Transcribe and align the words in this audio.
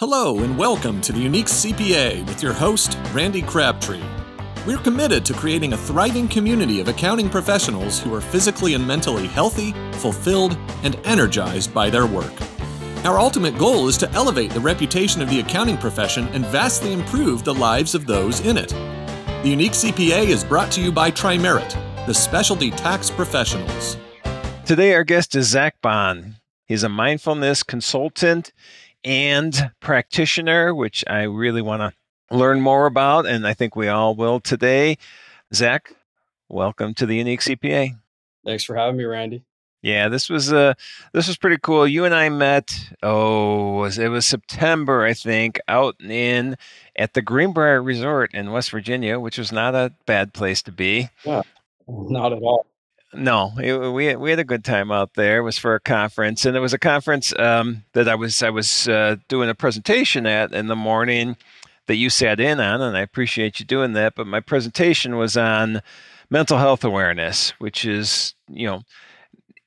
Hello, 0.00 0.38
and 0.38 0.56
welcome 0.56 1.00
to 1.00 1.12
the 1.12 1.18
Unique 1.18 1.46
CPA 1.48 2.24
with 2.28 2.40
your 2.40 2.52
host, 2.52 2.96
Randy 3.12 3.42
Crabtree. 3.42 4.00
We're 4.64 4.78
committed 4.78 5.24
to 5.24 5.34
creating 5.34 5.72
a 5.72 5.76
thriving 5.76 6.28
community 6.28 6.78
of 6.78 6.86
accounting 6.86 7.28
professionals 7.28 7.98
who 7.98 8.14
are 8.14 8.20
physically 8.20 8.74
and 8.74 8.86
mentally 8.86 9.26
healthy, 9.26 9.72
fulfilled, 9.94 10.56
and 10.84 10.94
energized 11.04 11.74
by 11.74 11.90
their 11.90 12.06
work. 12.06 12.32
Our 13.04 13.18
ultimate 13.18 13.58
goal 13.58 13.88
is 13.88 13.98
to 13.98 14.10
elevate 14.12 14.52
the 14.52 14.60
reputation 14.60 15.20
of 15.20 15.30
the 15.30 15.40
accounting 15.40 15.78
profession 15.78 16.28
and 16.28 16.46
vastly 16.46 16.92
improve 16.92 17.42
the 17.42 17.54
lives 17.54 17.96
of 17.96 18.06
those 18.06 18.38
in 18.46 18.56
it. 18.56 18.68
The 19.42 19.50
Unique 19.50 19.72
CPA 19.72 20.28
is 20.28 20.44
brought 20.44 20.70
to 20.74 20.80
you 20.80 20.92
by 20.92 21.10
Tri-Merit, 21.10 21.76
the 22.06 22.14
specialty 22.14 22.70
tax 22.70 23.10
professionals. 23.10 23.96
Today, 24.64 24.94
our 24.94 25.02
guest 25.02 25.34
is 25.34 25.48
Zach 25.48 25.74
Baughan. 25.82 26.36
He's 26.66 26.84
a 26.84 26.88
mindfulness 26.88 27.64
consultant 27.64 28.52
and 29.08 29.70
practitioner, 29.80 30.74
which 30.74 31.02
I 31.08 31.22
really 31.22 31.62
want 31.62 31.80
to 31.80 32.36
learn 32.36 32.60
more 32.60 32.84
about, 32.84 33.24
and 33.24 33.46
I 33.46 33.54
think 33.54 33.74
we 33.74 33.88
all 33.88 34.14
will 34.14 34.38
today. 34.38 34.98
Zach, 35.54 35.94
welcome 36.50 36.92
to 36.92 37.06
the 37.06 37.16
Unique 37.16 37.40
CPA. 37.40 37.98
Thanks 38.44 38.64
for 38.64 38.76
having 38.76 38.98
me, 38.98 39.04
Randy. 39.04 39.44
Yeah, 39.80 40.08
this 40.08 40.28
was 40.28 40.52
uh 40.52 40.74
this 41.14 41.26
was 41.26 41.38
pretty 41.38 41.56
cool. 41.62 41.86
You 41.86 42.04
and 42.04 42.14
I 42.14 42.28
met 42.28 42.78
oh 43.02 43.84
it 43.84 44.08
was 44.08 44.26
September 44.26 45.04
I 45.04 45.14
think 45.14 45.58
out 45.68 45.94
in 46.02 46.56
at 46.96 47.14
the 47.14 47.22
Greenbrier 47.22 47.82
Resort 47.82 48.34
in 48.34 48.50
West 48.52 48.70
Virginia, 48.70 49.18
which 49.18 49.38
was 49.38 49.52
not 49.52 49.74
a 49.74 49.94
bad 50.04 50.34
place 50.34 50.60
to 50.62 50.72
be. 50.72 51.08
Yeah, 51.24 51.42
not 51.86 52.34
at 52.34 52.42
all. 52.42 52.66
No, 53.14 53.52
it, 53.58 53.74
we 53.92 54.14
we 54.16 54.30
had 54.30 54.38
a 54.38 54.44
good 54.44 54.64
time 54.64 54.92
out 54.92 55.14
there. 55.14 55.38
It 55.38 55.42
was 55.42 55.56
for 55.56 55.74
a 55.74 55.80
conference, 55.80 56.44
and 56.44 56.56
it 56.56 56.60
was 56.60 56.74
a 56.74 56.78
conference 56.78 57.32
um, 57.38 57.84
that 57.94 58.06
I 58.06 58.14
was 58.14 58.42
I 58.42 58.50
was 58.50 58.86
uh, 58.86 59.16
doing 59.28 59.48
a 59.48 59.54
presentation 59.54 60.26
at 60.26 60.52
in 60.52 60.66
the 60.66 60.76
morning 60.76 61.36
that 61.86 61.96
you 61.96 62.10
sat 62.10 62.38
in 62.38 62.60
on, 62.60 62.82
and 62.82 62.96
I 62.96 63.00
appreciate 63.00 63.60
you 63.60 63.66
doing 63.66 63.94
that. 63.94 64.14
But 64.14 64.26
my 64.26 64.40
presentation 64.40 65.16
was 65.16 65.38
on 65.38 65.80
mental 66.28 66.58
health 66.58 66.84
awareness, 66.84 67.50
which 67.58 67.86
is 67.86 68.34
you 68.46 68.66
know 68.66 68.82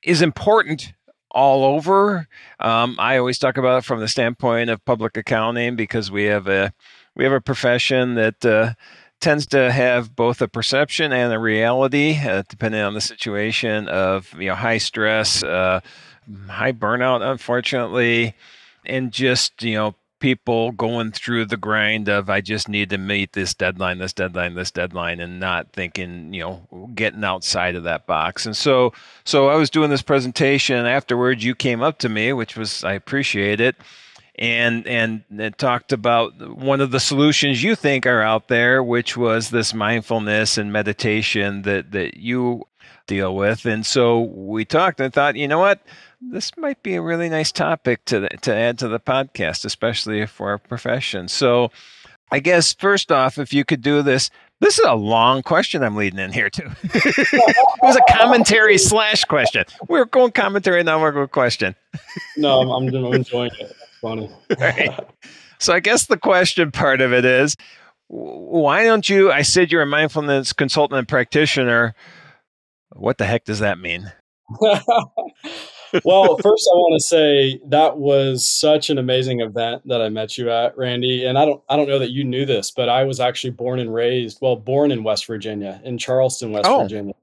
is 0.04 0.22
important 0.22 0.92
all 1.32 1.64
over. 1.64 2.28
Um, 2.60 2.94
I 3.00 3.16
always 3.16 3.40
talk 3.40 3.56
about 3.56 3.78
it 3.78 3.84
from 3.84 3.98
the 3.98 4.08
standpoint 4.08 4.70
of 4.70 4.84
public 4.84 5.16
accounting 5.16 5.74
because 5.74 6.12
we 6.12 6.24
have 6.24 6.46
a 6.46 6.72
we 7.16 7.24
have 7.24 7.32
a 7.32 7.40
profession 7.40 8.14
that. 8.14 8.44
Uh, 8.44 8.74
tends 9.22 9.46
to 9.46 9.72
have 9.72 10.14
both 10.14 10.42
a 10.42 10.48
perception 10.48 11.12
and 11.12 11.32
a 11.32 11.38
reality, 11.38 12.18
uh, 12.22 12.42
depending 12.48 12.82
on 12.82 12.94
the 12.94 13.00
situation 13.00 13.88
of 13.88 14.34
you 14.38 14.48
know 14.48 14.54
high 14.54 14.78
stress, 14.78 15.42
uh, 15.42 15.80
high 16.48 16.72
burnout, 16.72 17.22
unfortunately, 17.22 18.34
and 18.84 19.12
just 19.12 19.62
you 19.62 19.74
know 19.74 19.94
people 20.22 20.70
going 20.70 21.10
through 21.10 21.44
the 21.44 21.56
grind 21.56 22.08
of 22.08 22.30
I 22.30 22.40
just 22.40 22.68
need 22.68 22.90
to 22.90 22.98
meet 22.98 23.32
this 23.32 23.54
deadline, 23.54 23.98
this 23.98 24.12
deadline, 24.12 24.54
this 24.54 24.70
deadline, 24.70 25.18
and 25.18 25.40
not 25.40 25.72
thinking, 25.72 26.32
you 26.32 26.42
know, 26.42 26.88
getting 26.94 27.24
outside 27.24 27.74
of 27.74 27.82
that 27.82 28.06
box. 28.06 28.46
And 28.46 28.56
so, 28.56 28.92
so 29.24 29.48
I 29.48 29.56
was 29.56 29.68
doing 29.68 29.90
this 29.90 30.00
presentation. 30.00 30.86
Afterwards, 30.86 31.44
you 31.44 31.56
came 31.56 31.82
up 31.82 31.98
to 31.98 32.08
me, 32.08 32.32
which 32.32 32.56
was 32.56 32.84
I 32.84 32.92
appreciate 32.92 33.60
it, 33.60 33.74
and 34.36 34.86
and 34.86 35.24
it 35.30 35.58
talked 35.58 35.92
about 35.92 36.56
one 36.56 36.80
of 36.80 36.90
the 36.90 37.00
solutions 37.00 37.62
you 37.62 37.74
think 37.74 38.06
are 38.06 38.22
out 38.22 38.48
there, 38.48 38.82
which 38.82 39.16
was 39.16 39.50
this 39.50 39.74
mindfulness 39.74 40.56
and 40.56 40.72
meditation 40.72 41.62
that 41.62 41.92
that 41.92 42.16
you 42.16 42.66
deal 43.06 43.34
with. 43.34 43.66
And 43.66 43.84
so 43.84 44.20
we 44.20 44.64
talked 44.64 45.00
and 45.00 45.12
thought, 45.12 45.36
you 45.36 45.48
know 45.48 45.58
what, 45.58 45.80
this 46.20 46.56
might 46.56 46.82
be 46.82 46.94
a 46.94 47.02
really 47.02 47.28
nice 47.28 47.52
topic 47.52 48.04
to 48.06 48.28
to 48.28 48.54
add 48.54 48.78
to 48.78 48.88
the 48.88 49.00
podcast, 49.00 49.64
especially 49.64 50.24
for 50.26 50.50
our 50.50 50.58
profession. 50.58 51.28
So 51.28 51.70
I 52.30 52.38
guess 52.40 52.72
first 52.72 53.12
off, 53.12 53.38
if 53.38 53.52
you 53.52 53.64
could 53.64 53.82
do 53.82 54.02
this. 54.02 54.30
This 54.60 54.78
is 54.78 54.84
a 54.86 54.94
long 54.94 55.42
question 55.42 55.82
I'm 55.82 55.96
leading 55.96 56.20
in 56.20 56.32
here 56.32 56.48
too. 56.48 56.70
it 56.84 57.82
was 57.82 57.96
a 57.96 58.16
commentary 58.16 58.78
slash 58.78 59.24
question. 59.24 59.64
We 59.88 59.98
are 59.98 60.04
going 60.04 60.30
commentary, 60.30 60.84
now 60.84 61.00
we're 61.00 61.10
going 61.10 61.26
question. 61.26 61.74
no, 62.36 62.60
I'm, 62.60 62.86
I'm 62.86 63.12
enjoying 63.12 63.50
it 63.58 63.76
funny. 64.02 64.30
right. 64.58 64.90
So 65.58 65.72
I 65.72 65.78
guess 65.78 66.06
the 66.06 66.18
question 66.18 66.72
part 66.72 67.00
of 67.00 67.12
it 67.12 67.24
is 67.24 67.54
why 68.08 68.82
don't 68.82 69.08
you? 69.08 69.30
I 69.30 69.42
said 69.42 69.70
you're 69.70 69.82
a 69.82 69.86
mindfulness 69.86 70.52
consultant 70.52 70.98
and 70.98 71.06
practitioner. 71.06 71.94
What 72.90 73.18
the 73.18 73.26
heck 73.26 73.44
does 73.44 73.60
that 73.60 73.78
mean? 73.78 74.12
well, 74.60 76.36
first 76.36 76.68
I 76.68 76.74
want 76.74 77.00
to 77.00 77.06
say 77.06 77.60
that 77.68 77.96
was 77.96 78.44
such 78.44 78.90
an 78.90 78.98
amazing 78.98 79.38
event 79.38 79.86
that 79.86 80.02
I 80.02 80.08
met 80.08 80.36
you 80.36 80.50
at, 80.50 80.76
Randy. 80.76 81.24
And 81.24 81.38
I 81.38 81.44
don't 81.44 81.62
I 81.68 81.76
don't 81.76 81.88
know 81.88 82.00
that 82.00 82.10
you 82.10 82.24
knew 82.24 82.44
this, 82.44 82.72
but 82.72 82.88
I 82.88 83.04
was 83.04 83.20
actually 83.20 83.50
born 83.50 83.78
and 83.78 83.94
raised, 83.94 84.38
well, 84.42 84.56
born 84.56 84.90
in 84.90 85.04
West 85.04 85.26
Virginia, 85.26 85.80
in 85.84 85.96
Charleston, 85.96 86.50
West 86.50 86.68
oh. 86.68 86.82
Virginia. 86.82 87.14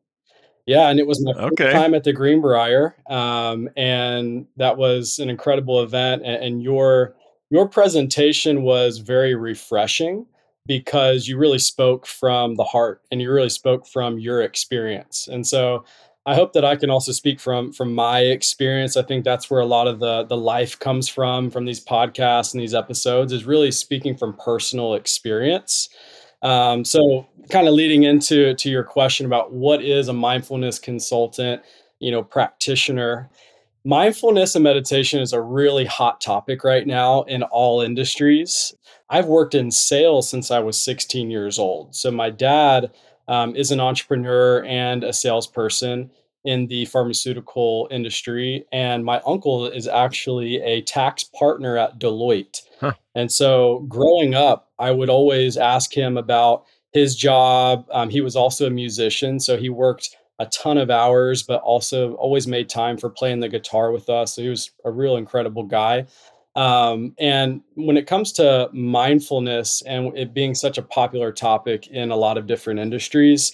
Yeah, 0.69 0.89
and 0.89 0.99
it 0.99 1.07
was 1.07 1.19
my 1.25 1.31
okay. 1.31 1.71
time 1.71 1.95
at 1.95 2.03
the 2.03 2.13
Greenbrier, 2.13 2.95
um, 3.09 3.69
and 3.75 4.45
that 4.57 4.77
was 4.77 5.17
an 5.17 5.27
incredible 5.27 5.81
event. 5.81 6.21
And, 6.23 6.43
and 6.43 6.61
your 6.61 7.15
your 7.49 7.67
presentation 7.67 8.61
was 8.61 8.99
very 8.99 9.33
refreshing 9.33 10.27
because 10.67 11.27
you 11.27 11.39
really 11.39 11.57
spoke 11.57 12.05
from 12.05 12.53
the 12.53 12.63
heart 12.63 13.01
and 13.09 13.19
you 13.19 13.31
really 13.31 13.49
spoke 13.49 13.87
from 13.87 14.19
your 14.19 14.43
experience. 14.43 15.27
And 15.27 15.47
so 15.47 15.85
I 16.27 16.35
hope 16.35 16.53
that 16.53 16.63
I 16.63 16.75
can 16.75 16.91
also 16.91 17.13
speak 17.13 17.39
from 17.39 17.73
from 17.73 17.95
my 17.95 18.19
experience. 18.19 18.95
I 18.95 19.01
think 19.01 19.25
that's 19.25 19.49
where 19.49 19.61
a 19.61 19.65
lot 19.65 19.87
of 19.87 19.99
the 19.99 20.25
the 20.25 20.37
life 20.37 20.77
comes 20.77 21.09
from 21.09 21.49
from 21.49 21.65
these 21.65 21.83
podcasts 21.83 22.53
and 22.53 22.61
these 22.61 22.75
episodes 22.75 23.33
is 23.33 23.43
really 23.43 23.71
speaking 23.71 24.15
from 24.15 24.37
personal 24.37 24.93
experience. 24.93 25.89
Um, 26.41 26.85
so, 26.85 27.27
kind 27.49 27.67
of 27.67 27.73
leading 27.73 28.03
into 28.03 28.53
to 28.53 28.69
your 28.69 28.83
question 28.83 29.25
about 29.25 29.51
what 29.51 29.83
is 29.83 30.07
a 30.07 30.13
mindfulness 30.13 30.79
consultant, 30.79 31.61
you 31.99 32.11
know, 32.11 32.23
practitioner. 32.23 33.29
Mindfulness 33.85 34.55
and 34.55 34.63
meditation 34.63 35.21
is 35.21 35.33
a 35.33 35.41
really 35.41 35.85
hot 35.85 36.21
topic 36.21 36.63
right 36.63 36.85
now 36.85 37.23
in 37.23 37.43
all 37.43 37.81
industries. 37.81 38.73
I've 39.09 39.25
worked 39.25 39.55
in 39.55 39.71
sales 39.71 40.29
since 40.29 40.51
I 40.51 40.59
was 40.59 40.79
16 40.79 41.31
years 41.31 41.57
old. 41.57 41.95
So 41.95 42.11
my 42.11 42.29
dad 42.29 42.91
um, 43.27 43.55
is 43.55 43.71
an 43.71 43.79
entrepreneur 43.79 44.63
and 44.65 45.03
a 45.03 45.13
salesperson 45.13 46.11
in 46.45 46.67
the 46.67 46.85
pharmaceutical 46.85 47.87
industry, 47.91 48.65
and 48.71 49.03
my 49.03 49.21
uncle 49.25 49.67
is 49.67 49.87
actually 49.87 50.61
a 50.61 50.81
tax 50.81 51.23
partner 51.23 51.77
at 51.77 51.99
Deloitte. 51.99 52.61
Huh. 52.79 52.93
And 53.15 53.31
so 53.31 53.85
growing 53.87 54.33
up, 54.33 54.69
I 54.79 54.91
would 54.91 55.09
always 55.09 55.57
ask 55.57 55.95
him 55.95 56.17
about 56.17 56.65
his 56.91 57.15
job. 57.15 57.85
Um, 57.91 58.09
he 58.09 58.21
was 58.21 58.35
also 58.35 58.67
a 58.67 58.71
musician, 58.71 59.39
so 59.39 59.57
he 59.57 59.69
worked 59.69 60.15
a 60.39 60.45
ton 60.47 60.77
of 60.77 60.89
hours, 60.89 61.43
but 61.43 61.61
also 61.61 62.13
always 62.13 62.47
made 62.47 62.69
time 62.69 62.97
for 62.97 63.09
playing 63.09 63.41
the 63.41 63.49
guitar 63.49 63.91
with 63.91 64.09
us. 64.09 64.35
So 64.35 64.41
he 64.41 64.49
was 64.49 64.71
a 64.85 64.91
real 64.91 65.17
incredible 65.17 65.63
guy. 65.63 66.05
Um, 66.55 67.13
and 67.19 67.61
when 67.75 67.97
it 67.97 68.07
comes 68.07 68.31
to 68.33 68.69
mindfulness 68.73 69.81
and 69.83 70.17
it 70.17 70.33
being 70.33 70.55
such 70.55 70.77
a 70.77 70.81
popular 70.81 71.31
topic 71.31 71.87
in 71.87 72.09
a 72.11 72.15
lot 72.15 72.37
of 72.37 72.47
different 72.47 72.79
industries, 72.79 73.53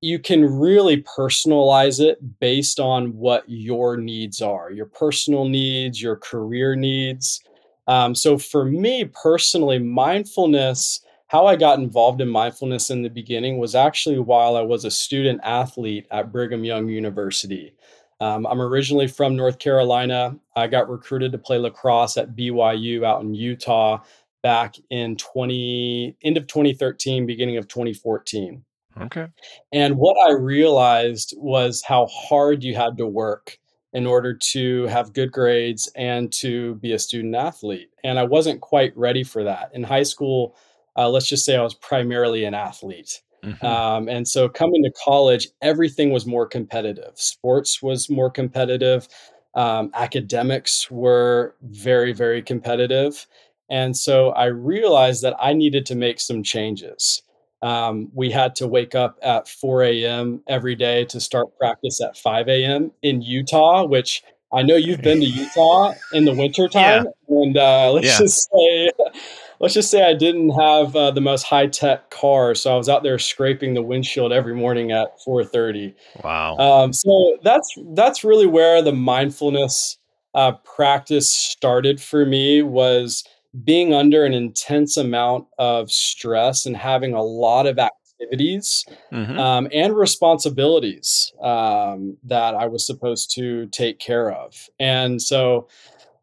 you 0.00 0.18
can 0.18 0.44
really 0.44 1.02
personalize 1.02 2.00
it 2.00 2.18
based 2.40 2.80
on 2.80 3.16
what 3.16 3.44
your 3.46 3.96
needs 3.96 4.42
are 4.42 4.70
your 4.70 4.86
personal 4.86 5.46
needs, 5.46 6.02
your 6.02 6.16
career 6.16 6.74
needs. 6.74 7.40
Um, 7.86 8.14
so 8.14 8.38
for 8.38 8.64
me 8.64 9.04
personally, 9.04 9.78
mindfulness, 9.78 11.00
how 11.28 11.46
I 11.46 11.56
got 11.56 11.78
involved 11.78 12.20
in 12.20 12.28
mindfulness 12.28 12.90
in 12.90 13.02
the 13.02 13.08
beginning 13.08 13.58
was 13.58 13.74
actually 13.74 14.18
while 14.18 14.56
I 14.56 14.62
was 14.62 14.84
a 14.84 14.90
student 14.90 15.40
athlete 15.42 16.06
at 16.10 16.32
Brigham 16.32 16.64
Young 16.64 16.88
University. 16.88 17.74
Um, 18.20 18.46
I'm 18.46 18.60
originally 18.60 19.08
from 19.08 19.36
North 19.36 19.58
Carolina. 19.58 20.38
I 20.56 20.66
got 20.66 20.88
recruited 20.88 21.32
to 21.32 21.38
play 21.38 21.58
lacrosse 21.58 22.16
at 22.16 22.36
BYU 22.36 23.04
out 23.04 23.22
in 23.22 23.34
Utah 23.34 23.98
back 24.42 24.76
in 24.90 25.16
20 25.16 26.16
end 26.22 26.36
of 26.36 26.46
2013, 26.46 27.26
beginning 27.26 27.56
of 27.56 27.66
2014. 27.66 28.64
Okay. 29.00 29.26
And 29.72 29.96
what 29.96 30.16
I 30.28 30.32
realized 30.32 31.34
was 31.36 31.82
how 31.82 32.06
hard 32.06 32.62
you 32.62 32.74
had 32.74 32.96
to 32.98 33.06
work 33.06 33.58
in 33.94 34.06
order 34.06 34.34
to 34.34 34.86
have 34.88 35.12
good 35.12 35.30
grades 35.30 35.90
and 35.94 36.32
to 36.32 36.74
be 36.76 36.92
a 36.92 36.98
student 36.98 37.34
athlete. 37.34 37.90
And 38.02 38.18
I 38.18 38.24
wasn't 38.24 38.60
quite 38.60 38.96
ready 38.96 39.22
for 39.22 39.44
that. 39.44 39.70
In 39.72 39.84
high 39.84 40.02
school, 40.02 40.56
uh, 40.96 41.08
let's 41.08 41.28
just 41.28 41.44
say 41.44 41.56
I 41.56 41.62
was 41.62 41.74
primarily 41.74 42.44
an 42.44 42.54
athlete. 42.54 43.22
Mm-hmm. 43.44 43.64
Um, 43.64 44.08
and 44.08 44.26
so 44.26 44.48
coming 44.48 44.82
to 44.82 44.92
college, 45.04 45.48
everything 45.62 46.10
was 46.10 46.26
more 46.26 46.46
competitive. 46.46 47.12
Sports 47.14 47.82
was 47.82 48.10
more 48.10 48.30
competitive. 48.30 49.06
Um, 49.54 49.90
academics 49.94 50.90
were 50.90 51.54
very, 51.62 52.12
very 52.12 52.42
competitive. 52.42 53.26
And 53.70 53.96
so 53.96 54.30
I 54.30 54.46
realized 54.46 55.22
that 55.22 55.36
I 55.38 55.52
needed 55.52 55.86
to 55.86 55.94
make 55.94 56.20
some 56.20 56.42
changes. 56.42 57.22
Um, 57.64 58.10
we 58.12 58.30
had 58.30 58.54
to 58.56 58.68
wake 58.68 58.94
up 58.94 59.18
at 59.22 59.48
4 59.48 59.84
a.m. 59.84 60.42
every 60.46 60.74
day 60.74 61.06
to 61.06 61.18
start 61.18 61.46
practice 61.58 61.98
at 62.02 62.14
5 62.14 62.46
a.m. 62.46 62.92
in 63.00 63.22
Utah, 63.22 63.86
which 63.86 64.22
I 64.52 64.60
know 64.60 64.76
you've 64.76 65.00
been 65.00 65.20
to 65.20 65.26
Utah 65.26 65.94
in 66.12 66.26
the 66.26 66.34
wintertime, 66.34 67.06
yeah. 67.06 67.36
and 67.36 67.56
uh, 67.56 67.90
let's 67.90 68.06
yeah. 68.06 68.18
just 68.18 68.50
say, 68.52 68.90
let's 69.60 69.72
just 69.72 69.90
say 69.90 70.04
I 70.06 70.12
didn't 70.12 70.50
have 70.50 70.94
uh, 70.94 71.10
the 71.10 71.22
most 71.22 71.44
high 71.44 71.66
tech 71.66 72.10
car, 72.10 72.54
so 72.54 72.74
I 72.74 72.76
was 72.76 72.90
out 72.90 73.02
there 73.02 73.18
scraping 73.18 73.72
the 73.72 73.82
windshield 73.82 74.30
every 74.30 74.54
morning 74.54 74.92
at 74.92 75.18
4:30. 75.26 75.94
Wow! 76.22 76.58
Um, 76.58 76.92
so 76.92 77.38
that's 77.42 77.74
that's 77.94 78.24
really 78.24 78.46
where 78.46 78.82
the 78.82 78.92
mindfulness 78.92 79.96
uh, 80.34 80.52
practice 80.64 81.30
started 81.30 81.98
for 81.98 82.26
me 82.26 82.60
was 82.60 83.24
being 83.62 83.94
under 83.94 84.24
an 84.24 84.32
intense 84.32 84.96
amount 84.96 85.46
of 85.58 85.90
stress 85.90 86.66
and 86.66 86.76
having 86.76 87.14
a 87.14 87.22
lot 87.22 87.66
of 87.66 87.78
activities 87.78 88.84
mm-hmm. 89.12 89.38
um, 89.38 89.68
and 89.72 89.94
responsibilities 89.94 91.32
um, 91.40 92.16
that 92.24 92.54
I 92.54 92.66
was 92.66 92.84
supposed 92.84 93.32
to 93.34 93.66
take 93.68 93.98
care 93.98 94.32
of. 94.32 94.68
And 94.80 95.22
so 95.22 95.68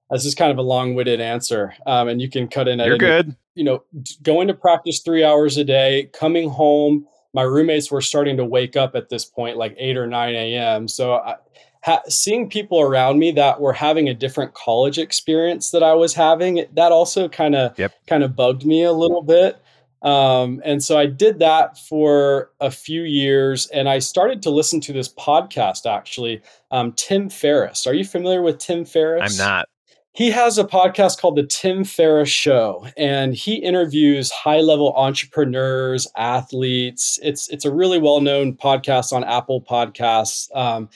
this 0.09 0.25
is 0.25 0.35
kind 0.35 0.51
of 0.51 0.57
a 0.57 0.61
long-winded 0.61 1.21
answer, 1.21 1.73
um, 1.85 2.09
and 2.09 2.21
you 2.21 2.29
can 2.29 2.49
cut 2.49 2.67
in. 2.67 2.81
At 2.81 2.87
You're 2.87 2.95
any, 2.95 3.05
good. 3.23 3.35
You 3.55 3.63
know, 3.63 3.83
going 4.23 4.47
to 4.49 4.53
practice 4.53 4.99
three 4.99 5.23
hours 5.23 5.57
a 5.57 5.63
day, 5.63 6.09
coming 6.11 6.49
home. 6.49 7.05
My 7.33 7.43
roommates 7.43 7.89
were 7.89 8.01
starting 8.01 8.35
to 8.37 8.45
wake 8.45 8.75
up 8.75 8.93
at 8.95 9.07
this 9.07 9.23
point, 9.23 9.55
like 9.55 9.73
eight 9.77 9.95
or 9.95 10.07
nine 10.07 10.35
a.m. 10.35 10.89
So 10.89 11.13
I, 11.13 11.35
ha- 11.83 12.03
seeing 12.07 12.49
people 12.49 12.79
around 12.79 13.19
me 13.19 13.31
that 13.31 13.61
were 13.61 13.73
having 13.73 14.07
a 14.09 14.13
different 14.13 14.53
college 14.53 14.97
experience 14.97 15.71
that 15.71 15.83
I 15.83 15.93
was 15.93 16.13
having, 16.13 16.65
that 16.73 16.91
also 16.91 17.27
kind 17.29 17.55
of 17.55 17.77
yep. 17.77 17.93
kind 18.07 18.23
of 18.23 18.35
bugged 18.35 18.65
me 18.65 18.83
a 18.83 18.93
little 18.93 19.21
bit. 19.21 19.61
Um, 20.01 20.63
and 20.65 20.83
so 20.83 20.97
I 20.97 21.05
did 21.05 21.37
that 21.39 21.77
for 21.77 22.49
a 22.59 22.71
few 22.71 23.03
years, 23.03 23.67
and 23.67 23.87
I 23.87 23.99
started 23.99 24.41
to 24.41 24.49
listen 24.49 24.81
to 24.81 24.93
this 24.93 25.07
podcast. 25.07 25.85
Actually, 25.85 26.41
um, 26.71 26.93
Tim 26.93 27.29
Ferriss. 27.29 27.85
Are 27.85 27.93
you 27.93 28.03
familiar 28.03 28.41
with 28.41 28.57
Tim 28.57 28.83
Ferriss? 28.83 29.39
I'm 29.39 29.45
not. 29.45 29.67
He 30.13 30.31
has 30.31 30.57
a 30.57 30.65
podcast 30.65 31.21
called 31.21 31.37
The 31.37 31.45
Tim 31.45 31.83
Ferriss 31.83 32.29
Show, 32.29 32.87
and 32.97 33.33
he 33.33 33.55
interviews 33.55 34.29
high-level 34.31 34.91
entrepreneurs, 34.93 36.05
athletes. 36.17 37.17
It's 37.21 37.47
it's 37.49 37.63
a 37.63 37.71
really 37.71 37.99
well-known 37.99 38.57
podcast 38.57 39.13
on 39.13 39.23
Apple 39.23 39.61
Podcasts. 39.61 40.53
Um, 40.53 40.89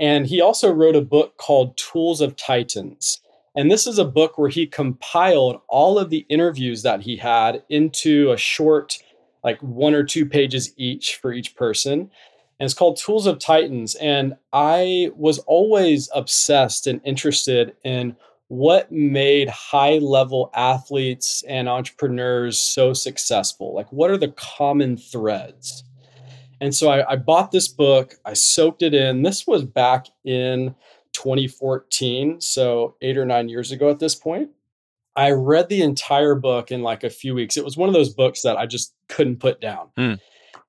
and 0.00 0.26
he 0.26 0.40
also 0.40 0.72
wrote 0.72 0.96
a 0.96 1.02
book 1.02 1.36
called 1.36 1.76
Tools 1.76 2.22
of 2.22 2.34
Titans. 2.34 3.20
And 3.54 3.70
this 3.70 3.86
is 3.86 3.98
a 3.98 4.04
book 4.04 4.38
where 4.38 4.48
he 4.48 4.66
compiled 4.66 5.60
all 5.68 5.98
of 5.98 6.08
the 6.08 6.24
interviews 6.30 6.82
that 6.82 7.02
he 7.02 7.16
had 7.16 7.62
into 7.68 8.30
a 8.30 8.36
short, 8.38 8.98
like 9.44 9.60
one 9.60 9.92
or 9.92 10.02
two 10.02 10.24
pages 10.24 10.72
each 10.78 11.16
for 11.16 11.34
each 11.34 11.54
person. 11.54 12.10
And 12.58 12.66
it's 12.66 12.74
called 12.74 12.96
Tools 12.96 13.26
of 13.26 13.38
Titans. 13.38 13.94
And 13.96 14.36
I 14.54 15.10
was 15.16 15.38
always 15.40 16.08
obsessed 16.14 16.86
and 16.86 17.02
interested 17.04 17.74
in 17.84 18.16
what 18.48 18.90
made 18.90 19.50
high 19.50 19.98
level 19.98 20.50
athletes 20.54 21.44
and 21.46 21.68
entrepreneurs 21.68 22.58
so 22.58 22.94
successful. 22.94 23.74
Like, 23.74 23.92
what 23.92 24.10
are 24.10 24.16
the 24.16 24.28
common 24.28 24.96
threads? 24.96 25.84
And 26.60 26.74
so 26.74 26.90
I, 26.90 27.12
I 27.12 27.16
bought 27.16 27.52
this 27.52 27.68
book, 27.68 28.16
I 28.24 28.34
soaked 28.34 28.82
it 28.82 28.94
in. 28.94 29.22
This 29.22 29.46
was 29.46 29.64
back 29.64 30.06
in 30.24 30.74
2014, 31.12 32.40
so 32.40 32.96
eight 33.00 33.16
or 33.16 33.24
nine 33.24 33.48
years 33.48 33.72
ago 33.72 33.90
at 33.90 33.98
this 33.98 34.14
point. 34.14 34.50
I 35.16 35.32
read 35.32 35.68
the 35.68 35.82
entire 35.82 36.34
book 36.34 36.70
in 36.70 36.82
like 36.82 37.02
a 37.02 37.10
few 37.10 37.34
weeks. 37.34 37.56
It 37.56 37.64
was 37.64 37.76
one 37.76 37.88
of 37.88 37.94
those 37.94 38.14
books 38.14 38.42
that 38.42 38.56
I 38.56 38.66
just 38.66 38.94
couldn't 39.08 39.40
put 39.40 39.60
down. 39.60 39.88
Mm. 39.98 40.20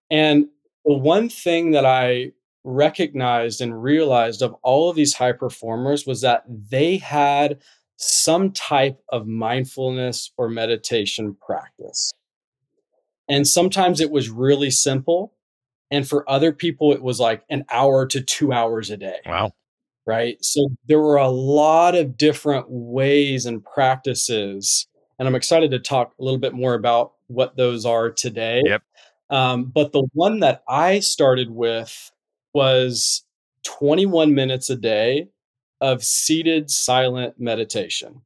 And 0.09 0.47
the 0.85 0.93
one 0.93 1.29
thing 1.29 1.71
that 1.71 1.85
I 1.85 2.31
recognized 2.63 3.61
and 3.61 3.81
realized 3.81 4.41
of 4.41 4.55
all 4.63 4.89
of 4.89 4.95
these 4.95 5.13
high 5.13 5.31
performers 5.31 6.05
was 6.05 6.21
that 6.21 6.43
they 6.47 6.97
had 6.97 7.59
some 7.97 8.51
type 8.51 8.99
of 9.09 9.27
mindfulness 9.27 10.31
or 10.37 10.49
meditation 10.49 11.35
practice. 11.45 12.11
And 13.29 13.47
sometimes 13.47 14.01
it 14.01 14.11
was 14.11 14.29
really 14.29 14.71
simple. 14.71 15.33
And 15.91 16.07
for 16.07 16.29
other 16.29 16.53
people, 16.53 16.93
it 16.93 17.01
was 17.01 17.19
like 17.19 17.43
an 17.49 17.65
hour 17.69 18.05
to 18.07 18.21
two 18.21 18.53
hours 18.53 18.89
a 18.89 18.97
day. 18.97 19.19
Wow 19.25 19.51
right? 20.05 20.43
So 20.43 20.69
there 20.87 20.99
were 20.99 21.17
a 21.17 21.29
lot 21.29 21.95
of 21.95 22.17
different 22.17 22.65
ways 22.69 23.45
and 23.45 23.63
practices, 23.63 24.87
and 25.19 25.27
I'm 25.27 25.35
excited 25.35 25.71
to 25.71 25.79
talk 25.79 26.13
a 26.19 26.23
little 26.23 26.39
bit 26.39 26.53
more 26.53 26.73
about 26.73 27.13
what 27.27 27.55
those 27.55 27.85
are 27.85 28.09
today. 28.09 28.61
Yep. 28.65 28.83
Um, 29.29 29.65
but 29.65 29.91
the 29.93 30.07
one 30.13 30.39
that 30.39 30.63
I 30.67 30.99
started 30.99 31.51
with 31.51 32.11
was 32.53 33.23
21 33.63 34.35
minutes 34.35 34.69
a 34.69 34.75
day 34.75 35.29
of 35.79 36.03
seated 36.03 36.69
silent 36.69 37.39
meditation. 37.39 38.21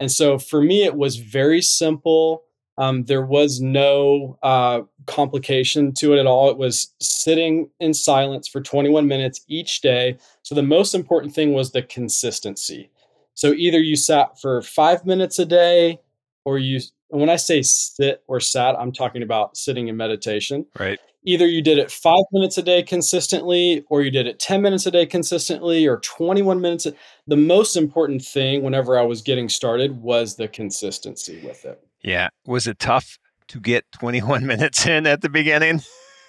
And 0.00 0.10
so 0.10 0.38
for 0.38 0.62
me, 0.62 0.84
it 0.84 0.96
was 0.96 1.16
very 1.16 1.60
simple. 1.60 2.44
Um, 2.82 3.04
there 3.04 3.24
was 3.24 3.60
no 3.60 4.36
uh, 4.42 4.80
complication 5.06 5.94
to 5.94 6.14
it 6.14 6.18
at 6.18 6.26
all. 6.26 6.50
It 6.50 6.58
was 6.58 6.92
sitting 7.00 7.70
in 7.78 7.94
silence 7.94 8.48
for 8.48 8.60
21 8.60 9.06
minutes 9.06 9.42
each 9.46 9.82
day. 9.82 10.18
So 10.42 10.56
the 10.56 10.64
most 10.64 10.92
important 10.92 11.32
thing 11.32 11.52
was 11.52 11.70
the 11.70 11.82
consistency. 11.82 12.90
So 13.34 13.52
either 13.52 13.78
you 13.78 13.94
sat 13.94 14.40
for 14.40 14.62
five 14.62 15.06
minutes 15.06 15.38
a 15.38 15.46
day, 15.46 16.00
or 16.44 16.58
you, 16.58 16.80
when 17.06 17.30
I 17.30 17.36
say 17.36 17.62
sit 17.62 18.24
or 18.26 18.40
sat, 18.40 18.74
I'm 18.76 18.90
talking 18.90 19.22
about 19.22 19.56
sitting 19.56 19.86
in 19.86 19.96
meditation. 19.96 20.66
Right. 20.76 20.98
Either 21.22 21.46
you 21.46 21.62
did 21.62 21.78
it 21.78 21.88
five 21.88 22.24
minutes 22.32 22.58
a 22.58 22.64
day 22.64 22.82
consistently, 22.82 23.84
or 23.90 24.02
you 24.02 24.10
did 24.10 24.26
it 24.26 24.40
10 24.40 24.60
minutes 24.60 24.86
a 24.86 24.90
day 24.90 25.06
consistently, 25.06 25.86
or 25.86 25.98
21 25.98 26.60
minutes. 26.60 26.88
The 27.28 27.36
most 27.36 27.76
important 27.76 28.24
thing 28.24 28.64
whenever 28.64 28.98
I 28.98 29.02
was 29.02 29.22
getting 29.22 29.48
started 29.48 30.02
was 30.02 30.34
the 30.34 30.48
consistency 30.48 31.40
with 31.46 31.64
it. 31.64 31.80
Yeah. 32.02 32.28
Was 32.46 32.66
it 32.66 32.78
tough 32.78 33.18
to 33.48 33.60
get 33.60 33.84
21 33.92 34.46
minutes 34.46 34.86
in 34.86 35.06
at 35.06 35.20
the 35.20 35.28
beginning? 35.28 35.82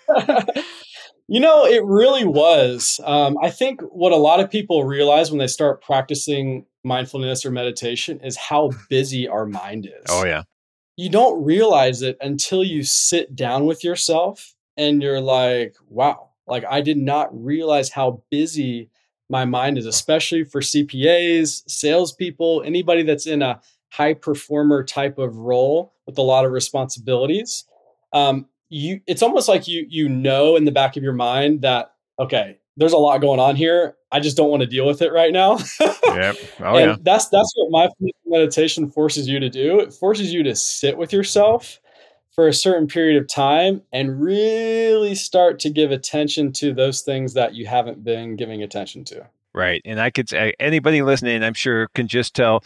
you 1.27 1.39
know, 1.39 1.65
it 1.65 1.83
really 1.85 2.25
was. 2.25 2.99
Um, 3.03 3.37
I 3.41 3.49
think 3.49 3.81
what 3.81 4.11
a 4.11 4.17
lot 4.17 4.39
of 4.39 4.49
people 4.49 4.83
realize 4.83 5.31
when 5.31 5.39
they 5.39 5.47
start 5.47 5.81
practicing 5.81 6.65
mindfulness 6.83 7.45
or 7.45 7.51
meditation 7.51 8.19
is 8.19 8.37
how 8.37 8.71
busy 8.89 9.27
our 9.27 9.45
mind 9.45 9.85
is. 9.85 10.05
Oh, 10.09 10.25
yeah. 10.25 10.43
You 10.95 11.09
don't 11.09 11.43
realize 11.43 12.01
it 12.01 12.17
until 12.21 12.63
you 12.63 12.83
sit 12.83 13.35
down 13.35 13.65
with 13.65 13.83
yourself 13.83 14.53
and 14.77 15.01
you're 15.01 15.21
like, 15.21 15.75
wow, 15.87 16.29
like 16.45 16.65
I 16.69 16.81
did 16.81 16.97
not 16.97 17.29
realize 17.33 17.89
how 17.89 18.23
busy 18.29 18.89
my 19.29 19.45
mind 19.45 19.77
is, 19.77 19.85
especially 19.85 20.43
for 20.43 20.61
CPAs, 20.61 21.63
salespeople, 21.67 22.61
anybody 22.63 23.01
that's 23.03 23.25
in 23.25 23.41
a 23.41 23.61
high 23.93 24.15
performer 24.15 24.83
type 24.83 25.19
of 25.19 25.35
role 25.35 25.93
with 26.07 26.17
a 26.17 26.21
lot 26.21 26.45
of 26.45 26.51
responsibilities, 26.51 27.65
um, 28.11 28.47
you 28.69 28.99
it's 29.05 29.21
almost 29.21 29.47
like 29.47 29.67
you 29.67 29.85
you 29.87 30.09
know 30.09 30.55
in 30.55 30.65
the 30.65 30.71
back 30.71 30.97
of 30.97 31.03
your 31.03 31.13
mind 31.13 31.61
that 31.61 31.93
okay, 32.19 32.57
there's 32.75 32.93
a 32.93 32.97
lot 32.97 33.19
going 33.21 33.39
on 33.39 33.55
here. 33.55 33.95
I 34.11 34.19
just 34.19 34.35
don't 34.35 34.49
want 34.49 34.61
to 34.61 34.67
deal 34.67 34.87
with 34.87 35.03
it 35.03 35.11
right 35.13 35.31
now. 35.31 35.59
yep. 36.05 36.35
Oh 36.59 36.75
and 36.75 36.91
yeah. 36.91 36.95
That's 37.01 37.29
that's 37.29 37.53
what 37.55 37.69
my 37.69 38.09
meditation 38.25 38.89
forces 38.89 39.27
you 39.27 39.39
to 39.39 39.49
do. 39.49 39.79
It 39.79 39.93
forces 39.93 40.33
you 40.33 40.41
to 40.41 40.55
sit 40.55 40.97
with 40.97 41.13
yourself 41.13 41.79
for 42.31 42.47
a 42.47 42.53
certain 42.53 42.87
period 42.87 43.21
of 43.21 43.27
time 43.27 43.83
and 43.91 44.19
really 44.19 45.13
start 45.13 45.59
to 45.59 45.69
give 45.69 45.91
attention 45.91 46.51
to 46.53 46.73
those 46.73 47.01
things 47.01 47.35
that 47.35 47.53
you 47.53 47.67
haven't 47.67 48.03
been 48.03 48.35
giving 48.35 48.63
attention 48.63 49.03
to. 49.05 49.27
Right. 49.53 49.83
And 49.85 50.01
I 50.01 50.09
could 50.09 50.29
say 50.29 50.55
anybody 50.59 51.03
listening, 51.03 51.43
I'm 51.43 51.53
sure 51.53 51.89
can 51.93 52.07
just 52.07 52.33
tell 52.33 52.63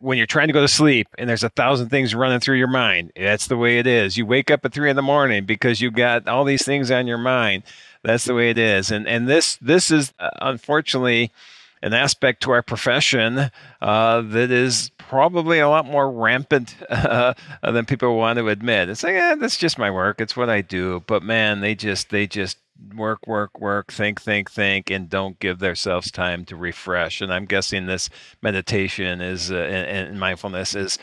when 0.00 0.18
you're 0.18 0.26
trying 0.26 0.48
to 0.48 0.52
go 0.52 0.60
to 0.60 0.68
sleep 0.68 1.08
and 1.18 1.28
there's 1.28 1.42
a 1.42 1.48
thousand 1.48 1.88
things 1.88 2.14
running 2.14 2.40
through 2.40 2.56
your 2.56 2.68
mind. 2.68 3.12
That's 3.16 3.46
the 3.46 3.56
way 3.56 3.78
it 3.78 3.86
is. 3.86 4.16
You 4.16 4.26
wake 4.26 4.50
up 4.50 4.64
at 4.64 4.72
three 4.72 4.90
in 4.90 4.96
the 4.96 5.02
morning 5.02 5.44
because 5.44 5.80
you've 5.80 5.94
got 5.94 6.28
all 6.28 6.44
these 6.44 6.64
things 6.64 6.90
on 6.90 7.06
your 7.06 7.18
mind. 7.18 7.64
That's 8.02 8.24
the 8.24 8.34
way 8.34 8.50
it 8.50 8.58
is. 8.58 8.90
And 8.90 9.08
and 9.08 9.28
this 9.28 9.56
this 9.56 9.90
is 9.90 10.12
uh, 10.18 10.30
unfortunately 10.40 11.32
an 11.82 11.94
aspect 11.94 12.42
to 12.42 12.50
our 12.50 12.62
profession 12.62 13.50
uh, 13.80 14.20
that 14.22 14.50
is 14.50 14.90
probably 14.98 15.58
a 15.58 15.68
lot 15.68 15.86
more 15.86 16.10
rampant 16.10 16.76
uh, 16.90 17.34
than 17.62 17.86
people 17.86 18.16
want 18.16 18.38
to 18.38 18.48
admit. 18.48 18.88
It's 18.88 19.02
like, 19.02 19.14
eh, 19.14 19.34
that's 19.36 19.56
just 19.56 19.78
my 19.78 19.90
work. 19.90 20.20
It's 20.20 20.36
what 20.36 20.50
I 20.50 20.60
do. 20.60 21.02
But 21.06 21.22
man, 21.22 21.60
they 21.60 21.74
just 21.74 22.10
they 22.10 22.26
just 22.26 22.58
work, 22.94 23.26
work, 23.26 23.58
work, 23.58 23.92
think, 23.92 24.20
think, 24.20 24.50
think, 24.50 24.90
and 24.90 25.08
don't 25.08 25.38
give 25.40 25.58
themselves 25.58 26.10
time 26.10 26.44
to 26.46 26.56
refresh. 26.56 27.20
And 27.20 27.32
I'm 27.32 27.44
guessing 27.44 27.86
this 27.86 28.08
meditation 28.42 29.20
is 29.20 29.50
uh, 29.50 29.56
and, 29.56 30.08
and 30.08 30.20
mindfulness 30.20 30.74
is 30.74 30.98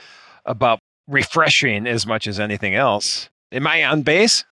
about 0.45 0.79
refreshing 1.07 1.87
as 1.87 2.05
much 2.07 2.27
as 2.27 2.39
anything 2.39 2.75
else. 2.75 3.29
Am 3.51 3.67
I 3.67 3.83
on 3.85 4.03
base? 4.03 4.43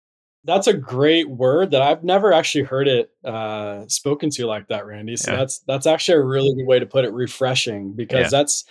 That's 0.44 0.66
a 0.66 0.72
great 0.72 1.30
word 1.30 1.70
that 1.70 1.82
I've 1.82 2.02
never 2.02 2.32
actually 2.32 2.64
heard 2.64 2.88
it 2.88 3.10
uh, 3.24 3.86
spoken 3.86 4.30
to 4.30 4.46
like 4.46 4.68
that, 4.68 4.86
Randy. 4.86 5.16
So 5.16 5.32
yeah. 5.32 5.38
that's 5.38 5.58
that's 5.60 5.86
actually 5.86 6.18
a 6.18 6.24
really 6.24 6.54
good 6.54 6.66
way 6.66 6.78
to 6.78 6.86
put 6.86 7.04
it, 7.04 7.12
refreshing, 7.12 7.92
because 7.92 8.24
yeah. 8.24 8.38
that's 8.38 8.64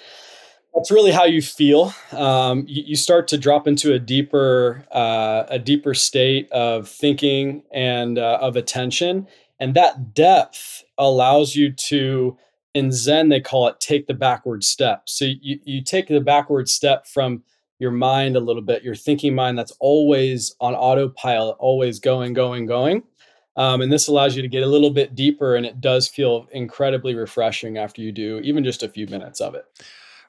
that's 0.75 0.91
really 0.91 1.11
how 1.11 1.25
you 1.25 1.41
feel. 1.41 1.93
Um, 2.11 2.65
you, 2.67 2.83
you, 2.87 2.95
start 2.95 3.27
to 3.29 3.37
drop 3.37 3.67
into 3.67 3.93
a 3.93 3.99
deeper 3.99 4.85
uh, 4.91 5.45
a 5.47 5.59
deeper 5.59 5.93
state 5.93 6.51
of 6.51 6.89
thinking 6.89 7.63
and 7.71 8.17
uh, 8.17 8.39
of 8.41 8.57
attention, 8.57 9.27
and 9.59 9.73
that 9.75 10.13
depth 10.13 10.83
allows 10.97 11.55
you 11.55 11.71
to 11.71 12.37
in 12.73 12.91
Zen, 12.91 13.29
they 13.29 13.41
call 13.41 13.67
it 13.67 13.79
take 13.79 14.07
the 14.07 14.13
backward 14.13 14.63
step. 14.63 15.03
So 15.05 15.25
you, 15.25 15.59
you 15.63 15.83
take 15.83 16.07
the 16.07 16.21
backward 16.21 16.69
step 16.69 17.05
from 17.05 17.43
your 17.81 17.91
mind 17.91 18.35
a 18.35 18.39
little 18.39 18.61
bit, 18.61 18.83
your 18.83 18.93
thinking 18.93 19.33
mind 19.33 19.57
that's 19.57 19.73
always 19.79 20.55
on 20.61 20.75
autopilot, 20.75 21.55
always 21.57 21.99
going, 21.99 22.31
going, 22.31 22.67
going. 22.67 23.01
Um, 23.57 23.81
and 23.81 23.91
this 23.91 24.07
allows 24.07 24.35
you 24.35 24.43
to 24.43 24.47
get 24.47 24.61
a 24.61 24.67
little 24.67 24.91
bit 24.91 25.15
deeper, 25.15 25.55
and 25.55 25.65
it 25.65 25.81
does 25.81 26.07
feel 26.07 26.47
incredibly 26.51 27.15
refreshing 27.15 27.79
after 27.79 28.03
you 28.03 28.11
do 28.11 28.39
even 28.43 28.63
just 28.63 28.83
a 28.83 28.87
few 28.87 29.07
minutes 29.07 29.41
of 29.41 29.55
it. 29.55 29.65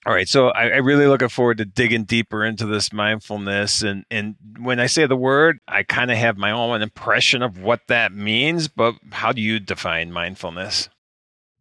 All 0.07 0.15
right, 0.15 0.27
so 0.27 0.49
I, 0.49 0.63
I 0.63 0.77
really 0.79 1.07
looking 1.07 1.29
forward 1.29 1.59
to 1.59 1.67
digging 1.67 2.05
deeper 2.05 2.43
into 2.43 2.65
this 2.65 2.91
mindfulness, 2.91 3.83
and 3.83 4.07
and 4.11 4.35
when 4.59 4.81
I 4.81 4.87
say 4.87 5.07
the 5.07 5.15
word, 5.15 5.59
I 5.69 5.83
kind 5.83 6.11
of 6.11 6.17
have 6.17 6.39
my 6.39 6.53
own 6.53 6.81
impression 6.81 7.43
of 7.43 7.59
what 7.59 7.83
that 7.89 8.13
means. 8.13 8.67
But 8.67 8.95
how 9.11 9.33
do 9.33 9.43
you 9.43 9.61
define 9.61 10.11
mindfulness? 10.11 10.89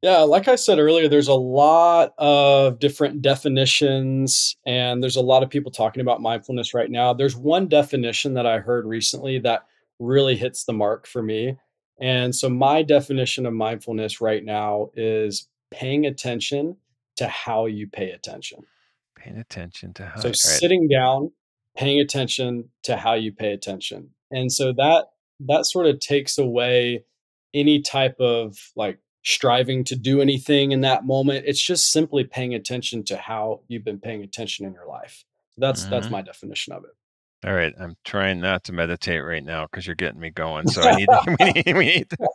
Yeah, 0.02 0.22
like 0.22 0.48
I 0.48 0.56
said 0.56 0.80
earlier, 0.80 1.08
there's 1.08 1.28
a 1.28 1.34
lot 1.34 2.14
of 2.18 2.80
different 2.80 3.22
definitions, 3.22 4.56
and 4.66 5.04
there's 5.04 5.16
a 5.16 5.22
lot 5.22 5.44
of 5.44 5.50
people 5.52 5.72
talking 5.72 6.02
about 6.02 6.22
mindfulness 6.22 6.74
right 6.74 6.90
now. 6.90 7.14
There's 7.14 7.36
one 7.36 7.68
definition 7.68 8.34
that 8.34 8.48
I 8.48 8.60
heard 8.60 8.88
recently 8.88 9.38
that 9.40 9.68
really 10.00 10.36
hits 10.36 10.64
the 10.64 10.74
mark 10.74 11.06
for 11.06 11.22
me. 11.22 11.58
And 12.00 12.36
so, 12.36 12.50
my 12.50 12.82
definition 12.82 13.46
of 13.46 13.54
mindfulness 13.54 14.22
right 14.22 14.44
now 14.44 14.90
is 14.96 15.48
paying 15.70 16.08
attention 16.08 16.78
to 17.18 17.28
how 17.28 17.68
you 17.68 17.88
pay 17.88 18.10
attention. 18.10 18.62
Paying 19.16 19.38
attention 19.38 19.94
to 19.94 20.08
how. 20.08 20.20
So, 20.20 20.30
right. 20.30 20.36
sitting 20.36 20.88
down, 20.88 21.32
paying 21.78 22.00
attention 22.00 22.70
to 22.84 22.98
how 22.98 23.14
you 23.14 23.32
pay 23.32 23.54
attention. 23.54 24.10
And 24.32 24.52
so, 24.52 24.74
that 24.74 25.10
that 25.42 25.68
sort 25.68 25.86
of 25.86 26.00
takes 26.00 26.40
away 26.40 27.06
any 27.54 27.82
type 27.82 28.20
of 28.20 28.58
like 28.76 28.98
striving 29.24 29.84
to 29.86 29.96
do 29.96 30.22
anything 30.22 30.72
in 30.72 30.82
that 30.82 31.06
moment. 31.06 31.46
It's 31.48 31.62
just 31.62 31.92
simply 31.92 32.24
paying 32.24 32.54
attention 32.54 33.04
to 33.06 33.18
how 33.18 33.62
you've 33.68 33.86
been 33.86 34.00
paying 34.00 34.24
attention 34.24 34.66
in 34.66 34.74
your 34.74 34.88
life. 34.88 35.24
That's 35.58 35.82
mm-hmm. 35.82 35.92
that's 35.92 36.10
my 36.10 36.22
definition 36.22 36.74
of 36.74 36.84
it. 36.84 36.92
All 37.44 37.54
right, 37.54 37.74
I'm 37.80 37.98
trying 38.04 38.40
not 38.40 38.66
to 38.66 38.74
meditate 38.74 39.24
right 39.24 39.44
now 39.44 39.66
because 39.66 39.88
you're 39.88 39.96
getting 39.96 40.20
me 40.20 40.30
going. 40.30 40.68
So 40.68 40.84
I 40.84 40.96
need, 40.96 41.10
we 41.28 41.52
need, 41.54 41.76
we 41.76 41.86
need 41.86 42.10
to, 42.12 42.30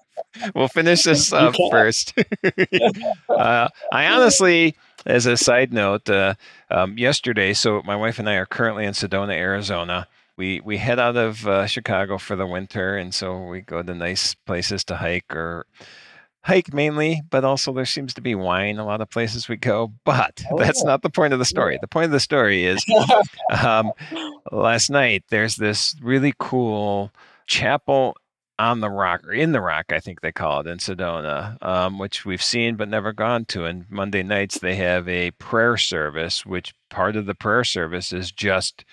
we'll 0.54 0.66
finish 0.66 1.04
this 1.04 1.32
up 1.32 1.54
first. 1.70 2.12
uh, 3.28 3.68
I 3.92 4.06
honestly, 4.06 4.74
as 5.06 5.26
a 5.26 5.36
side 5.36 5.72
note, 5.72 6.10
uh, 6.10 6.34
um, 6.72 6.98
yesterday, 6.98 7.52
so 7.52 7.82
my 7.84 7.94
wife 7.94 8.18
and 8.18 8.28
I 8.28 8.34
are 8.34 8.46
currently 8.46 8.84
in 8.84 8.94
Sedona, 8.94 9.32
Arizona. 9.32 10.08
We 10.36 10.60
we 10.60 10.76
head 10.76 10.98
out 10.98 11.16
of 11.16 11.46
uh, 11.46 11.66
Chicago 11.66 12.18
for 12.18 12.34
the 12.34 12.46
winter, 12.46 12.96
and 12.96 13.14
so 13.14 13.46
we 13.46 13.60
go 13.60 13.82
to 13.82 13.94
nice 13.94 14.34
places 14.34 14.82
to 14.84 14.96
hike 14.96 15.34
or 15.34 15.66
hike 16.46 16.72
mainly, 16.72 17.22
but 17.28 17.44
also 17.44 17.72
there 17.72 17.84
seems 17.84 18.14
to 18.14 18.20
be 18.20 18.36
wine 18.36 18.78
a 18.78 18.86
lot 18.86 19.00
of 19.00 19.10
places 19.10 19.48
we 19.48 19.56
go. 19.56 19.92
But 20.04 20.44
oh, 20.52 20.58
that's 20.58 20.84
not 20.84 21.02
the 21.02 21.10
point 21.10 21.32
of 21.32 21.40
the 21.40 21.44
story. 21.44 21.74
Yeah. 21.74 21.80
The 21.82 21.88
point 21.88 22.04
of 22.06 22.10
the 22.12 22.20
story 22.20 22.64
is 22.64 22.84
um, 23.62 23.92
last 24.52 24.88
night 24.88 25.24
there's 25.30 25.56
this 25.56 25.96
really 26.00 26.32
cool 26.38 27.10
chapel 27.48 28.16
on 28.58 28.80
the 28.80 28.88
rock 28.88 29.26
or 29.26 29.32
in 29.32 29.50
the 29.52 29.60
rock, 29.60 29.86
I 29.90 29.98
think 29.98 30.20
they 30.20 30.32
call 30.32 30.60
it 30.60 30.66
in 30.68 30.78
Sedona, 30.78 31.62
um, 31.62 31.98
which 31.98 32.24
we've 32.24 32.42
seen 32.42 32.76
but 32.76 32.88
never 32.88 33.12
gone 33.12 33.44
to. 33.46 33.64
And 33.64 33.84
Monday 33.90 34.22
nights 34.22 34.60
they 34.60 34.76
have 34.76 35.08
a 35.08 35.32
prayer 35.32 35.76
service, 35.76 36.46
which 36.46 36.72
part 36.88 37.16
of 37.16 37.26
the 37.26 37.34
prayer 37.34 37.64
service 37.64 38.12
is 38.12 38.30
just 38.30 38.84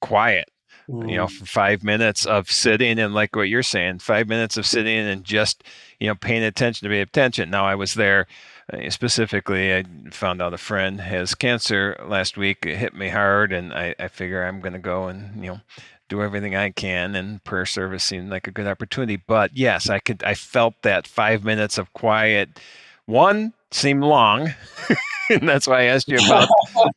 quiet 0.00 0.48
mm. 0.88 1.10
you 1.10 1.16
know, 1.16 1.26
for 1.26 1.46
five 1.46 1.82
minutes 1.82 2.26
of 2.26 2.50
sitting 2.50 2.98
and 2.98 3.14
like 3.14 3.34
what 3.36 3.48
you're 3.48 3.62
saying, 3.62 3.98
five 3.98 4.28
minutes 4.28 4.56
of 4.56 4.66
sitting 4.66 4.98
and 4.98 5.24
just, 5.24 5.64
you 6.00 6.08
know, 6.08 6.14
paying 6.14 6.42
attention 6.42 6.88
to 6.88 6.92
pay 6.92 7.00
attention. 7.00 7.50
Now 7.50 7.66
I 7.66 7.74
was 7.74 7.94
there 7.94 8.26
uh, 8.72 8.90
specifically, 8.90 9.74
I 9.74 9.84
found 10.10 10.42
out 10.42 10.54
a 10.54 10.58
friend 10.58 11.00
has 11.00 11.34
cancer 11.34 11.96
last 12.06 12.36
week. 12.36 12.66
It 12.66 12.76
hit 12.76 12.94
me 12.94 13.08
hard 13.08 13.52
and 13.52 13.72
I, 13.72 13.94
I 13.98 14.08
figure 14.08 14.44
I'm 14.44 14.60
going 14.60 14.72
to 14.72 14.78
go 14.78 15.06
and, 15.06 15.42
you 15.42 15.52
know, 15.52 15.60
do 16.08 16.22
everything 16.22 16.54
I 16.54 16.70
can 16.70 17.16
and 17.16 17.42
prayer 17.42 17.66
service 17.66 18.04
seemed 18.04 18.30
like 18.30 18.46
a 18.46 18.52
good 18.52 18.66
opportunity. 18.66 19.16
But 19.16 19.56
yes, 19.56 19.88
I 19.88 19.98
could, 19.98 20.22
I 20.24 20.34
felt 20.34 20.74
that 20.82 21.06
five 21.06 21.44
minutes 21.44 21.78
of 21.78 21.92
quiet. 21.92 22.60
One 23.06 23.52
seemed 23.72 24.04
long. 24.04 24.54
and 25.30 25.48
that's 25.48 25.66
why 25.66 25.82
I 25.82 25.84
asked 25.84 26.08
you 26.08 26.18
about 26.18 26.48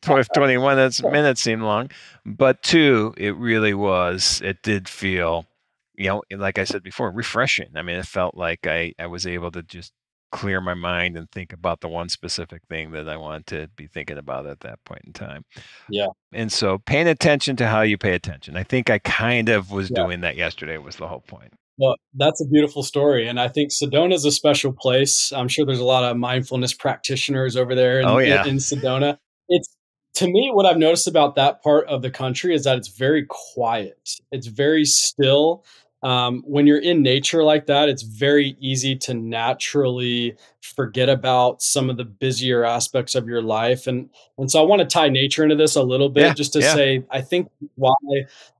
21 0.34 0.76
minutes, 0.76 1.02
minutes 1.02 1.40
seemed 1.40 1.62
long. 1.62 1.90
But 2.24 2.62
two, 2.62 3.14
it 3.16 3.36
really 3.36 3.74
was, 3.74 4.40
it 4.44 4.62
did 4.62 4.88
feel, 4.88 5.46
you 5.94 6.08
know, 6.08 6.22
like 6.30 6.58
I 6.58 6.64
said 6.64 6.82
before, 6.82 7.10
refreshing. 7.10 7.70
I 7.74 7.82
mean, 7.82 7.96
it 7.96 8.06
felt 8.06 8.36
like 8.36 8.66
I, 8.66 8.94
I 8.98 9.06
was 9.06 9.26
able 9.26 9.50
to 9.52 9.62
just 9.62 9.92
clear 10.30 10.60
my 10.60 10.74
mind 10.74 11.16
and 11.16 11.30
think 11.30 11.52
about 11.52 11.80
the 11.80 11.88
one 11.88 12.08
specific 12.08 12.62
thing 12.68 12.92
that 12.92 13.08
I 13.08 13.16
wanted 13.16 13.46
to 13.48 13.68
be 13.74 13.86
thinking 13.86 14.18
about 14.18 14.46
at 14.46 14.60
that 14.60 14.82
point 14.84 15.02
in 15.04 15.12
time. 15.12 15.44
Yeah. 15.88 16.06
And 16.32 16.52
so 16.52 16.78
paying 16.78 17.08
attention 17.08 17.56
to 17.56 17.66
how 17.66 17.82
you 17.82 17.98
pay 17.98 18.14
attention. 18.14 18.56
I 18.56 18.62
think 18.62 18.90
I 18.90 18.98
kind 18.98 19.48
of 19.48 19.70
was 19.70 19.90
yeah. 19.90 20.04
doing 20.04 20.20
that 20.20 20.36
yesterday 20.36 20.78
was 20.78 20.96
the 20.96 21.08
whole 21.08 21.24
point. 21.26 21.52
Well, 21.80 21.96
that's 22.14 22.42
a 22.42 22.46
beautiful 22.46 22.82
story. 22.82 23.26
And 23.26 23.40
I 23.40 23.48
think 23.48 23.70
Sedona 23.70 24.12
is 24.12 24.26
a 24.26 24.30
special 24.30 24.70
place. 24.70 25.32
I'm 25.32 25.48
sure 25.48 25.64
there's 25.64 25.80
a 25.80 25.84
lot 25.84 26.04
of 26.04 26.14
mindfulness 26.18 26.74
practitioners 26.74 27.56
over 27.56 27.74
there 27.74 28.00
in, 28.00 28.06
oh, 28.06 28.18
yeah. 28.18 28.42
in, 28.42 28.50
in 28.50 28.56
Sedona. 28.56 29.16
It's 29.48 29.74
to 30.14 30.26
me, 30.26 30.50
what 30.52 30.66
I've 30.66 30.76
noticed 30.76 31.06
about 31.06 31.36
that 31.36 31.62
part 31.62 31.86
of 31.88 32.02
the 32.02 32.10
country 32.10 32.54
is 32.54 32.64
that 32.64 32.76
it's 32.76 32.88
very 32.88 33.24
quiet. 33.26 34.10
It's 34.30 34.48
very 34.48 34.84
still 34.84 35.64
um, 36.02 36.42
when 36.46 36.66
you're 36.66 36.80
in 36.80 37.02
nature 37.02 37.44
like 37.44 37.66
that, 37.66 37.88
it's 37.88 38.02
very 38.02 38.56
easy 38.58 38.96
to 38.96 39.14
naturally 39.14 40.36
forget 40.62 41.08
about 41.08 41.60
some 41.60 41.90
of 41.90 41.96
the 41.96 42.04
busier 42.04 42.64
aspects 42.64 43.14
of 43.14 43.28
your 43.28 43.42
life. 43.42 43.86
And 43.86 44.08
and 44.38 44.50
so 44.50 44.62
I 44.62 44.66
want 44.66 44.80
to 44.80 44.86
tie 44.86 45.10
nature 45.10 45.42
into 45.42 45.56
this 45.56 45.76
a 45.76 45.82
little 45.82 46.08
bit, 46.08 46.22
yeah, 46.22 46.34
just 46.34 46.54
to 46.54 46.60
yeah. 46.60 46.74
say 46.74 47.04
I 47.10 47.20
think 47.20 47.50
why 47.74 47.94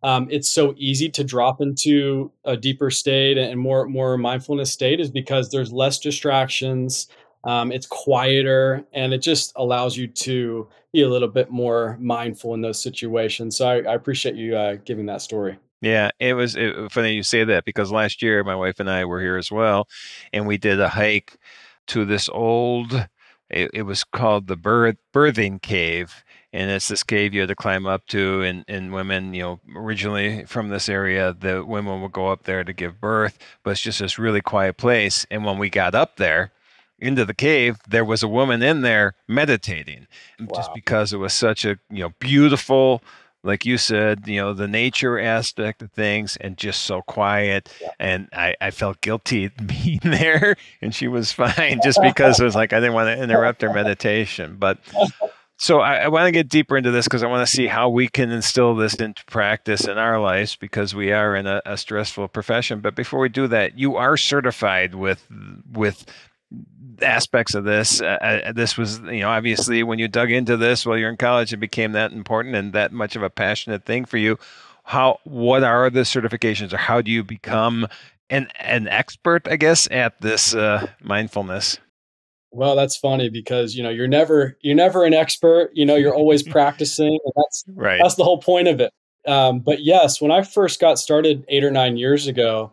um, 0.03 0.29
it's 0.31 0.51
so 0.51 0.75
easy 0.77 1.09
to 1.11 1.25
drop 1.25 1.63
into 1.63 2.31
a 2.45 2.57
deeper 2.57 2.91
state 2.91 3.39
and 3.39 3.59
more 3.59 3.87
more 3.87 4.19
mindfulness 4.19 4.71
state 4.71 5.01
is 5.01 5.11
because 5.11 5.51
there's 5.51 5.73
less 5.73 5.99
distractions. 5.99 7.09
Um, 7.45 7.73
it's 7.73 7.87
quieter 7.87 8.85
and 8.93 9.15
it 9.15 9.23
just 9.23 9.55
allows 9.57 9.97
you 9.97 10.09
to 10.09 10.69
be 10.93 11.01
a 11.01 11.09
little 11.09 11.29
bit 11.29 11.51
more 11.51 11.97
mindful 11.99 12.53
in 12.53 12.61
those 12.61 12.83
situations. 12.83 13.57
So 13.57 13.67
I, 13.67 13.77
I 13.77 13.95
appreciate 13.95 14.35
you 14.35 14.57
uh, 14.57 14.77
giving 14.85 15.07
that 15.07 15.23
story. 15.23 15.59
Yeah, 15.81 16.11
it 16.19 16.35
was 16.35 16.57
it, 16.57 16.77
uh, 16.77 16.89
funny 16.89 17.15
you 17.15 17.23
say 17.23 17.45
that 17.45 17.65
because 17.65 17.91
last 17.91 18.23
year 18.23 18.45
my 18.45 18.55
wife 18.55 18.81
and 18.81 18.91
I 18.91 19.05
were 19.05 19.21
here 19.21 19.37
as 19.37 19.51
well, 19.51 19.89
and 20.33 20.47
we 20.47 20.59
did 20.59 20.81
a 20.81 20.89
hike 20.91 21.39
to 21.89 22.05
this 22.05 22.29
old. 22.29 23.09
It, 23.49 23.71
it 23.75 23.83
was 23.83 24.05
called 24.05 24.47
the 24.47 24.57
birth, 24.57 24.97
birthing 25.13 25.61
cave, 25.61 26.23
and 26.53 26.71
it's 26.71 26.89
this 26.89 27.03
cave 27.03 27.35
you 27.35 27.41
had 27.41 27.49
to 27.49 27.57
climb 27.57 27.87
up 27.87 28.07
to. 28.09 28.43
And, 28.43 28.65
and 28.69 28.93
women, 28.93 29.35
you 29.35 29.43
know, 29.43 29.61
originally 29.75 30.45
from 30.45 30.69
this 30.69 30.89
area, 30.89 31.35
the 31.39 31.65
women 31.65 32.01
would 32.03 32.13
go 32.13 32.29
up 32.29 32.45
there 32.45 32.63
to 32.63 32.73
give 32.73 33.01
birth, 33.01 33.39
but 33.65 33.73
it's 33.73 33.81
just 33.81 34.01
this 34.01 34.19
really 34.19 34.41
quiet 34.41 34.77
place. 34.77 35.27
And 35.31 35.45
when 35.45 35.59
we 35.59 35.71
got 35.71 35.95
up 35.95 36.17
there, 36.17 36.53
into 37.01 37.25
the 37.25 37.35
cave, 37.35 37.79
there 37.89 38.05
was 38.05 38.23
a 38.23 38.29
woman 38.29 38.63
in 38.63 38.83
there 38.83 39.15
meditating, 39.27 40.07
wow. 40.39 40.49
just 40.55 40.71
because 40.75 41.13
it 41.13 41.17
was 41.17 41.33
such 41.33 41.65
a 41.65 41.79
you 41.91 42.01
know 42.01 42.13
beautiful 42.19 43.03
like 43.43 43.65
you 43.65 43.79
said, 43.79 44.27
you 44.27 44.37
know, 44.37 44.53
the 44.53 44.69
nature 44.69 45.19
aspect 45.19 45.83
of 45.83 45.91
things 45.93 46.37
and 46.41 46.57
just 46.57 46.83
so 46.83 47.03
quiet. 47.03 47.73
Yeah. 47.81 47.91
And 47.99 48.29
I, 48.33 48.55
I 48.61 48.71
felt 48.71 49.01
guilty 49.01 49.49
being 49.67 50.01
there 50.03 50.57
and 50.83 50.95
she 50.95 51.09
was 51.09 51.33
fine 51.33 51.81
just 51.83 52.01
because 52.03 52.41
it 52.41 52.45
was 52.45 52.55
like 52.55 52.73
I 52.73 52.81
didn't 52.81 52.95
want 52.95 53.17
to 53.17 53.23
interrupt 53.23 53.63
her 53.63 53.73
meditation. 53.73 54.57
But 54.59 54.79
so 55.57 55.81
I, 55.81 55.97
I 55.97 56.09
want 56.09 56.27
to 56.27 56.33
get 56.33 56.49
deeper 56.49 56.77
into 56.77 56.91
this 56.91 57.07
because 57.07 57.23
I 57.23 57.27
want 57.27 57.47
to 57.47 57.53
see 57.53 57.67
how 57.67 57.89
we 57.89 58.09
can 58.09 58.31
instill 58.31 58.75
this 58.75 58.95
into 58.95 59.25
practice 59.27 59.87
in 59.87 59.99
our 59.99 60.19
lives 60.19 60.57
because 60.57 60.95
we 60.95 61.13
are 61.13 61.37
in 61.37 61.47
a, 61.47 61.61
a 61.67 61.77
stressful 61.77 62.29
profession. 62.29 62.81
But 62.81 62.95
before 62.95 63.21
we 63.21 63.29
do 63.29 63.47
that, 63.49 63.79
you 63.79 63.97
are 63.97 64.17
certified 64.17 64.95
with 64.95 65.27
with 65.71 66.07
aspects 67.03 67.55
of 67.55 67.65
this. 67.65 68.01
Uh, 68.01 68.41
uh, 68.47 68.53
this 68.53 68.77
was, 68.77 69.01
you 69.01 69.21
know, 69.21 69.31
obviously 69.31 69.83
when 69.83 69.99
you 69.99 70.09
dug 70.09 70.31
into 70.31 70.57
this 70.57 70.85
while 70.85 70.97
you're 70.97 71.11
in 71.11 71.17
college, 71.17 71.53
it 71.53 71.59
became 71.59 71.93
that 71.93 72.13
important 72.13 72.55
and 72.55 72.73
that 72.73 72.93
much 72.93 73.17
of 73.17 73.23
a 73.23 73.31
passionate 73.31 73.85
thing 73.85 74.05
for 74.05 74.17
you. 74.17 74.39
How? 74.85 75.21
What 75.25 75.63
are 75.63 75.91
the 75.91 76.01
certifications, 76.01 76.73
or 76.73 76.79
how 76.79 77.01
do 77.01 77.11
you 77.11 77.23
become 77.23 77.87
an 78.29 78.49
an 78.59 78.89
expert, 78.89 79.47
I 79.49 79.57
guess, 79.57 79.89
at 79.91 80.21
this 80.21 80.55
uh, 80.55 80.89
mindfulness? 81.01 81.79
Well, 82.53 82.75
that's 82.75 82.97
funny 82.97 83.29
because 83.29 83.77
you 83.77 83.83
know 83.83 83.91
you're 83.91 84.09
never 84.09 84.57
you're 84.63 84.75
never 84.75 85.05
an 85.05 85.15
expert. 85.15 85.71
You 85.75 85.87
know, 85.87 85.97
you're 85.97 86.15
always 86.15 86.43
practicing, 86.49 87.19
and 87.25 87.33
that's 87.37 87.65
right. 87.75 88.01
That's 88.03 88.17
the 88.17 88.25
whole 88.25 88.39
point 88.39 88.69
of 88.69 88.81
it. 88.81 88.93
Um, 89.27 89.61
but 89.61 89.83
yes, 89.83 90.21
when 90.21 90.31
I 90.31 90.43
first 90.43 90.81
got 90.81 90.99
started 90.99 91.45
eight 91.49 91.63
or 91.63 91.71
nine 91.71 91.97
years 91.97 92.27
ago, 92.27 92.73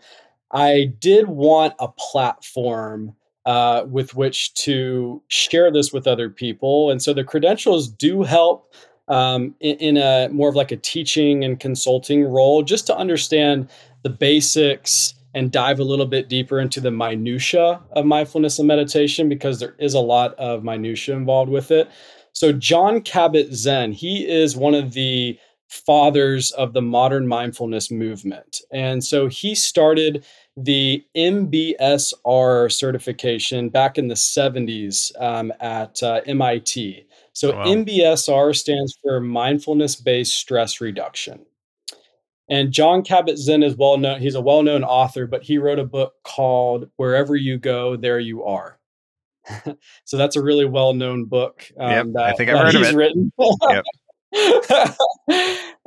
I 0.52 0.94
did 1.00 1.28
want 1.28 1.74
a 1.80 1.90
platform 1.90 3.16
uh, 3.48 3.86
with 3.88 4.14
which 4.14 4.54
to 4.54 5.22
share 5.30 5.72
this 5.72 5.94
with 5.94 6.06
other 6.06 6.30
people. 6.30 6.92
And 6.92 7.02
so 7.02 7.14
the 7.14 7.24
credentials 7.24 7.88
do 7.88 8.24
help 8.24 8.74
um, 9.08 9.56
in, 9.62 9.78
in, 9.78 9.98
a 9.98 10.28
more 10.34 10.50
of 10.50 10.56
like 10.56 10.74
a 10.74 10.76
teaching 10.76 11.46
and 11.46 11.58
consulting 11.58 12.26
role, 12.26 12.62
just 12.62 12.86
to 12.88 12.98
understand 12.98 13.70
the 14.04 14.10
basics 14.10 15.14
and 15.34 15.50
dive 15.50 15.80
a 15.80 15.86
little 15.86 16.06
bit 16.06 16.28
deeper 16.28 16.60
into 16.60 16.82
the 16.82 16.92
minutia 16.92 17.82
of 17.92 18.06
mindfulness 18.06 18.60
and 18.60 18.68
meditation 18.68 19.30
because 19.30 19.62
there 19.62 19.76
is 19.80 19.94
a 19.94 20.00
lot 20.02 20.34
of 20.36 20.66
minutia 20.66 21.16
involved 21.16 21.50
with 21.50 21.72
it. 21.72 21.90
So 22.34 22.52
Jon 22.52 23.00
Kabat-Zinn, 23.00 23.94
he 23.94 24.28
is 24.28 24.58
one 24.58 24.76
of 24.76 24.92
the 24.92 25.40
fathers 25.70 26.52
of 26.52 26.74
the 26.74 26.82
modern 26.82 27.30
mindfulness 27.30 27.90
movement. 27.92 28.60
And 28.74 29.06
so 29.06 29.28
he 29.28 29.56
started 29.56 30.26
the 30.58 31.06
MBSR 31.16 32.72
certification 32.72 33.70
back 33.70 34.00
in 34.00 34.08
the 34.08 34.16
70s 34.16 35.12
um, 35.22 35.54
at 35.60 36.02
uh, 36.02 36.22
MIT. 36.26 37.06
So 37.34 37.54
oh, 37.54 37.58
wow. 37.58 37.66
MBSR 37.66 38.56
stands 38.56 38.98
for 39.04 39.20
mindfulness 39.20 39.96
based 39.96 40.34
stress 40.34 40.82
reduction. 40.82 41.46
And 42.50 42.72
Jon 42.72 43.04
Kabat-Zinn 43.04 43.62
is 43.62 43.76
well 43.76 43.98
known. 43.98 44.20
He's 44.20 44.36
a 44.36 44.42
well 44.42 44.64
known 44.64 44.84
author, 44.84 45.28
but 45.28 45.44
he 45.44 45.60
wrote 45.60 45.80
a 45.80 45.86
book 45.86 46.14
called 46.24 46.90
Wherever 46.96 47.36
You 47.36 47.60
Go, 47.60 47.96
There 47.96 48.20
You 48.20 48.44
Are. 48.46 48.80
so 50.06 50.18
that's 50.18 50.36
a 50.36 50.42
really 50.42 50.66
well 50.66 50.94
known 50.94 51.26
book. 51.26 51.70
Um, 51.80 51.92
yep, 51.92 52.06
that, 52.14 52.24
I 52.24 52.34
think 52.34 52.50
I've 52.50 52.66
heard 52.66 52.76
of 52.76 52.82
it. 52.82 52.96
Written. 52.96 53.32
yep. 53.70 53.84